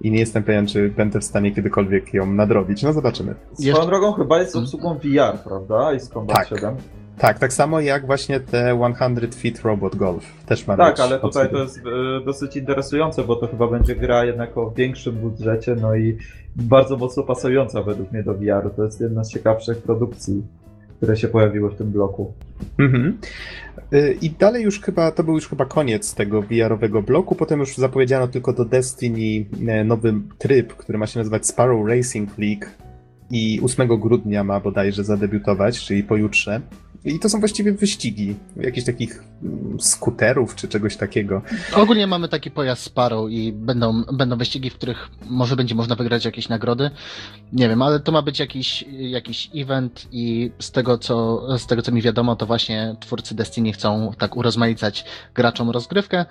[0.00, 2.82] I nie jestem pewien, czy będę w stanie kiedykolwiek ją nadrobić.
[2.82, 3.34] No zobaczymy.
[3.52, 4.64] Swoją Jeszcze- drogą chyba jest z Hmm?
[4.64, 5.92] obsługą VR, prawda?
[5.92, 6.48] I z Combat Tak.
[6.48, 6.76] 7.
[7.18, 10.24] Tak, tak samo jak właśnie te 100 Feet Robot Golf.
[10.46, 11.50] Też ma Tak, ale tutaj obsługi.
[11.50, 11.78] to jest
[12.20, 16.16] e, dosyć interesujące, bo to chyba będzie gra jednak o większym budżecie, no i
[16.56, 18.70] bardzo mocno pasująca według mnie do VR.
[18.76, 20.42] To jest jedna z ciekawszych produkcji,
[20.96, 22.32] które się pojawiły w tym bloku.
[22.78, 23.18] Mhm.
[23.92, 27.76] Y, I dalej już chyba, to był już chyba koniec tego VR-owego bloku, potem już
[27.76, 32.66] zapowiedziano tylko do Destiny e, nowy tryb, który ma się nazywać Sparrow Racing League
[33.30, 36.60] i 8 grudnia ma bodajże zadebiutować, czyli pojutrze.
[37.06, 41.42] I to są właściwie wyścigi, jakichś takich mm, skuterów czy czegoś takiego.
[41.72, 46.24] Ogólnie mamy taki pojazd Sparrow i będą, będą wyścigi, w których może będzie można wygrać
[46.24, 46.90] jakieś nagrody.
[47.52, 51.82] Nie wiem, ale to ma być jakiś, jakiś event i z tego, co, z tego
[51.82, 55.04] co mi wiadomo, to właśnie twórcy Destiny chcą tak urozmaicać
[55.34, 56.24] graczom rozgrywkę.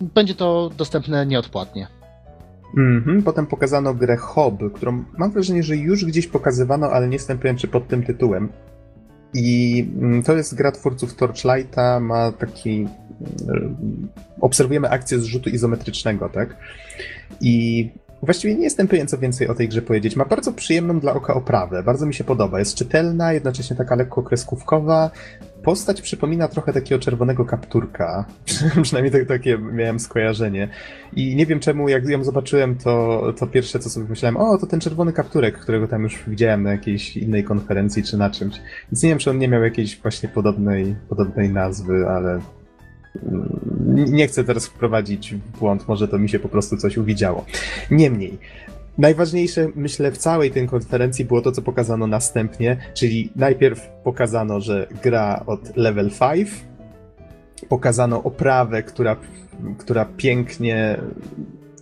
[0.00, 1.88] Będzie to dostępne nieodpłatnie.
[2.76, 3.22] Mhm.
[3.22, 7.56] Potem pokazano grę Hob, którą mam wrażenie, że już gdzieś pokazywano, ale nie jestem pewien,
[7.56, 8.48] czy pod tym tytułem.
[9.34, 12.88] I mm, to jest gra twórców Torchlighta, ma taki.
[13.48, 14.08] mm,
[14.40, 16.56] Obserwujemy akcję z rzutu izometrycznego, tak?
[17.40, 17.88] I
[18.22, 20.16] właściwie nie jestem pewien, co więcej o tej grze powiedzieć.
[20.16, 22.58] Ma bardzo przyjemną dla oka oprawę, bardzo mi się podoba.
[22.58, 25.10] Jest czytelna, jednocześnie taka lekko kreskówkowa.
[25.62, 28.24] Postać przypomina trochę takiego czerwonego kapturka.
[28.82, 30.68] Przynajmniej tak, takie miałem skojarzenie.
[31.16, 34.66] I nie wiem czemu, jak ją zobaczyłem, to, to pierwsze co sobie myślałem, o, to
[34.66, 38.60] ten czerwony kapturek, którego tam już widziałem na jakiejś innej konferencji czy na czymś.
[38.92, 42.40] Więc nie wiem, czy on nie miał jakiejś właśnie podobnej, podobnej nazwy, ale
[43.94, 47.44] nie chcę teraz wprowadzić w błąd, może to mi się po prostu coś uwidziało.
[47.90, 48.38] Niemniej,
[48.98, 54.86] najważniejsze, myślę, w całej tej konferencji było to, co pokazano następnie, czyli najpierw pokazano, że
[55.02, 56.48] gra od level 5,
[57.68, 59.16] pokazano oprawę, która,
[59.78, 61.00] która pięknie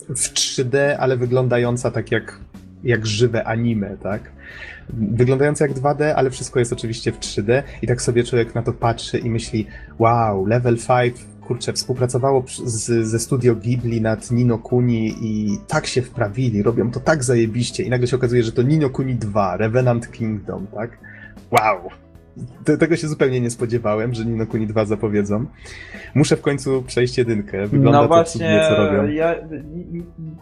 [0.08, 2.40] w 3D, ale wyglądająca tak jak,
[2.84, 4.32] jak żywe anime, tak?
[4.90, 8.72] Wyglądająca jak 2D, ale wszystko jest oczywiście w 3D i tak sobie człowiek na to
[8.72, 9.66] patrzy i myśli,
[9.98, 16.02] wow, level 5, kurczę, współpracowało z, ze studio Ghibli nad Nino Kuni i tak się
[16.02, 20.10] wprawili, robią to tak zajebiście i nagle się okazuje, że to Nino Kuni 2, Revenant
[20.10, 20.98] Kingdom, tak?
[21.50, 22.07] Wow!
[22.64, 25.46] Te- Tego się zupełnie nie spodziewałem, że Nino Kuni 2 zapowiedzą.
[26.14, 27.66] Muszę w końcu przejść jedynkę.
[27.66, 29.08] Wygląda no to właśnie, cudnie, co robią.
[29.08, 29.34] ja,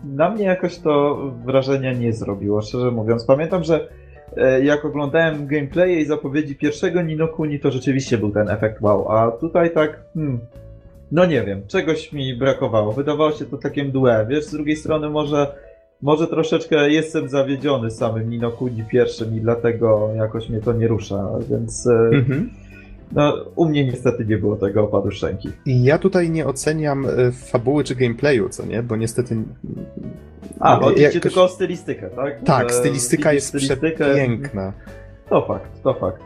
[0.04, 3.24] na mnie jakoś to wrażenia nie zrobiło, szczerze mówiąc.
[3.24, 3.88] Pamiętam, że
[4.36, 9.12] e, jak oglądałem gameplay i zapowiedzi pierwszego Nino Kuni, to rzeczywiście był ten efekt wow,
[9.12, 10.40] a tutaj tak, hmm,
[11.12, 12.92] no nie wiem, czegoś mi brakowało.
[12.92, 15.54] Wydawało się to takie mdłe, wiesz, z drugiej strony może,
[16.02, 21.28] może troszeczkę jestem zawiedziony samym Nino Kuni pierwszym i dlatego jakoś mnie to nie rusza,
[21.50, 22.50] więc e, Mhm.
[23.12, 25.48] no, u mnie niestety nie było tego opadu szczęki.
[25.66, 28.82] I ja tutaj nie oceniam e, fabuły czy gameplayu, co nie?
[28.82, 29.36] Bo niestety
[30.60, 32.44] A, chodzi jak- ci tylko o stylistykę, tak?
[32.44, 34.72] Tak, Że stylistyka widzisz jest stylistykę- piękna.
[35.28, 36.22] To fakt, to fakt.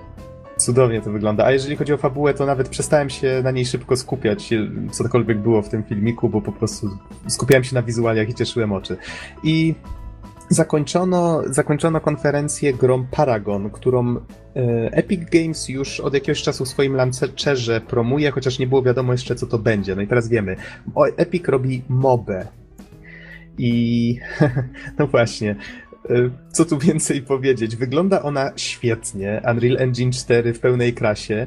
[0.61, 1.45] Cudownie to wygląda.
[1.45, 4.51] A jeżeli chodzi o fabułę, to nawet przestałem się na niej szybko skupiać,
[4.91, 6.91] cokolwiek było w tym filmiku, bo po prostu
[7.29, 8.97] skupiałem się na wizualiach i cieszyłem oczy.
[9.43, 9.75] I
[10.49, 14.21] zakończono, zakończono konferencję grą Paragon, którą e,
[14.93, 19.35] Epic Games już od jakiegoś czasu w swoim launcherze promuje, chociaż nie było wiadomo jeszcze
[19.35, 19.97] co to będzie.
[19.97, 20.57] No i teraz wiemy.
[21.17, 22.47] Epic robi MOBę.
[23.59, 24.19] I
[24.99, 25.57] no właśnie,
[26.53, 27.77] Co tu więcej powiedzieć?
[27.77, 29.43] Wygląda ona świetnie.
[29.51, 31.47] Unreal Engine 4 w pełnej krasie.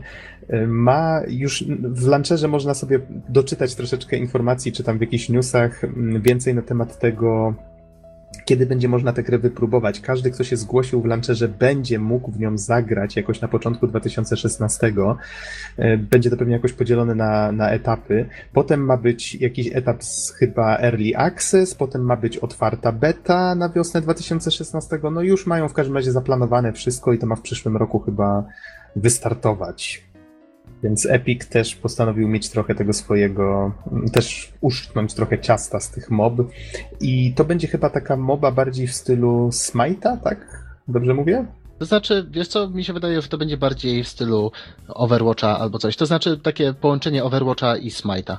[0.50, 3.00] E, Ma już w launcherze można sobie
[3.30, 5.82] doczytać troszeczkę informacji, czy tam w jakichś newsach
[6.22, 7.54] więcej na temat tego,
[8.46, 10.00] kiedy będzie można tę grę wypróbować.
[10.00, 14.94] Każdy, kto się zgłosił w launcherze, będzie mógł w nią zagrać jakoś na początku 2016.
[15.78, 18.26] E, Będzie to pewnie jakoś podzielone na, na etapy.
[18.54, 23.70] Potem ma być jakiś etap z chyba Early Access, potem ma być otwarta beta na
[23.70, 25.00] wiosnę 2016.
[25.12, 28.44] No już mają w każdym razie zaplanowane wszystko i to ma w przyszłym roku chyba
[28.96, 30.12] wystartować.
[30.84, 36.12] Więc Epic też postanowił mieć trochę tego swojego, mm, też uszczknąć trochę ciasta z tych
[36.12, 36.34] mob.
[37.02, 40.64] I to będzie chyba taka moba bardziej w stylu Smite'a, tak?
[40.88, 41.46] Dobrze mówię?
[41.80, 44.52] To znaczy, wiesz co, mi się wydaje, że to będzie bardziej w stylu
[44.88, 45.96] Overwatcha albo coś.
[45.96, 48.38] To znaczy takie połączenie Overwatcha i Smite'a.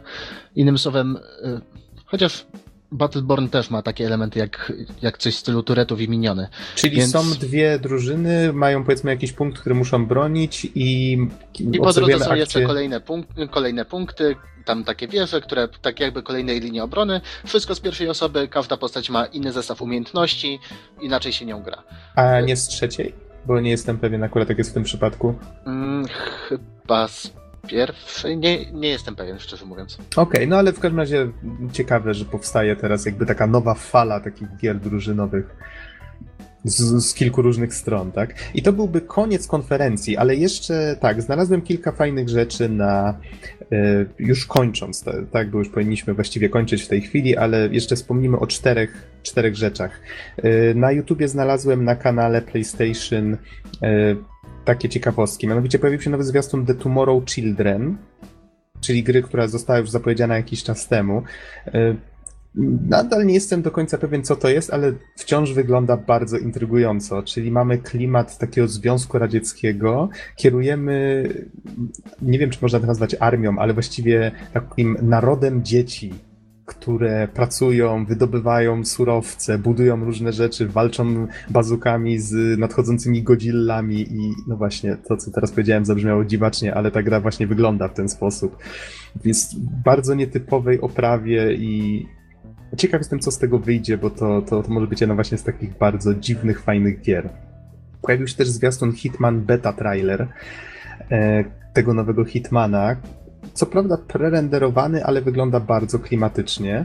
[0.57, 1.61] Innym słowem, y,
[2.05, 2.47] chociaż
[2.95, 4.73] Battleborn też ma takie elementy jak,
[5.03, 6.49] jak coś w stylu turetów i miniony.
[6.75, 11.12] Czyli Więc- są dwie drużyny, mają powiedzmy jakiś punkt, który muszą bronić i,
[11.59, 12.66] I po drodze są jeszcze akcje.
[12.66, 17.21] kolejne, punk- kolejne punkty, tam takie wieże, które tak jakby kolejnej linii obrony.
[17.47, 20.59] Wszystko z pierwszej osoby, każda postać ma inny zestaw umiejętności,
[21.01, 21.83] inaczej się nią gra.
[22.16, 23.15] A nie z trzeciej?
[23.47, 25.35] Bo nie jestem pewien akurat jak jest w tym przypadku.
[25.66, 26.07] Mm,
[26.49, 27.33] chyba z
[27.65, 29.99] pierwszej, nie, nie jestem pewien, szczerze mówiąc.
[30.16, 31.28] Okej, no ale w każdym razie
[31.73, 35.57] ciekawe, że powstaje teraz jakby taka nowa fala takich gier drużynowych
[36.65, 38.35] z, z kilku różnych stron, tak?
[38.55, 43.19] I to byłby koniec konferencji, ale jeszcze tak, znalazłem kilka fajnych rzeczy na
[43.73, 47.97] e, już kończąc, ta- tak, bo już powinniśmy właściwie kończyć w tej chwili, ale jeszcze
[47.97, 50.01] wspomnimy o czterech, czterech rzeczach.
[50.36, 53.36] E, Na YouTubie znalazłem na kanale PlayStation
[53.82, 54.16] e,
[54.65, 57.97] takie ciekawostki, mianowicie pojawił się nowy zwiastun The Tomorrow Children,
[58.81, 61.23] czyli gry, która została już zapowiedziana jakiś czas temu.
[61.66, 61.95] E,
[62.89, 67.23] Nadal nie jestem do końca pewien, co to jest, ale wciąż wygląda bardzo intrygująco.
[67.23, 71.28] Czyli mamy klimat takiego Związku Radzieckiego, kierujemy,
[72.23, 76.15] nie wiem, czy można to nazwać armią, ale właściwie takim narodem dzieci,
[76.66, 84.97] które pracują, wydobywają surowce, budują różne rzeczy, walczą bazukami z nadchodzącymi godzillami i no właśnie,
[85.09, 88.57] to co teraz powiedziałem zabrzmiało dziwacznie, ale ta gra właśnie wygląda w ten sposób.
[89.24, 92.07] Jest w bardzo nietypowej oprawie i
[92.77, 95.45] ciekaw jestem, co z tego wyjdzie, bo to, to, to może być jedna właśnie z
[95.45, 97.28] takich bardzo dziwnych, fajnych gier.
[98.03, 100.28] Pojawił się też zwiastun Hitman Beta Trailer
[101.11, 102.97] e, tego nowego Hitmana.
[103.55, 106.85] Co prawda prerenderowany, ale wygląda bardzo klimatycznie.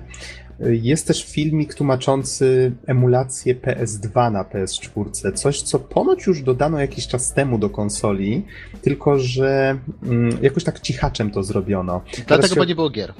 [0.59, 5.33] Jest też filmik tłumaczący emulację PS2 na PS4.
[5.33, 8.45] Coś, co ponoć już dodano jakiś czas temu do konsoli,
[8.81, 12.01] tylko że mm, jakoś tak cichaczem to zrobiono.
[12.27, 13.13] Dlatego, się- bo nie było gier.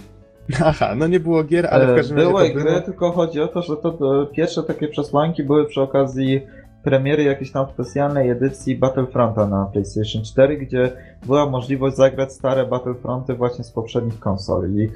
[0.65, 2.65] Aha, no nie było gier, ale w E, każdym razie Były to było...
[2.65, 6.41] gry, tylko chodzi o to, że to e, pierwsze takie przesłanki były przy okazji
[6.83, 10.91] premiery jakiejś tam specjalnej edycji Battlefronta na PlayStation 4, gdzie
[11.25, 14.89] była możliwość zagrać stare Battlefronty właśnie z poprzednich konsol i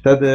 [0.00, 0.28] wtedy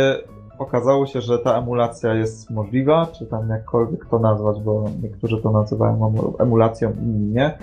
[0.58, 5.52] okazało się, że ta emulacja jest możliwa, czy tam jakkolwiek to nazwać, bo niektórzy to
[5.52, 7.58] nazywają emu- emulacją, inni nie.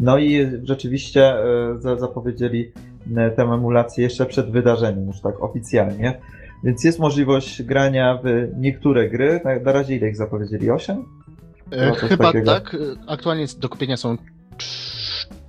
[0.00, 1.44] No i rzeczywiście e,
[1.78, 2.72] za- zapowiedzieli
[3.16, 6.20] e, tę emulację jeszcze przed wydarzeniem, już tak oficjalnie.
[6.64, 9.40] Więc jest możliwość grania w niektóre gry.
[9.64, 10.70] Na razie ile ich zapowiedzieli?
[10.70, 11.04] 8?
[11.70, 12.52] E, No, coś Chyba takiego.
[12.54, 12.74] tak.
[12.74, 12.78] e,
[13.10, 14.16] Aktualnie do kupienia są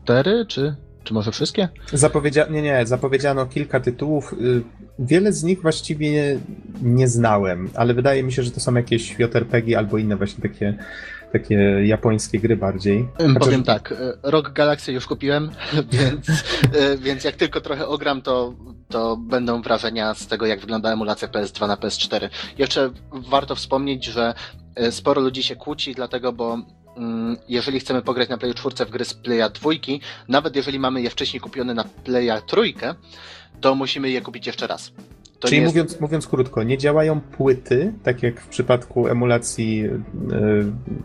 [0.03, 1.69] cztery, czy, czy może wszystkie?
[1.93, 2.45] Zapowiedzia...
[2.49, 4.33] Nie, nie, zapowiedziano kilka tytułów.
[4.33, 4.61] Y,
[4.99, 6.39] Wiele z nich właściwie
[6.81, 10.77] nie znałem, ale wydaje mi się, że to są jakieś JRPG albo inne właśnie takie,
[11.33, 13.07] takie japońskie gry bardziej.
[13.39, 15.51] Powiem tak, e, Rock Galaxy już kupiłem,
[15.91, 16.29] więc,
[16.73, 18.53] e, więc jak tylko trochę ogram, to,
[18.89, 22.29] to będą wrażenia z tego, jak wygląda emulacja PS2 na PS4.
[22.57, 22.89] Jeszcze
[23.29, 24.33] warto wspomnieć, że e,
[24.91, 26.57] sporo ludzi się kłóci, dlatego, bo
[26.97, 29.69] mm, jeżeli chcemy pograć na Playu 4 w gry z Playa 2,
[30.27, 32.61] nawet jeżeli mamy je wcześniej kupione na Playa 3,
[33.61, 34.91] to musimy je kupić jeszcze raz.
[35.41, 39.91] To Czyli jest- mówiąc, mówiąc krótko, nie działają płyty, tak jak w przypadku emulacji y,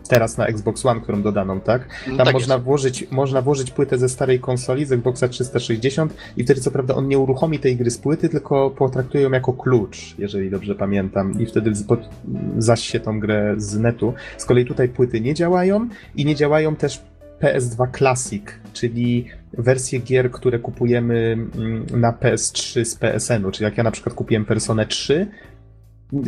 [0.09, 1.87] teraz na Xbox One, którą dodaną, tak?
[2.05, 2.65] Tam tak można, jest.
[2.65, 7.07] włożyć, można włożyć płytę ze starej konsoli, z Xboxa 360 i wtedy co prawda on
[7.07, 11.45] nie uruchomi tej gry z płyty, tylko potraktuje ją jako klucz, jeżeli dobrze pamiętam, i
[11.45, 12.09] wtedy pod-
[12.57, 14.13] zaś się tą grę z netu.
[14.37, 17.01] Z kolei tutaj płyty nie działają i nie działają też
[17.41, 18.43] PS2 Classic,
[18.79, 24.15] czyli wersje gier, które kupujemy mm, na PS3 z PSN-u, czyli jak ja na przykład
[24.15, 25.27] kupiłem Personę 3,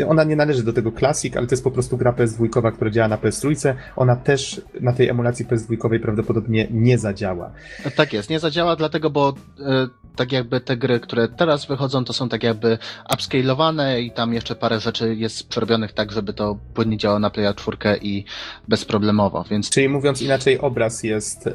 [0.07, 3.07] ona nie należy do tego Classic, ale to jest po prostu gra PS2, która działa
[3.07, 3.73] na PS3.
[3.95, 7.51] Ona też na tej emulacji PS2 prawdopodobnie nie zadziała.
[7.95, 9.87] Tak jest, nie zadziała dlatego, bo e,
[10.19, 12.77] tak jakby te gry, które teraz wychodzą, to są tak jakby
[13.13, 17.53] upscalowane i tam jeszcze parę rzeczy jest przerobionych tak, żeby to płynnie działało na Playa
[17.55, 18.25] 4 i
[18.67, 21.51] bezproblemowo, więc Czyli mówiąc inaczej, obraz jest e,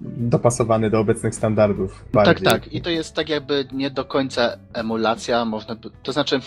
[0.00, 2.04] dopasowany do obecnych standardów.
[2.12, 2.44] tak, bardziej.
[2.48, 2.72] tak.
[2.72, 6.40] I to jest tak jakby nie do końca emulacja, można by, to znaczy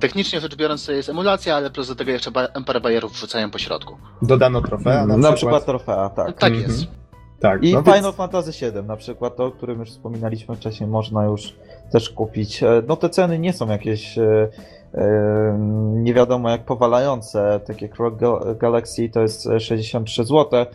[0.00, 3.50] technicznie rzecz biorąc to jest emulacja, ale plus do tego jeszcze ba- parę bajerów wrzucają
[3.50, 3.96] po środku.
[4.22, 5.36] Dodano trofea na, Na, przykład.
[5.36, 6.38] przykład trofea, tak.
[6.38, 6.70] Tak Mhm.
[6.70, 6.99] jest.
[7.40, 10.88] Tak, I no więc- Final Fantasy VII na przykład, to, o którym już wspominaliśmy wcześniej,
[10.90, 11.56] można już
[11.92, 12.62] też kupić.
[12.62, 14.48] E, No te ceny nie są jakieś e,
[14.94, 15.58] e,
[15.92, 20.66] nie wiadomo jak powalające, tak jak Rogue Gal- Galaxy to jest e, 63 zł,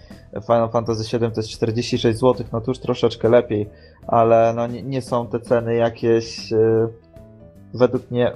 [0.45, 3.69] Final Fantasy VII to jest 46 zł, no to już troszeczkę lepiej,
[4.07, 6.53] ale no nie, nie są te ceny jakieś
[7.73, 8.31] według mnie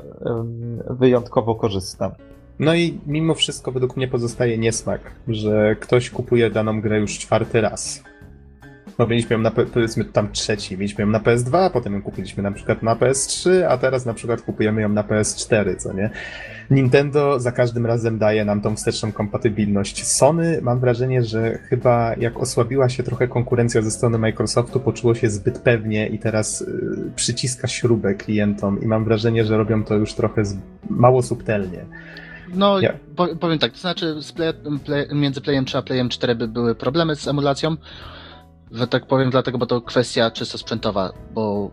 [0.90, 2.12] wyjątkowo korzystne.
[2.60, 7.62] No i mimo wszystko według mnie pozostaje niesmak, że ktoś kupuje daną grę już czwarty
[7.62, 8.04] raz.
[9.00, 12.52] No mieliśmy ją na, powiedzmy tam trzeci, mieliśmy ją na PS2, potem ją kupiliśmy na
[12.52, 16.10] przykład na PS3, a teraz na przykład kupujemy ją na PS4, co nie?
[16.70, 20.08] Nintendo za każdym razem daje nam tą wsteczną kompatybilność.
[20.08, 25.30] Sony mam wrażenie, że chyba jak osłabiła się trochę konkurencja ze strony Microsoftu, poczuło się
[25.30, 30.14] zbyt pewnie i teraz y, przyciska śrubę klientom i mam wrażenie, że robią to już
[30.14, 30.58] trochę z,
[30.90, 31.86] mało subtelnie.
[32.54, 32.80] No,
[33.16, 34.54] po, powiem tak, to znaczy play,
[34.86, 37.76] play, między Playem 3 a Playem 4 by były problemy z emulacją,
[38.72, 41.72] że tak powiem, dlatego, bo to kwestia czysto sprzętowa, bo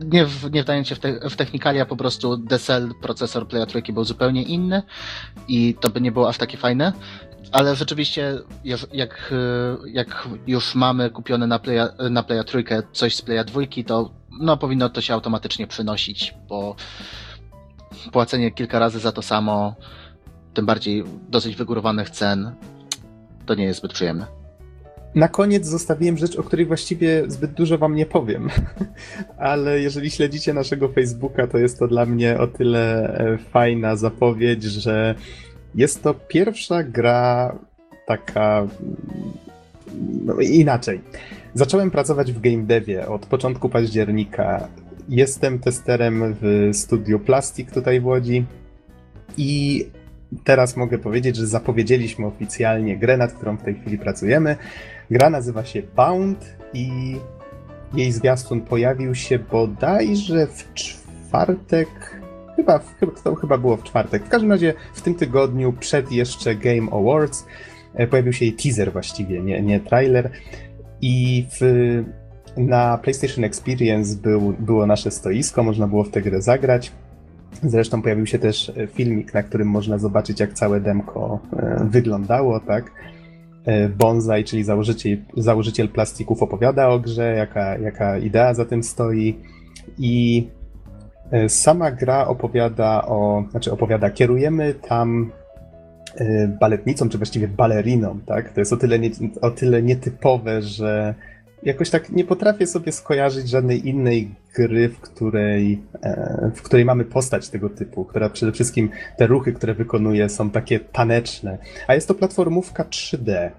[0.00, 3.82] nie, w, nie wdając się w, te, w technikalia, po prostu DSL, procesor Playa 3
[3.92, 4.82] był zupełnie inny
[5.48, 6.92] i to by nie było aż takie fajne,
[7.52, 9.34] ale rzeczywiście jak,
[9.92, 14.56] jak, już mamy kupione na Playa, na Playa 3 coś z Playa 2, to no,
[14.56, 16.76] powinno to się automatycznie przynosić, bo
[18.12, 19.74] płacenie kilka razy za to samo,
[20.54, 22.52] tym bardziej dosyć wygórowanych cen,
[23.46, 24.43] to nie jest zbyt przyjemne.
[25.14, 28.50] Na koniec zostawiłem rzecz, o której właściwie zbyt dużo wam nie powiem,
[29.38, 34.62] ale jeżeli śledzicie naszego Facebooka, to jest to dla mnie o tyle e, fajna zapowiedź,
[34.62, 35.14] że
[35.74, 37.58] jest to pierwsza gra
[38.06, 39.32] taka mm,
[40.24, 41.00] no, inaczej.
[41.54, 44.68] Zacząłem pracować w game devie od początku października.
[45.08, 48.44] Jestem testerem w studiu Plastik tutaj w Łodzi
[49.36, 49.84] i
[50.44, 54.56] teraz mogę powiedzieć, że zapowiedzieliśmy oficjalnie grę, nad którą w tej chwili pracujemy.
[55.10, 57.16] Gra nazywa się Bound i
[57.94, 61.88] jej zwiastun pojawił się bodajże w czwartek.
[62.56, 64.24] Chyba, chyba, to chyba było w czwartek.
[64.24, 67.46] W każdym razie w tym tygodniu, przed jeszcze Game Awards,
[67.94, 70.30] e, pojawił się jej teaser właściwie, nie, nie trailer.
[71.00, 71.60] I w,
[72.56, 76.92] na PlayStation Experience był, było nasze stoisko, można było w tę grę zagrać.
[77.62, 82.60] Zresztą pojawił się też e, filmik, na którym można zobaczyć, jak całe demko e, wyglądało,
[82.60, 82.90] tak?
[83.64, 89.38] E, Bonsai, czyli założyciel, założyciel plastików, opowiada o grze, jaka, jaka idea za tym stoi.
[89.98, 90.46] I
[91.30, 95.30] e, sama gra opowiada o, znaczy opowiada, kierujemy tam
[96.16, 98.52] e, baletnicą, czy właściwie baleriną, tak?
[98.52, 99.10] To jest o tyle, nie,
[99.40, 101.14] o tyle nietypowe, że
[101.64, 107.04] jakoś tak nie potrafię sobie skojarzyć żadnej innej gry, w której, e, w której mamy
[107.04, 111.58] postać tego typu, która przede wszystkim te ruchy, które wykonuje, są takie taneczne.
[111.86, 113.50] A jest to platformówka 3D.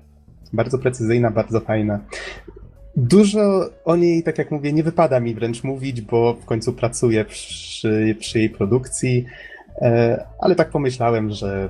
[0.53, 1.99] Bardzo precyzyjna, bardzo fajna.
[2.95, 7.25] Dużo o niej, tak jak mówię, nie wypada mi wręcz mówić, bo w końcu pracuję
[7.25, 9.25] przy, przy jej produkcji,
[9.81, 11.69] e, ale tak pomyślałem, że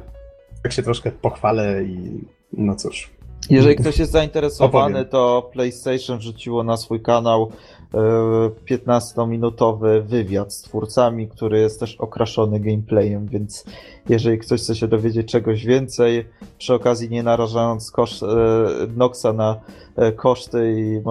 [0.64, 2.22] tak się troszkę pochwalę i
[2.53, 3.15] no cóż.
[3.49, 5.11] Jeżeli ktoś jest zainteresowany, Opowiem.
[5.11, 7.51] to PlayStation wrzuciło na swój kanał
[7.93, 7.97] e,
[8.69, 13.65] 15-minutowy wywiad z twórcami, który jest też okraszony gameplayem, więc
[14.09, 16.26] jeżeli ktoś chce się dowiedzieć czegoś więcej,
[16.66, 18.28] przy okazji nie narażając koszt, e,
[18.96, 19.56] Noxa na
[19.96, 21.02] e, koszty i e,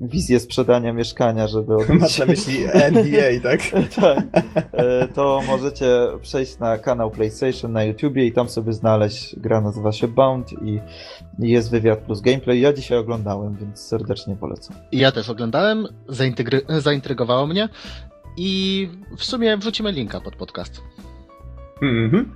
[0.00, 3.60] wizję sprzedania mieszkania, żeby odbyć Masz na myśli NBA, tak?
[3.94, 5.86] tak, e, to możecie
[6.22, 9.36] przejść na kanał PlayStation na YouTubie i tam sobie znaleźć.
[9.40, 10.80] Gra nazywa się Bound i
[11.38, 12.60] jest wywiad plus gameplay.
[12.60, 14.76] Ja dzisiaj oglądałem, więc serdecznie polecam.
[14.92, 17.68] Ja też oglądałem, zaintygry- zaintrygowało mnie.
[18.36, 20.82] i w sumie wrzucimy linka pod podcast.
[21.82, 22.32] Mhm.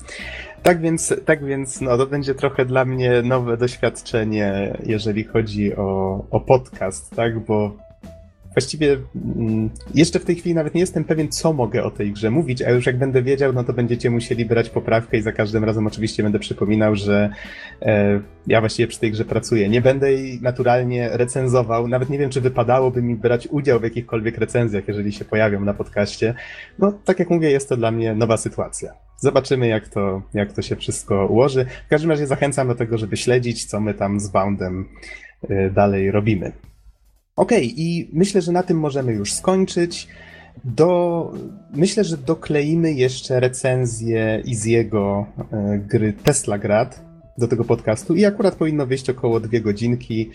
[0.66, 6.24] Tak więc, tak więc no, to będzie trochę dla mnie nowe doświadczenie, jeżeli chodzi o,
[6.30, 7.38] o podcast, tak?
[7.38, 7.76] Bo
[8.52, 8.96] właściwie
[9.36, 12.62] mm, jeszcze w tej chwili nawet nie jestem pewien, co mogę o tej grze mówić,
[12.62, 15.86] a już jak będę wiedział, no to będziecie musieli brać poprawkę i za każdym razem
[15.86, 17.30] oczywiście będę przypominał, że
[17.82, 19.68] e, ja właściwie przy tej grze pracuję.
[19.68, 24.38] Nie będę jej naturalnie recenzował, nawet nie wiem, czy wypadałoby mi brać udział w jakichkolwiek
[24.38, 26.34] recenzjach, jeżeli się pojawią na podcaście.
[26.78, 29.05] No, tak jak mówię, jest to dla mnie nowa sytuacja.
[29.18, 31.66] Zobaczymy, jak to, jak to się wszystko ułoży.
[31.86, 34.88] W każdym razie zachęcam do tego, żeby śledzić, co my tam z Boundem
[35.50, 36.52] y, dalej robimy.
[37.36, 40.08] Okay, i myślę, że na tym możemy już skończyć.
[40.64, 41.32] Do,
[41.74, 47.04] myślę, że dokleimy jeszcze recenzję Iziego y, gry Tesla Grad
[47.38, 50.30] do tego podcastu i akurat powinno wyjść około dwie godzinki.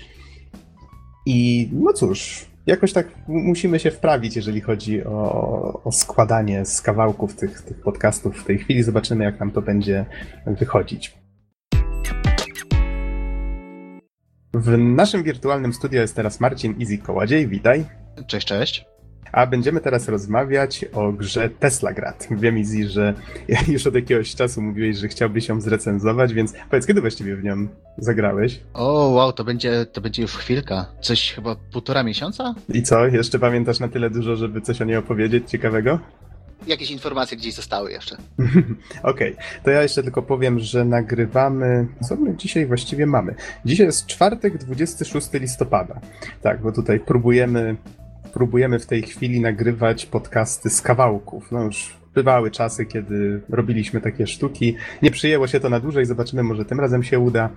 [1.25, 7.35] I no cóż, jakoś tak musimy się wprawić, jeżeli chodzi o, o składanie z kawałków
[7.35, 8.83] tych, tych podcastów w tej chwili.
[8.83, 10.05] Zobaczymy, jak nam to będzie
[10.45, 11.21] wychodzić.
[14.53, 17.47] W naszym wirtualnym studio jest teraz Marcin Easy Koładziej.
[17.47, 17.85] Witaj.
[18.27, 18.90] Cześć, cześć.
[19.31, 22.27] A będziemy teraz rozmawiać o grze Tesla Grad.
[22.31, 23.13] Wiem, Izzy, że
[23.67, 27.67] już od jakiegoś czasu mówiłeś, że chciałbyś ją zrecenzować, więc powiedz, kiedy właściwie w nią
[27.97, 28.59] zagrałeś?
[28.73, 30.85] O, wow, to będzie, to będzie już chwilka.
[31.01, 32.55] Coś chyba półtora miesiąca?
[32.73, 35.99] I co, jeszcze pamiętasz na tyle dużo, żeby coś o niej opowiedzieć ciekawego?
[36.67, 38.15] Jakieś informacje gdzieś zostały jeszcze.
[39.03, 39.35] Okej, okay.
[39.63, 41.87] to ja jeszcze tylko powiem, że nagrywamy.
[42.01, 43.35] Co my dzisiaj właściwie mamy?
[43.65, 45.99] Dzisiaj jest czwartek, 26 listopada.
[46.41, 47.75] Tak, bo tutaj próbujemy
[48.33, 51.51] próbujemy w tej chwili nagrywać podcasty z kawałków.
[51.51, 54.75] No już bywały czasy, kiedy robiliśmy takie sztuki.
[55.01, 57.49] Nie przyjęło się to na dłużej, zobaczymy, może tym razem się uda.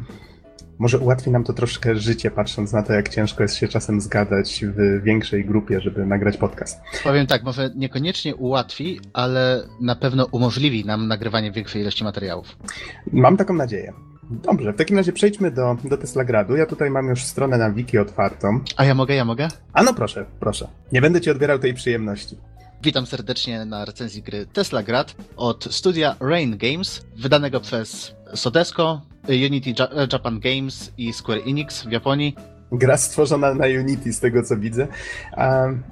[0.79, 4.65] Może ułatwi nam to troszkę życie, patrząc na to, jak ciężko jest się czasem zgadać
[4.65, 6.81] w większej grupie, żeby nagrać podcast.
[7.05, 12.57] Powiem tak, może niekoniecznie ułatwi, ale na pewno umożliwi nam nagrywanie większej ilości materiałów.
[13.13, 13.93] Mam taką nadzieję.
[14.31, 16.57] Dobrze, w takim razie przejdźmy do, do Teslagradu.
[16.57, 18.61] Ja tutaj mam już stronę na wiki otwartą.
[18.77, 19.49] A ja mogę, ja mogę?
[19.73, 20.69] A no proszę, proszę.
[20.93, 22.37] Nie będę ci odbierał tej przyjemności.
[22.83, 29.75] Witam serdecznie na recenzji gry Tesla Grad od studia Rain Games, wydanego przez Sodesco, Unity
[30.13, 32.37] Japan Games i Square Enix w Japonii.
[32.75, 34.87] Gra stworzona na Unity, z tego co widzę.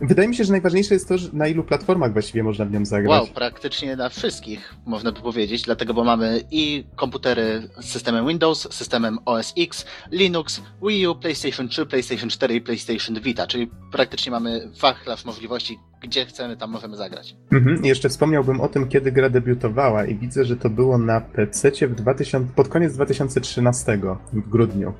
[0.00, 3.10] wydaje mi się, że najważniejsze jest to, na ilu platformach właściwie można w nią zagrać.
[3.10, 8.68] Wow, praktycznie na wszystkich, można by powiedzieć, dlatego, bo mamy i komputery z systemem Windows,
[8.74, 14.32] systemem OS X, Linux, Wii U, PlayStation 3, PlayStation 4 i PlayStation Vita, czyli praktycznie
[14.32, 17.36] mamy wachlarz możliwości, gdzie chcemy, tam możemy zagrać.
[17.52, 17.84] Mhm.
[17.84, 21.94] Jeszcze wspomniałbym o tym, kiedy gra debiutowała i widzę, że to było na PC w
[21.94, 23.98] 2000, pod koniec 2013
[24.32, 24.92] w grudniu.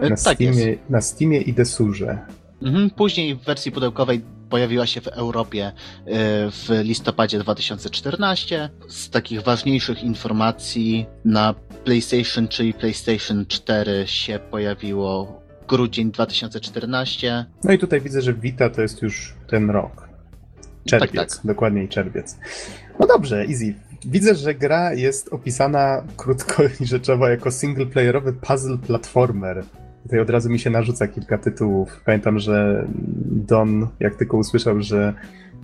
[0.00, 2.18] Na, tak Steamie, na Steamie i Desurze.
[2.62, 4.20] Mhm, później w wersji pudełkowej
[4.50, 5.72] pojawiła się w Europie e,
[6.50, 8.70] w listopadzie 2014.
[8.88, 11.54] Z takich ważniejszych informacji na
[11.84, 17.44] PlayStation 3 i PlayStation 4 się pojawiło grudzień 2014.
[17.64, 20.08] No i tutaj widzę, że Vita to jest już ten rok.
[20.86, 21.46] Czerwiec, tak, tak.
[21.46, 22.38] dokładniej czerwiec.
[23.00, 23.74] No dobrze, easy.
[24.04, 29.64] Widzę, że gra jest opisana krótko i rzeczowo jako singleplayerowy puzzle platformer.
[30.02, 32.00] Tutaj od razu mi się narzuca kilka tytułów.
[32.04, 32.84] Pamiętam, że
[33.30, 35.14] Don, jak tylko usłyszał, że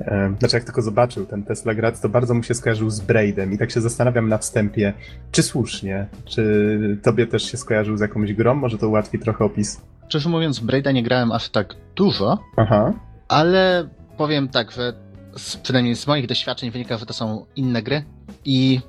[0.01, 3.53] e, znaczy jak tylko zobaczył ten Tesla Grad, to bardzo mu się skojarzył z Braidem
[3.53, 4.93] i tak się zastanawiam na wstępie,
[5.33, 9.81] czy słusznie, czy tobie też się skojarzył z jakąś grą, może to ułatwi trochę opis.
[10.09, 12.93] Szczerze mówiąc, Braida nie grałem aż tak dużo, Aha.
[13.29, 14.93] ale powiem tak, że
[15.37, 18.05] z, przynajmniej z moich doświadczeń wynika, że to są inne gry
[18.45, 18.81] i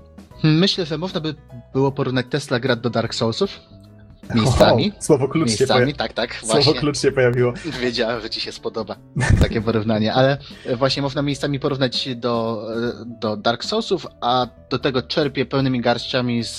[0.43, 1.35] myślę, że można by
[1.73, 3.59] było porównać Tesla Grad do Dark Soulsów,
[4.35, 4.91] Miejscami.
[4.99, 6.39] Słowo klucz Miejscami, się tak, tak.
[6.43, 6.64] Właśnie.
[6.64, 7.53] Słowo klucz się pojawiło.
[7.81, 8.95] Wiedziałem, że ci się spodoba
[9.41, 10.38] takie porównanie, ale
[10.77, 12.68] właśnie można miejscami porównać do,
[13.06, 16.57] do Dark Soulsów, a do tego czerpię pełnymi garściami z,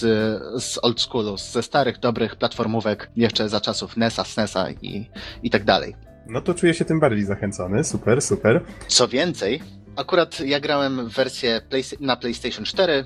[0.62, 5.10] z old schoolu, ze starych, dobrych platformówek jeszcze za czasów NESa, SNESa i,
[5.43, 5.97] i tak dalej.
[6.28, 7.84] No to czuję się tym bardziej zachęcony.
[7.84, 8.64] Super, super.
[8.88, 9.62] Co więcej,
[9.97, 13.05] akurat ja grałem wersję play, na PlayStation 4,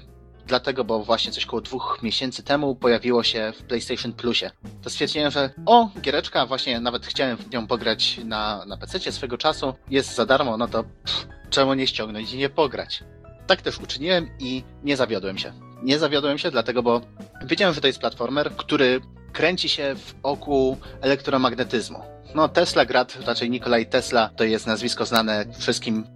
[0.51, 4.51] dlatego, bo właśnie coś około dwóch miesięcy temu pojawiło się w PlayStation Plusie.
[4.83, 9.39] To stwierdziłem, że o, giereczka, właśnie nawet chciałem w nią pograć na, na PC swego
[9.39, 13.05] czasu, jest za darmo, no to pff, czemu nie ściągnąć i nie pograć?
[13.47, 15.53] Tak też uczyniłem i nie zawiodłem się.
[15.83, 17.01] Nie zawiodłem się, dlatego, bo
[17.45, 19.01] wiedziałem, że to jest platformer, który
[19.33, 22.03] kręci się wokół elektromagnetyzmu.
[22.35, 26.07] No, Tesla Grad, raczej Nikolaj Tesla, to jest nazwisko znane wszystkim,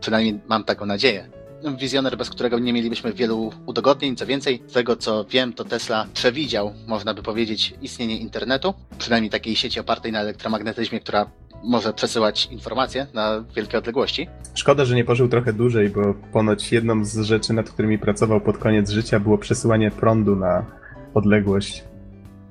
[0.00, 1.35] przynajmniej mam taką nadzieję
[1.78, 4.16] wizjoner, bez którego nie mielibyśmy wielu udogodnień.
[4.16, 9.30] Co więcej, z tego co wiem, to Tesla przewidział, można by powiedzieć, istnienie internetu, przynajmniej
[9.30, 11.30] takiej sieci opartej na elektromagnetyzmie, która
[11.64, 14.28] może przesyłać informacje na wielkie odległości.
[14.54, 18.58] Szkoda, że nie pożył trochę dłużej, bo ponoć jedną z rzeczy, nad którymi pracował pod
[18.58, 20.66] koniec życia, było przesyłanie prądu na
[21.14, 21.84] odległość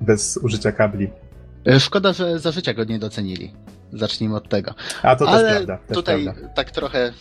[0.00, 1.10] bez użycia kabli.
[1.66, 3.52] E, Szkoda, że za życia go nie docenili.
[3.92, 4.74] Zacznijmy od tego.
[5.02, 5.78] A to Ale też prawda.
[5.86, 6.48] Też tutaj prawda.
[6.48, 7.12] tak trochę,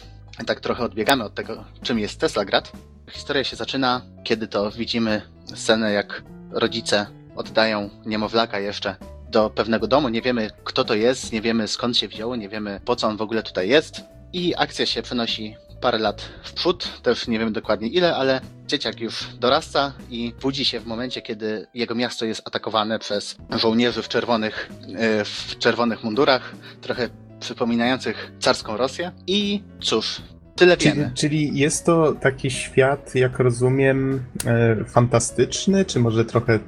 [0.44, 2.72] tak trochę odbiegamy od tego, czym jest Teslagrad.
[3.12, 5.22] Historia się zaczyna, kiedy to widzimy
[5.56, 8.96] scenę, jak rodzice oddają niemowlaka jeszcze
[9.30, 10.10] do pewnego domu.
[10.10, 13.18] Nie wiemy, kto to jest, nie wiemy skąd się wzięło, nie wiemy po co on
[13.18, 14.02] w ogóle tutaj jest.
[14.34, 19.00] I akcja się przenosi parę lat w przód, też nie wiemy dokładnie ile, ale dzieciak
[19.00, 24.10] już dorasta i budzi się w momencie, kiedy jego miasto jest atakowane przez żołnierzy w
[24.10, 27.10] czerwonych, e, w czerwonych mundurach, trochę
[27.46, 29.12] przypominających carską Rosję.
[29.28, 30.22] I cóż,
[30.56, 31.12] tyle Czyli, wiemy.
[31.16, 36.60] czyli jest to taki świat, jak rozumiem, e, fantastyczny, czy może trochę,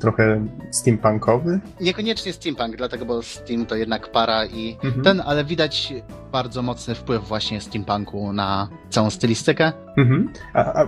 [0.00, 1.60] trochę steampunkowy?
[1.80, 5.02] Niekoniecznie steampunk, dlatego bo Steam to jednak para i Mhm.
[5.04, 5.94] ten, ale widać
[6.32, 9.72] bardzo mocny wpływ właśnie steampunku na całą stylistykę.
[9.96, 10.32] Mhm.
[10.54, 10.86] A, a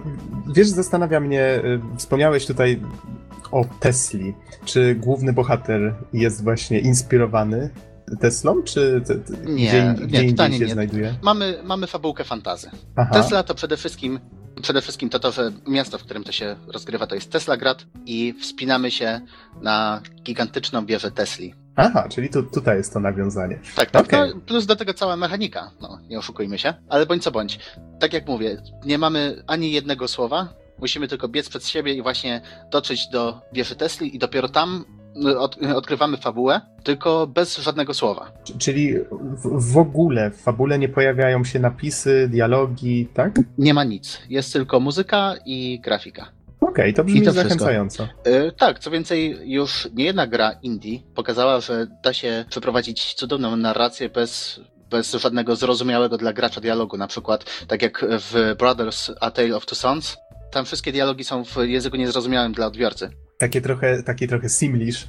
[0.55, 2.81] wiesz, zastanawia mnie, y, wspomniałeś tutaj
[3.53, 4.35] o Tesli.
[4.65, 7.70] Czy główny bohater jest właśnie inspirowany
[8.20, 10.72] Teslą, czy te, te, Nie, gdzie, nie, gdzie totalnie się nie.
[10.72, 11.14] znajduje?
[11.22, 12.70] Mamy, mamy fabułkę fantazy.
[12.97, 13.10] Aha.
[13.14, 14.20] Tesla to przede wszystkim,
[14.62, 18.35] przede wszystkim to to, że miasto, w którym to się rozgrywa, to jest Teslagrad i
[18.40, 19.20] wspinamy się
[19.62, 21.55] na gigantyczną wieżę Tesli.
[21.76, 23.60] Aha, czyli tu, tutaj jest to nawiązanie.
[23.76, 24.05] Tak, tak.
[24.06, 24.32] Okej.
[24.35, 26.74] No, plus do tego cała mechanika, no nie oszukujmy się.
[26.89, 27.59] Ale bądź co bądź,
[28.01, 30.48] tak jak mówię, nie mamy ani jednego słowa,
[30.78, 32.40] musimy tylko biec przed siebie i właśnie
[32.70, 34.85] dotrzeć do wieży Tesli i dopiero tam
[35.39, 38.32] od, odkrywamy fabułę, tylko bez żadnego słowa.
[38.59, 43.41] Czyli w, w ogóle w fabule nie pojawiają się napisy, dialogi, tak?
[43.59, 46.27] Nie ma nic, jest tylko muzyka i grafika.
[46.61, 48.09] Okej, to brzmi I to zachęcająco.
[48.24, 53.57] E, tak, co więcej, już nie jedna gra indie pokazała, że da się przeprowadzić cudowną
[53.57, 54.61] narrację bez,
[54.91, 56.97] bez żadnego zrozumiałego dla gracza dialogu.
[56.97, 60.16] Na przykład, tak jak w Brothers A Tale of Two Sons,
[60.51, 63.11] tam wszystkie dialogi są w języku niezrozumiałym dla odbiorcy.
[63.39, 65.06] Takie trochę, taki trochę simlish.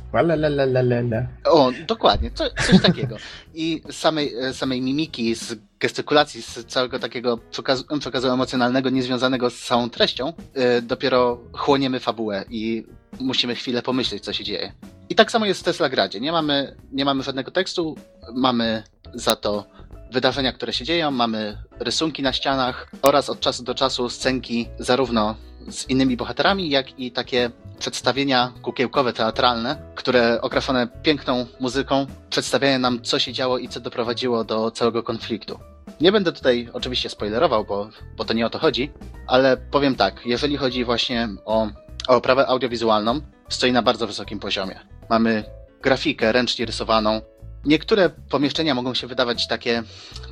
[1.46, 3.18] O, dokładnie, co, coś takiego.
[3.54, 9.60] I samej, e, samej mimiki, z gestykulacji, z całego takiego przekazu, przekazu emocjonalnego, niezwiązanego z
[9.60, 12.86] całą treścią, e, dopiero chłoniemy fabułę i
[13.20, 14.74] musimy chwilę pomyśleć, co się dzieje.
[15.10, 16.20] I tak samo jest w Tesla Gradzie.
[16.20, 17.96] Nie mamy, nie mamy żadnego tekstu,
[18.34, 18.84] mamy
[19.14, 19.66] za to
[20.12, 25.36] wydarzenia, które się dzieją, mamy rysunki na ścianach oraz od czasu do czasu scenki zarówno
[25.70, 33.02] z innymi bohaterami, jak i takie przedstawienia kukiełkowe, teatralne, które okraszone piękną muzyką przedstawiają nam,
[33.02, 35.60] co się działo i co doprowadziło do całego konfliktu.
[36.02, 38.92] Nie będę tutaj oczywiście spoilerował, bo, bo to nie o to chodzi,
[39.28, 41.68] ale powiem tak, jeżeli chodzi właśnie o,
[42.08, 44.80] o oprawę audiowizualną, stoi na bardzo wysokim poziomie.
[45.10, 45.44] Mamy
[45.82, 47.22] grafikę ręcznie rysowaną.
[47.66, 49.84] Niektóre pomieszczenia mogą się wydawać takie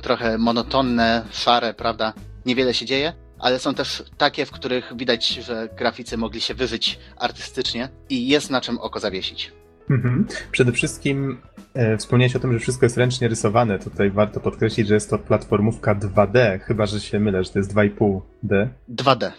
[0.02, 2.12] trochę monotonne, szare, prawda?
[2.46, 3.12] Niewiele się dzieje,
[3.44, 8.50] ale są też takie, w których widać, że graficy mogli się wyżyć artystycznie i jest
[8.50, 9.52] na czym oko zawiesić.
[9.90, 10.26] Mhm.
[10.52, 11.38] Przede wszystkim
[11.74, 13.78] e, wspomniałeś o tym, że wszystko jest ręcznie rysowane.
[13.78, 17.74] Tutaj warto podkreślić, że jest to platformówka 2D, chyba że się mylę, że to jest
[17.74, 18.68] 2,5D.
[18.88, 19.30] 2D.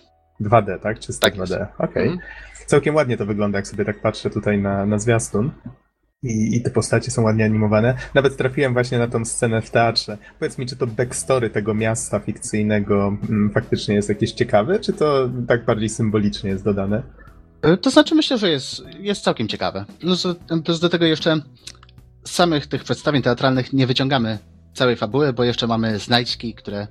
[0.42, 1.00] 2D, tak?
[1.00, 1.54] Czysto Tak jest.
[1.54, 1.66] 2D.
[1.78, 2.08] Okej.
[2.08, 2.30] Mhm.
[2.66, 5.52] Całkiem ładnie to wygląda, jak sobie tak patrzę tutaj na, na zwiastun.
[6.26, 7.98] I, I te postacie są ładnie animowane.
[8.14, 10.18] Nawet trafiłem właśnie na tą scenę w teatrze.
[10.40, 15.30] Powiedz mi, czy to backstory tego miasta fikcyjnego mm, faktycznie jest jakieś ciekawe, czy to
[15.48, 17.04] tak bardziej symbolicznie jest dodane?
[17.74, 19.86] Y, To znaczy myślę, że jest, jest całkiem ciekawe.
[20.64, 21.42] Plus do tego jeszcze
[22.26, 24.38] z samych tych przedstawień teatralnych nie wyciągamy
[24.74, 26.88] całej fabuły, bo jeszcze mamy znajdźki, które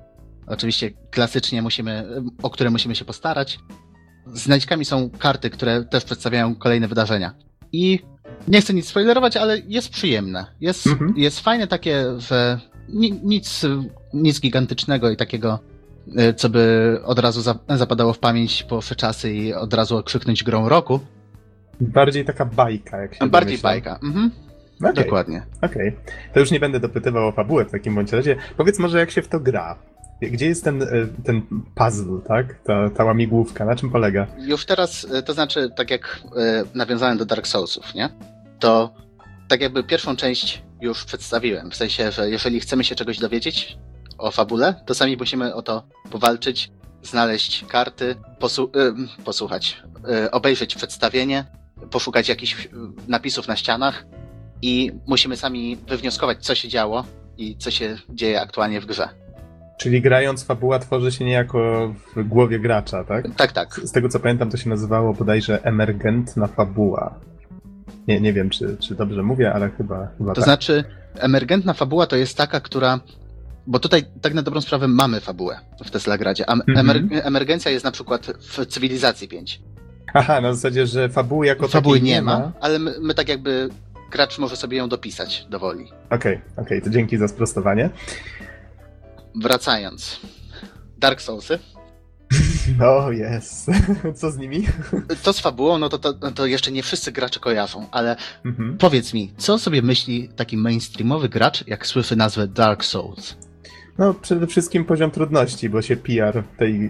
[0.46, 3.58] oczywiście klasycznie musimy, o które musimy się postarać.
[4.26, 7.34] Znajdźkami są karty, które też przedstawiają kolejne wydarzenia.
[7.72, 8.13] I
[8.48, 10.46] nie chcę nic spoilerować, ale jest przyjemne.
[10.60, 11.14] Jest, Mhm.
[11.16, 13.62] jest fajne takie, że ni, nic,
[14.14, 15.58] nic gigantycznego i takiego,
[16.30, 19.96] y, co by od razu za, zapadało w pamięć po wsze czasy i od razu
[19.96, 21.00] okrzyknąć grą roku.
[21.80, 23.72] Bardziej taka bajka, jak się Bardziej domyślam.
[23.72, 23.98] bajka.
[24.02, 24.30] Mhm,
[24.82, 25.04] Okej.
[25.04, 25.42] Dokładnie.
[25.62, 25.96] Okej,
[26.34, 28.36] to już nie będę dopytywał o fabułę w takim bądź razie.
[28.56, 29.78] Powiedz może, jak się w to gra.
[30.30, 30.86] Gdzie jest ten, e,
[31.24, 31.42] ten
[31.74, 32.62] puzzle, tak?
[32.64, 34.26] Ta, ta łamigłówka, na czym polega?
[34.38, 38.08] Już teraz, y, to znaczy, tak jak y, nawiązałem do Dark Soulsów, nie?
[38.58, 38.94] To
[39.48, 41.70] tak jakby pierwszą część już przedstawiłem.
[41.70, 43.78] W sensie, że jeżeli chcemy się czegoś dowiedzieć
[44.18, 46.70] o fabule, to sami musimy o to powalczyć,
[47.02, 49.82] znaleźć karty, y, posłuchać,
[50.26, 51.44] y, obejrzeć przedstawienie,
[51.90, 52.68] poszukać jakichś
[53.08, 54.04] napisów na ścianach
[54.62, 57.04] i musimy sami wywnioskować, co się działo
[57.38, 59.23] i co się dzieje aktualnie w grze.
[59.76, 63.24] Czyli grając, fabuła tworzy się niejako w głowie gracza, tak?
[63.36, 63.74] Tak, tak.
[63.84, 67.14] Z tego co pamiętam, to się nazywało bodajże emergentna fabuła.
[68.08, 70.44] Nie, nie wiem, czy, czy dobrze mówię, ale chyba, chyba To tak.
[70.44, 70.84] znaczy,
[71.18, 73.00] emergentna fabuła to jest taka, która.
[73.66, 76.78] Bo tutaj tak na dobrą sprawę mamy fabułę w Teslagradzie, a Mhm.
[76.78, 79.60] emer emergencja jest na przykład w Cywilizacji 5.
[80.14, 83.68] Aha, na zasadzie, że fabuły jako Fabuły takiej nie ma, ale my, my tak jakby
[84.12, 85.86] gracz może sobie ją dopisać do woli.
[86.10, 87.90] Okej, okej, to dzięki za sprostowanie.
[89.34, 90.20] Wracając.
[90.98, 91.58] Dark Soulsy.
[92.78, 93.66] No, jest.
[94.20, 94.66] Co z nimi?
[95.22, 98.78] To z fabułą, no to, to, to jeszcze nie wszyscy gracze kojarzą, ale Mhm.
[98.78, 103.36] powiedz mi, co sobie myśli taki mainstreamowy gracz, jak słyszy nazwę Dark Souls?
[103.98, 106.84] No, przede wszystkim poziom trudności, bo się PR tej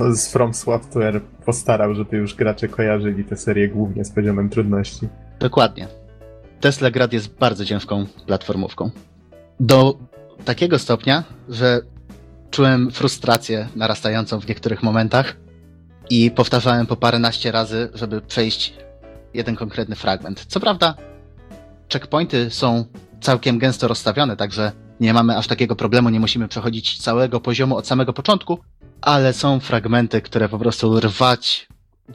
[0.00, 5.08] e, z From Software postarał, żeby już gracze kojarzyli tę serię głównie z poziomem trudności.
[5.40, 5.88] Dokładnie.
[6.60, 8.90] Tesla Grad jest bardzo ciężką platformówką.
[9.60, 9.98] Do
[10.44, 11.80] takiego stopnia, że
[12.50, 15.36] czułem frustrację narastającą w niektórych momentach
[16.10, 18.74] i powtarzałem po paręnaście razy, żeby przejść
[19.34, 20.44] jeden konkretny fragment.
[20.48, 20.94] Co prawda,
[21.92, 22.84] checkpointy są
[23.20, 27.86] całkiem gęsto rozstawione, także nie mamy aż takiego problemu, nie musimy przechodzić całego poziomu od
[27.86, 28.58] samego początku,
[29.00, 31.68] ale są fragmenty, które po prostu rwać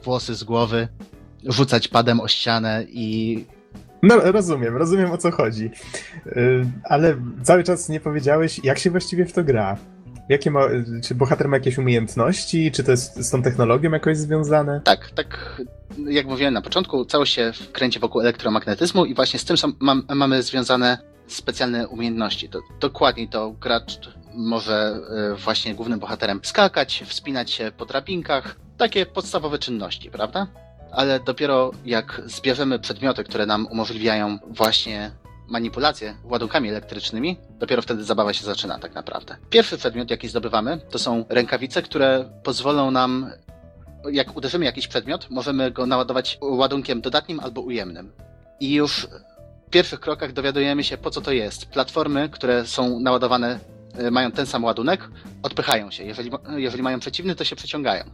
[0.04, 0.88] włosy z głowy,
[1.44, 3.44] rzucać padem o ścianę i
[4.02, 5.70] No, rozumiem, rozumiem o co chodzi.
[6.26, 9.76] Y, Ale cały czas nie powiedziałeś, jak się właściwie w to gra.
[10.28, 10.60] Jakie ma,
[11.02, 14.80] czy bohater ma jakieś umiejętności, czy to jest z tą technologią jakoś związane?
[14.84, 15.60] Tak, tak
[16.08, 20.02] jak mówiłem na początku, całość się kręci wokół elektromagnetyzmu i właśnie z tym są, mam,
[20.14, 22.48] mamy związane specjalne umiejętności.
[22.48, 23.98] To, dokładniej to gracz
[24.34, 25.00] może
[25.32, 30.46] e, właśnie głównym bohaterem skakać, wspinać się po drabinkach, takie podstawowe czynności, prawda?
[30.92, 35.10] Ale dopiero jak zbierzemy przedmioty, które nam umożliwiają właśnie
[35.48, 39.36] manipulację ładunkami elektrycznymi, dopiero wtedy zabawa się zaczyna tak naprawdę.
[39.50, 43.30] Pierwszy przedmiot, jaki zdobywamy, to są rękawice, które pozwolą nam
[44.10, 48.12] jak uderzymy jakiś przedmiot, możemy go naładować ładunkiem dodatnim albo ujemnym.
[48.60, 49.08] I już
[49.66, 51.66] w pierwszych krokach dowiadujemy się, po co to jest.
[51.66, 53.58] Platformy, które są naładowane,
[53.94, 55.10] e, mają ten sam ładunek,
[55.42, 56.04] odpychają się.
[56.04, 58.04] Jeżeli, jeżeli mają przeciwny, to się przeciągają.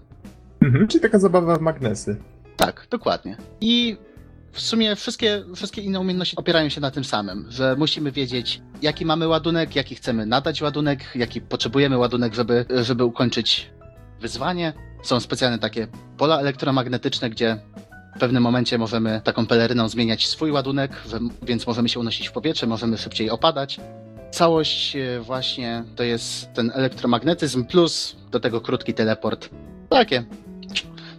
[0.62, 2.16] Mhm, czyli taka zabawa w magnesy.
[2.58, 3.36] Tak, dokładnie.
[3.60, 3.96] I
[4.52, 9.06] w sumie wszystkie, wszystkie inne umiejętności opierają się na tym samym, że musimy wiedzieć, jaki
[9.06, 13.70] mamy ładunek, jaki chcemy nadać ładunek, jaki potrzebujemy ładunek, żeby, żeby ukończyć
[14.20, 14.72] wyzwanie.
[15.02, 17.58] Są specjalne takie pola elektromagnetyczne, gdzie
[18.16, 20.92] w pewnym momencie możemy taką peleryną zmieniać swój ładunek,
[21.42, 23.80] więc możemy się unosić w powietrze, możemy szybciej opadać.
[24.30, 29.50] Całość e, właśnie to jest ten elektromagnetyzm plus do tego krótki teleport.
[29.88, 30.24] Takie.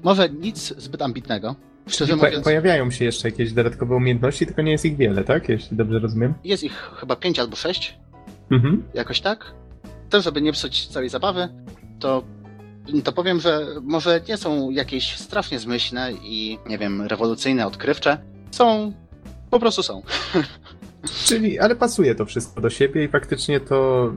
[0.04, 1.56] Może nic zbyt ambitnego.
[1.88, 5.50] Szczerze Po, mówiąc, pojawiają się jeszcze jakieś dodatkowe umiejętności, tylko nie jest ich wiele, tak?
[5.50, 6.34] Jeśli dobrze rozumiem.
[6.44, 7.98] jest ich chyba pięć albo sześć,
[8.52, 8.84] Mhm.
[8.94, 9.54] jakoś tak.
[10.10, 11.50] Też, żeby nie psuć całej zabawy,
[12.00, 12.24] to,
[13.04, 18.18] to powiem, że może nie są jakieś strasznie zmyślne i, nie wiem, rewolucyjne, odkrywcze.
[18.52, 18.94] Są,
[19.50, 20.02] po prostu są.
[21.26, 24.12] Czyli, ale pasuje to wszystko do siebie i faktycznie to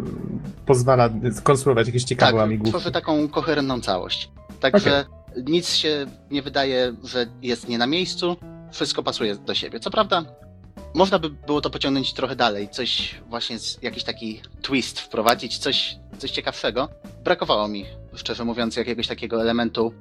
[0.66, 2.70] pozwala skonstruować jakieś ciekawe tak, łamigłówki.
[2.70, 4.30] tworzy taką koherentną całość.
[4.60, 5.04] Także
[5.46, 8.36] nic się nie wydaje, że jest nie na miejscu,
[8.72, 9.80] wszystko pasuje do siebie.
[9.80, 10.24] Co prawda,
[10.94, 16.30] można by było to pociągnąć trochę dalej, coś właśnie, jakiś taki twist wprowadzić, coś, coś
[16.30, 16.88] ciekawszego.
[17.24, 19.92] Brakowało mi, szczerze mówiąc, jakiegoś takiego elementu,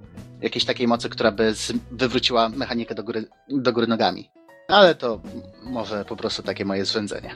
[0.41, 1.53] jakiejś takiej mocy, która by
[1.91, 4.29] wywróciła mechanikę do góry, do góry nogami.
[4.67, 5.21] Ale to
[5.63, 7.35] może po prostu takie moje zrzędzenie.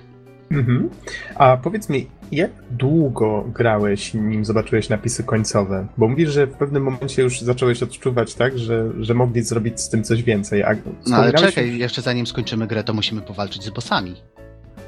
[0.51, 0.89] Mhm.
[1.35, 5.87] A powiedz mi, jak długo grałeś, nim zobaczyłeś napisy końcowe?
[5.97, 9.89] Bo mówisz, że w pewnym momencie już zacząłeś odczuwać, tak, że, że mogli zrobić z
[9.89, 10.63] tym coś więcej.
[10.63, 10.75] A
[11.07, 14.15] No ale czekaj, jeszcze zanim skończymy grę, to musimy powalczyć z bossami.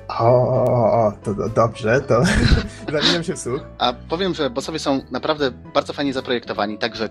[0.07, 2.23] O, o, o, to, to dobrze, to
[3.01, 3.61] zamieniam się w słuch.
[3.77, 7.09] A powiem, że bossowie są naprawdę bardzo fajnie zaprojektowani, także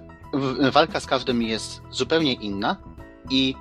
[0.73, 2.77] walka z każdym jest zupełnie inna
[3.31, 3.55] i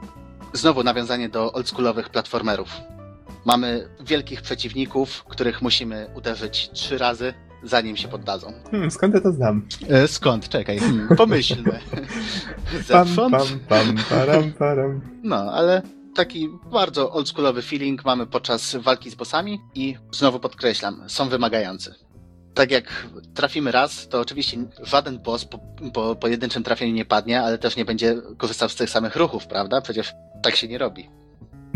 [0.54, 2.70] znowu nawiązanie do oldschoolowych platformerów.
[3.46, 8.54] Mamy wielkich przeciwników, których musimy uderzyć trzy razy, zanim się poddadzą.
[8.72, 9.68] Hmm, skąd ja to znam?
[9.90, 10.50] E, skąd?
[10.50, 11.72] Czekaj, hmm, pomyślmy.
[12.92, 13.32] Pam, Zewsząd?
[13.32, 15.02] pam, pam, param, param.
[15.24, 15.82] No, ale
[16.16, 21.96] taki bardzo oldschoolowy feeling mamy podczas walki z bossami i znowu podkreślam, są wymagający.
[22.54, 25.60] Tak jak trafimy raz, to oczywiście żaden boss po,
[25.94, 29.82] po pojedynczym trafieniu nie padnie, ale też nie będzie korzystał z tych samych ruchów, prawda?
[29.82, 30.14] Przecież
[30.44, 31.10] tak się nie robi.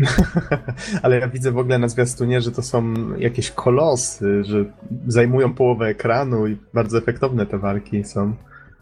[1.02, 4.64] Ale ja widzę w ogóle na zwiastunie, że to są jakieś kolosy, że
[5.06, 8.36] zajmują połowę ekranu i bardzo efektowne te walki są.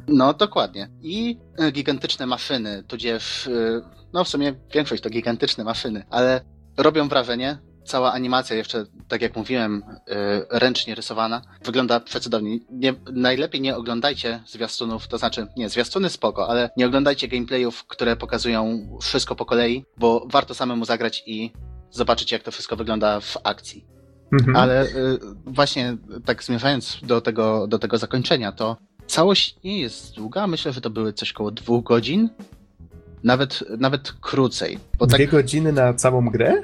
[0.09, 0.89] No, dokładnie.
[1.03, 3.81] I e, gigantyczne maszyny, tudzież, e,
[4.13, 6.41] no w sumie większość to gigantyczne maszyny, ale
[6.77, 7.59] robią wrażenie
[7.89, 10.15] cała animacja jeszcze, tak jak mówiłem, yy,
[10.51, 12.59] ręcznie rysowana, wygląda przecudownie.
[12.71, 18.17] Nie, najlepiej nie oglądajcie zwiastunów, to znaczy, nie, zwiastuny spoko, ale nie oglądajcie gameplayów, które
[18.17, 21.53] pokazują wszystko po kolei, bo warto samemu zagrać i
[21.91, 23.85] zobaczyć, jak to wszystko wygląda w akcji.
[24.33, 24.57] Mhm.
[24.57, 30.47] Ale y, właśnie tak zmierzając do tego, do tego zakończenia, to całość nie jest długa.
[30.47, 32.29] Myślę, że to były coś koło dwóch godzin.
[33.25, 34.79] Nawet, nawet krócej.
[34.99, 36.63] Bo tak, Dwie godziny na całą grę?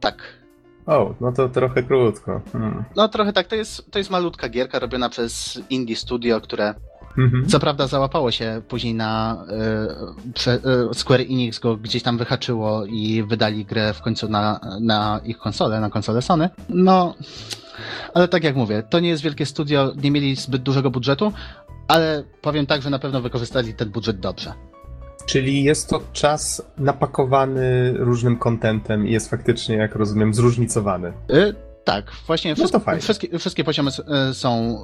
[0.00, 0.45] tak.
[0.86, 2.40] O, no to trochę krótko.
[2.52, 2.84] Hmm.
[2.96, 6.74] No trochę tak, to jest, to jest malutka gierka robiona przez Indie Studio, które
[7.18, 7.46] Mhm.
[7.48, 9.44] co prawda załapało się później na
[10.28, 10.54] y, prze,
[10.90, 15.38] y, Square Enix go gdzieś tam wyhaczyło i wydali grę w końcu na, na ich
[15.38, 16.50] konsolę, na konsolę Sony.
[16.68, 17.14] No,
[18.14, 21.32] ale tak jak mówię, to nie jest wielkie studio, nie mieli zbyt dużego budżetu,
[21.88, 24.52] ale powiem tak, że na pewno wykorzystali ten budżet dobrze.
[25.26, 31.12] Czyli jest to czas napakowany różnym kontentem i jest faktycznie, jak rozumiem, zróżnicowany.
[31.30, 31.54] Y,
[31.84, 33.00] tak, właśnie No wszystkie, to fajnie.
[33.00, 33.90] wszystkie, wszystkie poziomy
[34.30, 34.78] y, są,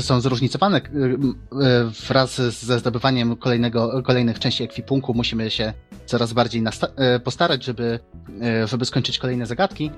[0.00, 0.78] są zróżnicowane.
[0.78, 5.72] Y, y, Wraz ze zdobywaniem kolejnego, kolejnych części ekwipunku musimy się
[6.06, 6.62] coraz bardziej
[7.16, 7.98] y, postarać, żeby,
[8.64, 9.90] y, żeby skończyć kolejne zagadki.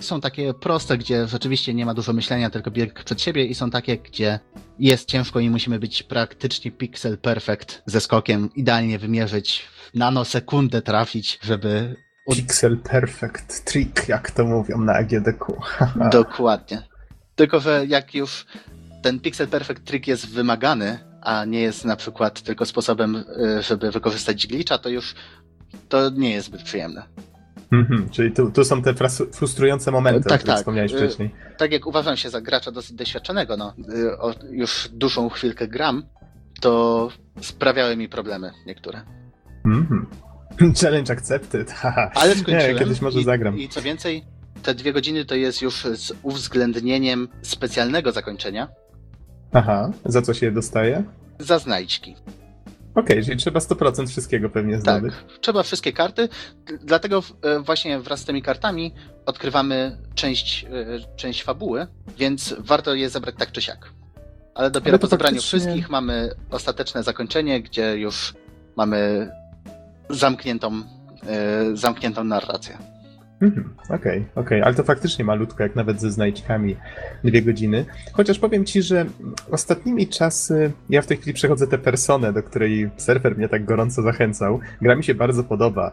[0.00, 3.70] Są takie proste, gdzie rzeczywiście nie ma dużo myślenia, tylko bieg przed siebie i są
[3.70, 4.40] takie, gdzie
[4.78, 11.38] jest ciężko i musimy być praktycznie pixel perfect ze skokiem, idealnie wymierzyć, w nanosekundę trafić,
[11.42, 11.96] żeby
[12.34, 15.56] Pixel Perfect Trick, jak to mówią na AGDQ.
[16.12, 16.82] Dokładnie.
[17.34, 18.46] Tylko, że jak już
[19.02, 23.90] ten Pixel Perfect Trick jest wymagany, a nie jest na przykład tylko sposobem, y, żeby
[23.90, 25.14] wykorzystać glitcha, to już
[25.88, 27.02] to nie jest zbyt przyjemne.
[27.72, 28.94] Mhm, czyli tu, tu są te
[29.32, 30.56] frustrujące momenty, Tak, o których tak.
[30.56, 31.30] wspomniałeś Y- wcześniej.
[31.58, 36.02] Tak jak uważam się za gracza dosyć doświadczonego, no, y, już dłuższą chwilkę gram,
[36.60, 37.08] to
[37.40, 39.02] sprawiały mi problemy niektóre.
[39.64, 40.06] Mhm.
[40.82, 41.74] Challenge accepted.
[42.14, 42.72] Ale skończyłem.
[42.72, 43.58] Nie, kiedyś może i, zagram.
[43.58, 44.24] I co więcej,
[44.62, 48.68] te dwie godziny to jest już z uwzględnieniem specjalnego zakończenia
[49.52, 51.04] Aha, za co się dostaje?
[51.38, 52.16] za znajdźki.
[52.96, 55.14] Okej, czyli trzeba 100% wszystkiego pewnie Tak, zdobyć.
[55.40, 56.28] trzeba wszystkie karty,
[56.80, 58.94] dlatego e, właśnie wraz z tymi kartami
[59.26, 61.86] odkrywamy część, e, część fabuły,
[62.18, 63.90] więc warto je zebrać tak czy siak.
[64.54, 68.34] Ale dopiero Ale po zebraniu faktycznie- wszystkich mamy ostateczne zakończenie, gdzie już
[68.76, 69.30] mamy
[70.10, 70.82] zamkniętą,
[71.26, 72.78] e, zamkniętą narrację.
[73.40, 76.76] Mhm, Okej, okej, ale to faktycznie malutko, jak nawet ze znajdźkami
[77.24, 77.84] dwie godziny.
[78.12, 79.06] Chociaż powiem ci, że
[79.50, 84.02] ostatnimi czasy ja w tej chwili przechodzę tę personę, do której surfer mnie tak gorąco
[84.02, 84.60] zachęcał.
[84.80, 85.92] Gra mi się bardzo podoba.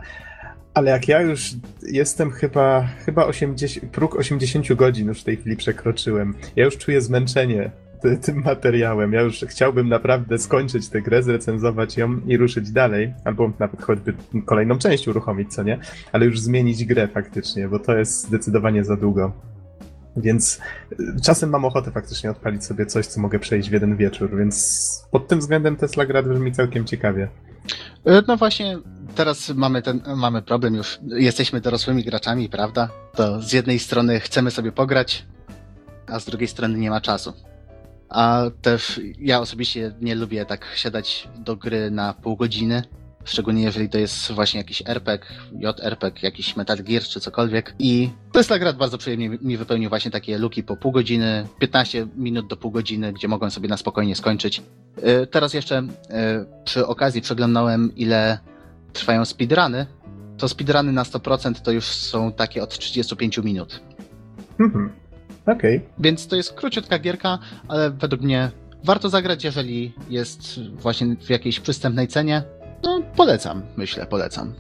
[0.74, 1.52] Ale jak ja już
[1.82, 6.34] jestem chyba, chyba 80, próg 80 godzin już w tej chwili przekroczyłem.
[6.56, 7.72] Ja już czuję zmęczenie
[8.22, 9.14] tym materiałem.
[9.14, 13.14] Ja już chciałbym naprawdę skończyć tę grę, zrecenzować ją i ruszyć dalej.
[13.26, 14.14] Albo nawet choćby
[14.46, 15.80] kolejną część uruchomić, co nie?
[16.12, 19.32] ale już zmienić grę faktycznie, bo to jest zdecydowanie za długo.
[20.18, 20.60] Więc
[20.92, 25.08] y, czasem mam ochotę faktycznie odpalić sobie coś, co mogę przejść w jeden wieczór, więc
[25.12, 27.28] pod tym względem Tesla gra brzmi całkiem ciekawie.
[28.06, 28.78] E, No właśnie,
[29.16, 32.90] teraz mamy ten, mamy problem już, jesteśmy dorosłymi graczami, prawda?
[33.16, 35.26] To z jednej strony chcemy sobie pograć,
[36.08, 37.34] a z drugiej strony nie ma czasu.
[38.14, 42.84] A też ja osobiście nie lubię tak siadać do gry na pół godziny,
[43.26, 45.28] szczególnie jeżeli to jest właśnie jakiś RPG,
[45.60, 47.76] JRPG, jakiś Metal Gear czy cokolwiek.
[47.80, 52.48] I Tesla Grad bardzo przyjemnie mi wypełnił właśnie takie luki po pół godziny, 15 minut
[52.48, 54.62] do pół godziny, gdzie mogłem sobie na spokojnie skończyć.
[55.24, 55.86] Y, Teraz jeszcze y,
[56.66, 58.40] przy okazji przeglądałem, ile
[58.94, 59.86] trwają speedruny.
[60.38, 63.80] To speedruny na 100% to już są takie od 35 minut.
[64.60, 65.03] Mhm.
[65.46, 65.82] Okej.
[66.00, 68.52] Więc to jest króciutka gierka, ale według mnie
[68.84, 72.44] warto zagrać, jeżeli jest właśnie w jakiejś przystępnej cenie.
[72.84, 74.54] No, polecam, myślę, polecam.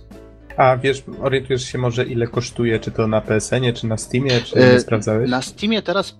[0.57, 4.55] A wiesz, orientujesz się może ile kosztuje, czy to na PSN-ie, czy na Steamie, czy
[4.55, 5.29] E, nie sprawdzałeś?
[5.29, 6.17] Na Steamie teraz,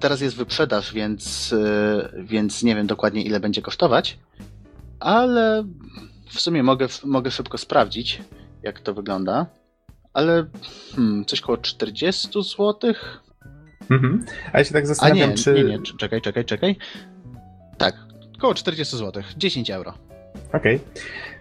[0.00, 4.18] teraz jest wyprzedaż, więc, y, więc nie wiem dokładnie ile będzie kosztować,
[5.00, 5.64] ale
[6.28, 8.22] w sumie mogę, mogę szybko sprawdzić,
[8.62, 9.46] jak to wygląda.
[10.12, 10.46] Ale
[10.96, 12.94] hmm, coś koło 40 zł?
[13.90, 14.24] Mhm.
[14.52, 15.54] A ja się tak A zastanawiam, nie, czy...
[15.54, 16.76] nie, nie, cz- czekaj, czekaj, czekaj.
[17.78, 17.94] Tak,
[18.40, 19.94] koło 40 zł, 10 euro.
[20.52, 20.80] Okej.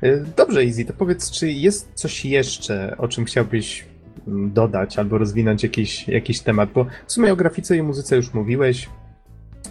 [0.03, 3.85] Y, Dobrze, Easy, to powiedz, czy jest coś jeszcze, o czym chciałbyś
[4.27, 6.69] mm, dodać albo rozwinąć jakiś, jakiś temat?
[6.73, 8.89] Bo w sumie o grafice i muzyce już mówiłeś,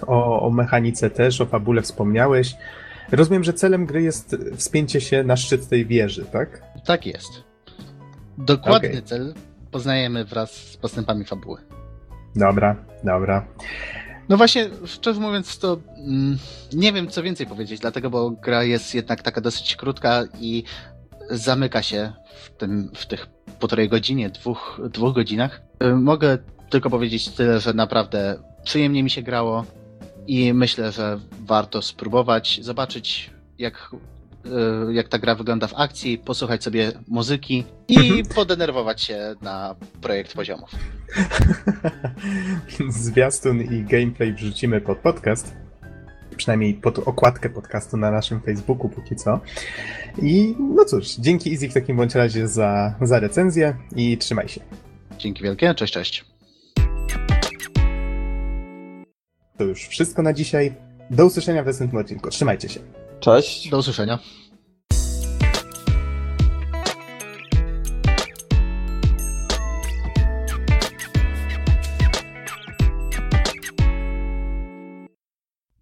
[0.06, 2.54] o, o mechanice też, o fabule wspomniałeś.
[3.12, 6.62] Rozumiem, że celem gry jest wspięcie się na szczyt tej wieży, tak?
[6.86, 7.30] Tak jest.
[8.38, 9.02] Dokładny Okej.
[9.02, 9.34] cel
[9.70, 11.60] poznajemy wraz z postępami fabuły.
[12.36, 13.44] Dobra, dobra.
[14.28, 16.38] No właśnie, szczerze mówiąc, to mm,
[16.72, 20.64] nie wiem, co więcej powiedzieć, dlatego, bo gra jest jednak taka dosyć krótka i
[21.30, 22.12] zamyka się
[22.44, 23.26] w, tym, w tych
[23.58, 25.62] półtorej godzinie, dwóch, dwóch godzinach.
[25.82, 26.38] Y, Mogę
[26.70, 29.64] tylko powiedzieć tyle, że naprawdę przyjemnie mi się grało
[30.26, 33.90] i myślę, że warto spróbować, zobaczyć jak,
[34.92, 38.26] jak ta gra wygląda w akcji, posłuchać sobie muzyki i Mhm.
[38.26, 40.70] podenerwować się na projekt poziomów.
[42.88, 45.54] Zwiastun i gameplay wrzucimy pod podcast.
[46.36, 49.40] Przynajmniej pod okładkę podcastu na naszym Facebooku póki co.
[50.22, 54.60] I no cóż, dzięki Easy w takim bądź razie za, za recenzję i trzymaj się.
[55.18, 56.24] Dzięki wielkie, cześć, cześć.
[59.58, 60.72] To już wszystko na dzisiaj.
[61.10, 62.30] Do usłyszenia w następnym odcinku.
[62.30, 62.80] Trzymajcie się.
[63.22, 63.70] Cześć.
[63.70, 64.18] Do usłyszenia.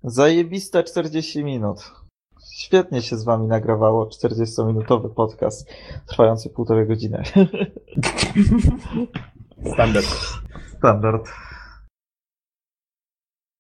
[0.05, 1.91] Zajebiste 40 minut.
[2.53, 5.69] Świetnie się z wami nagrawało 40-minutowy podcast
[6.07, 7.23] trwający półtorej godziny.
[9.75, 10.07] Standard.
[10.79, 11.29] Standard.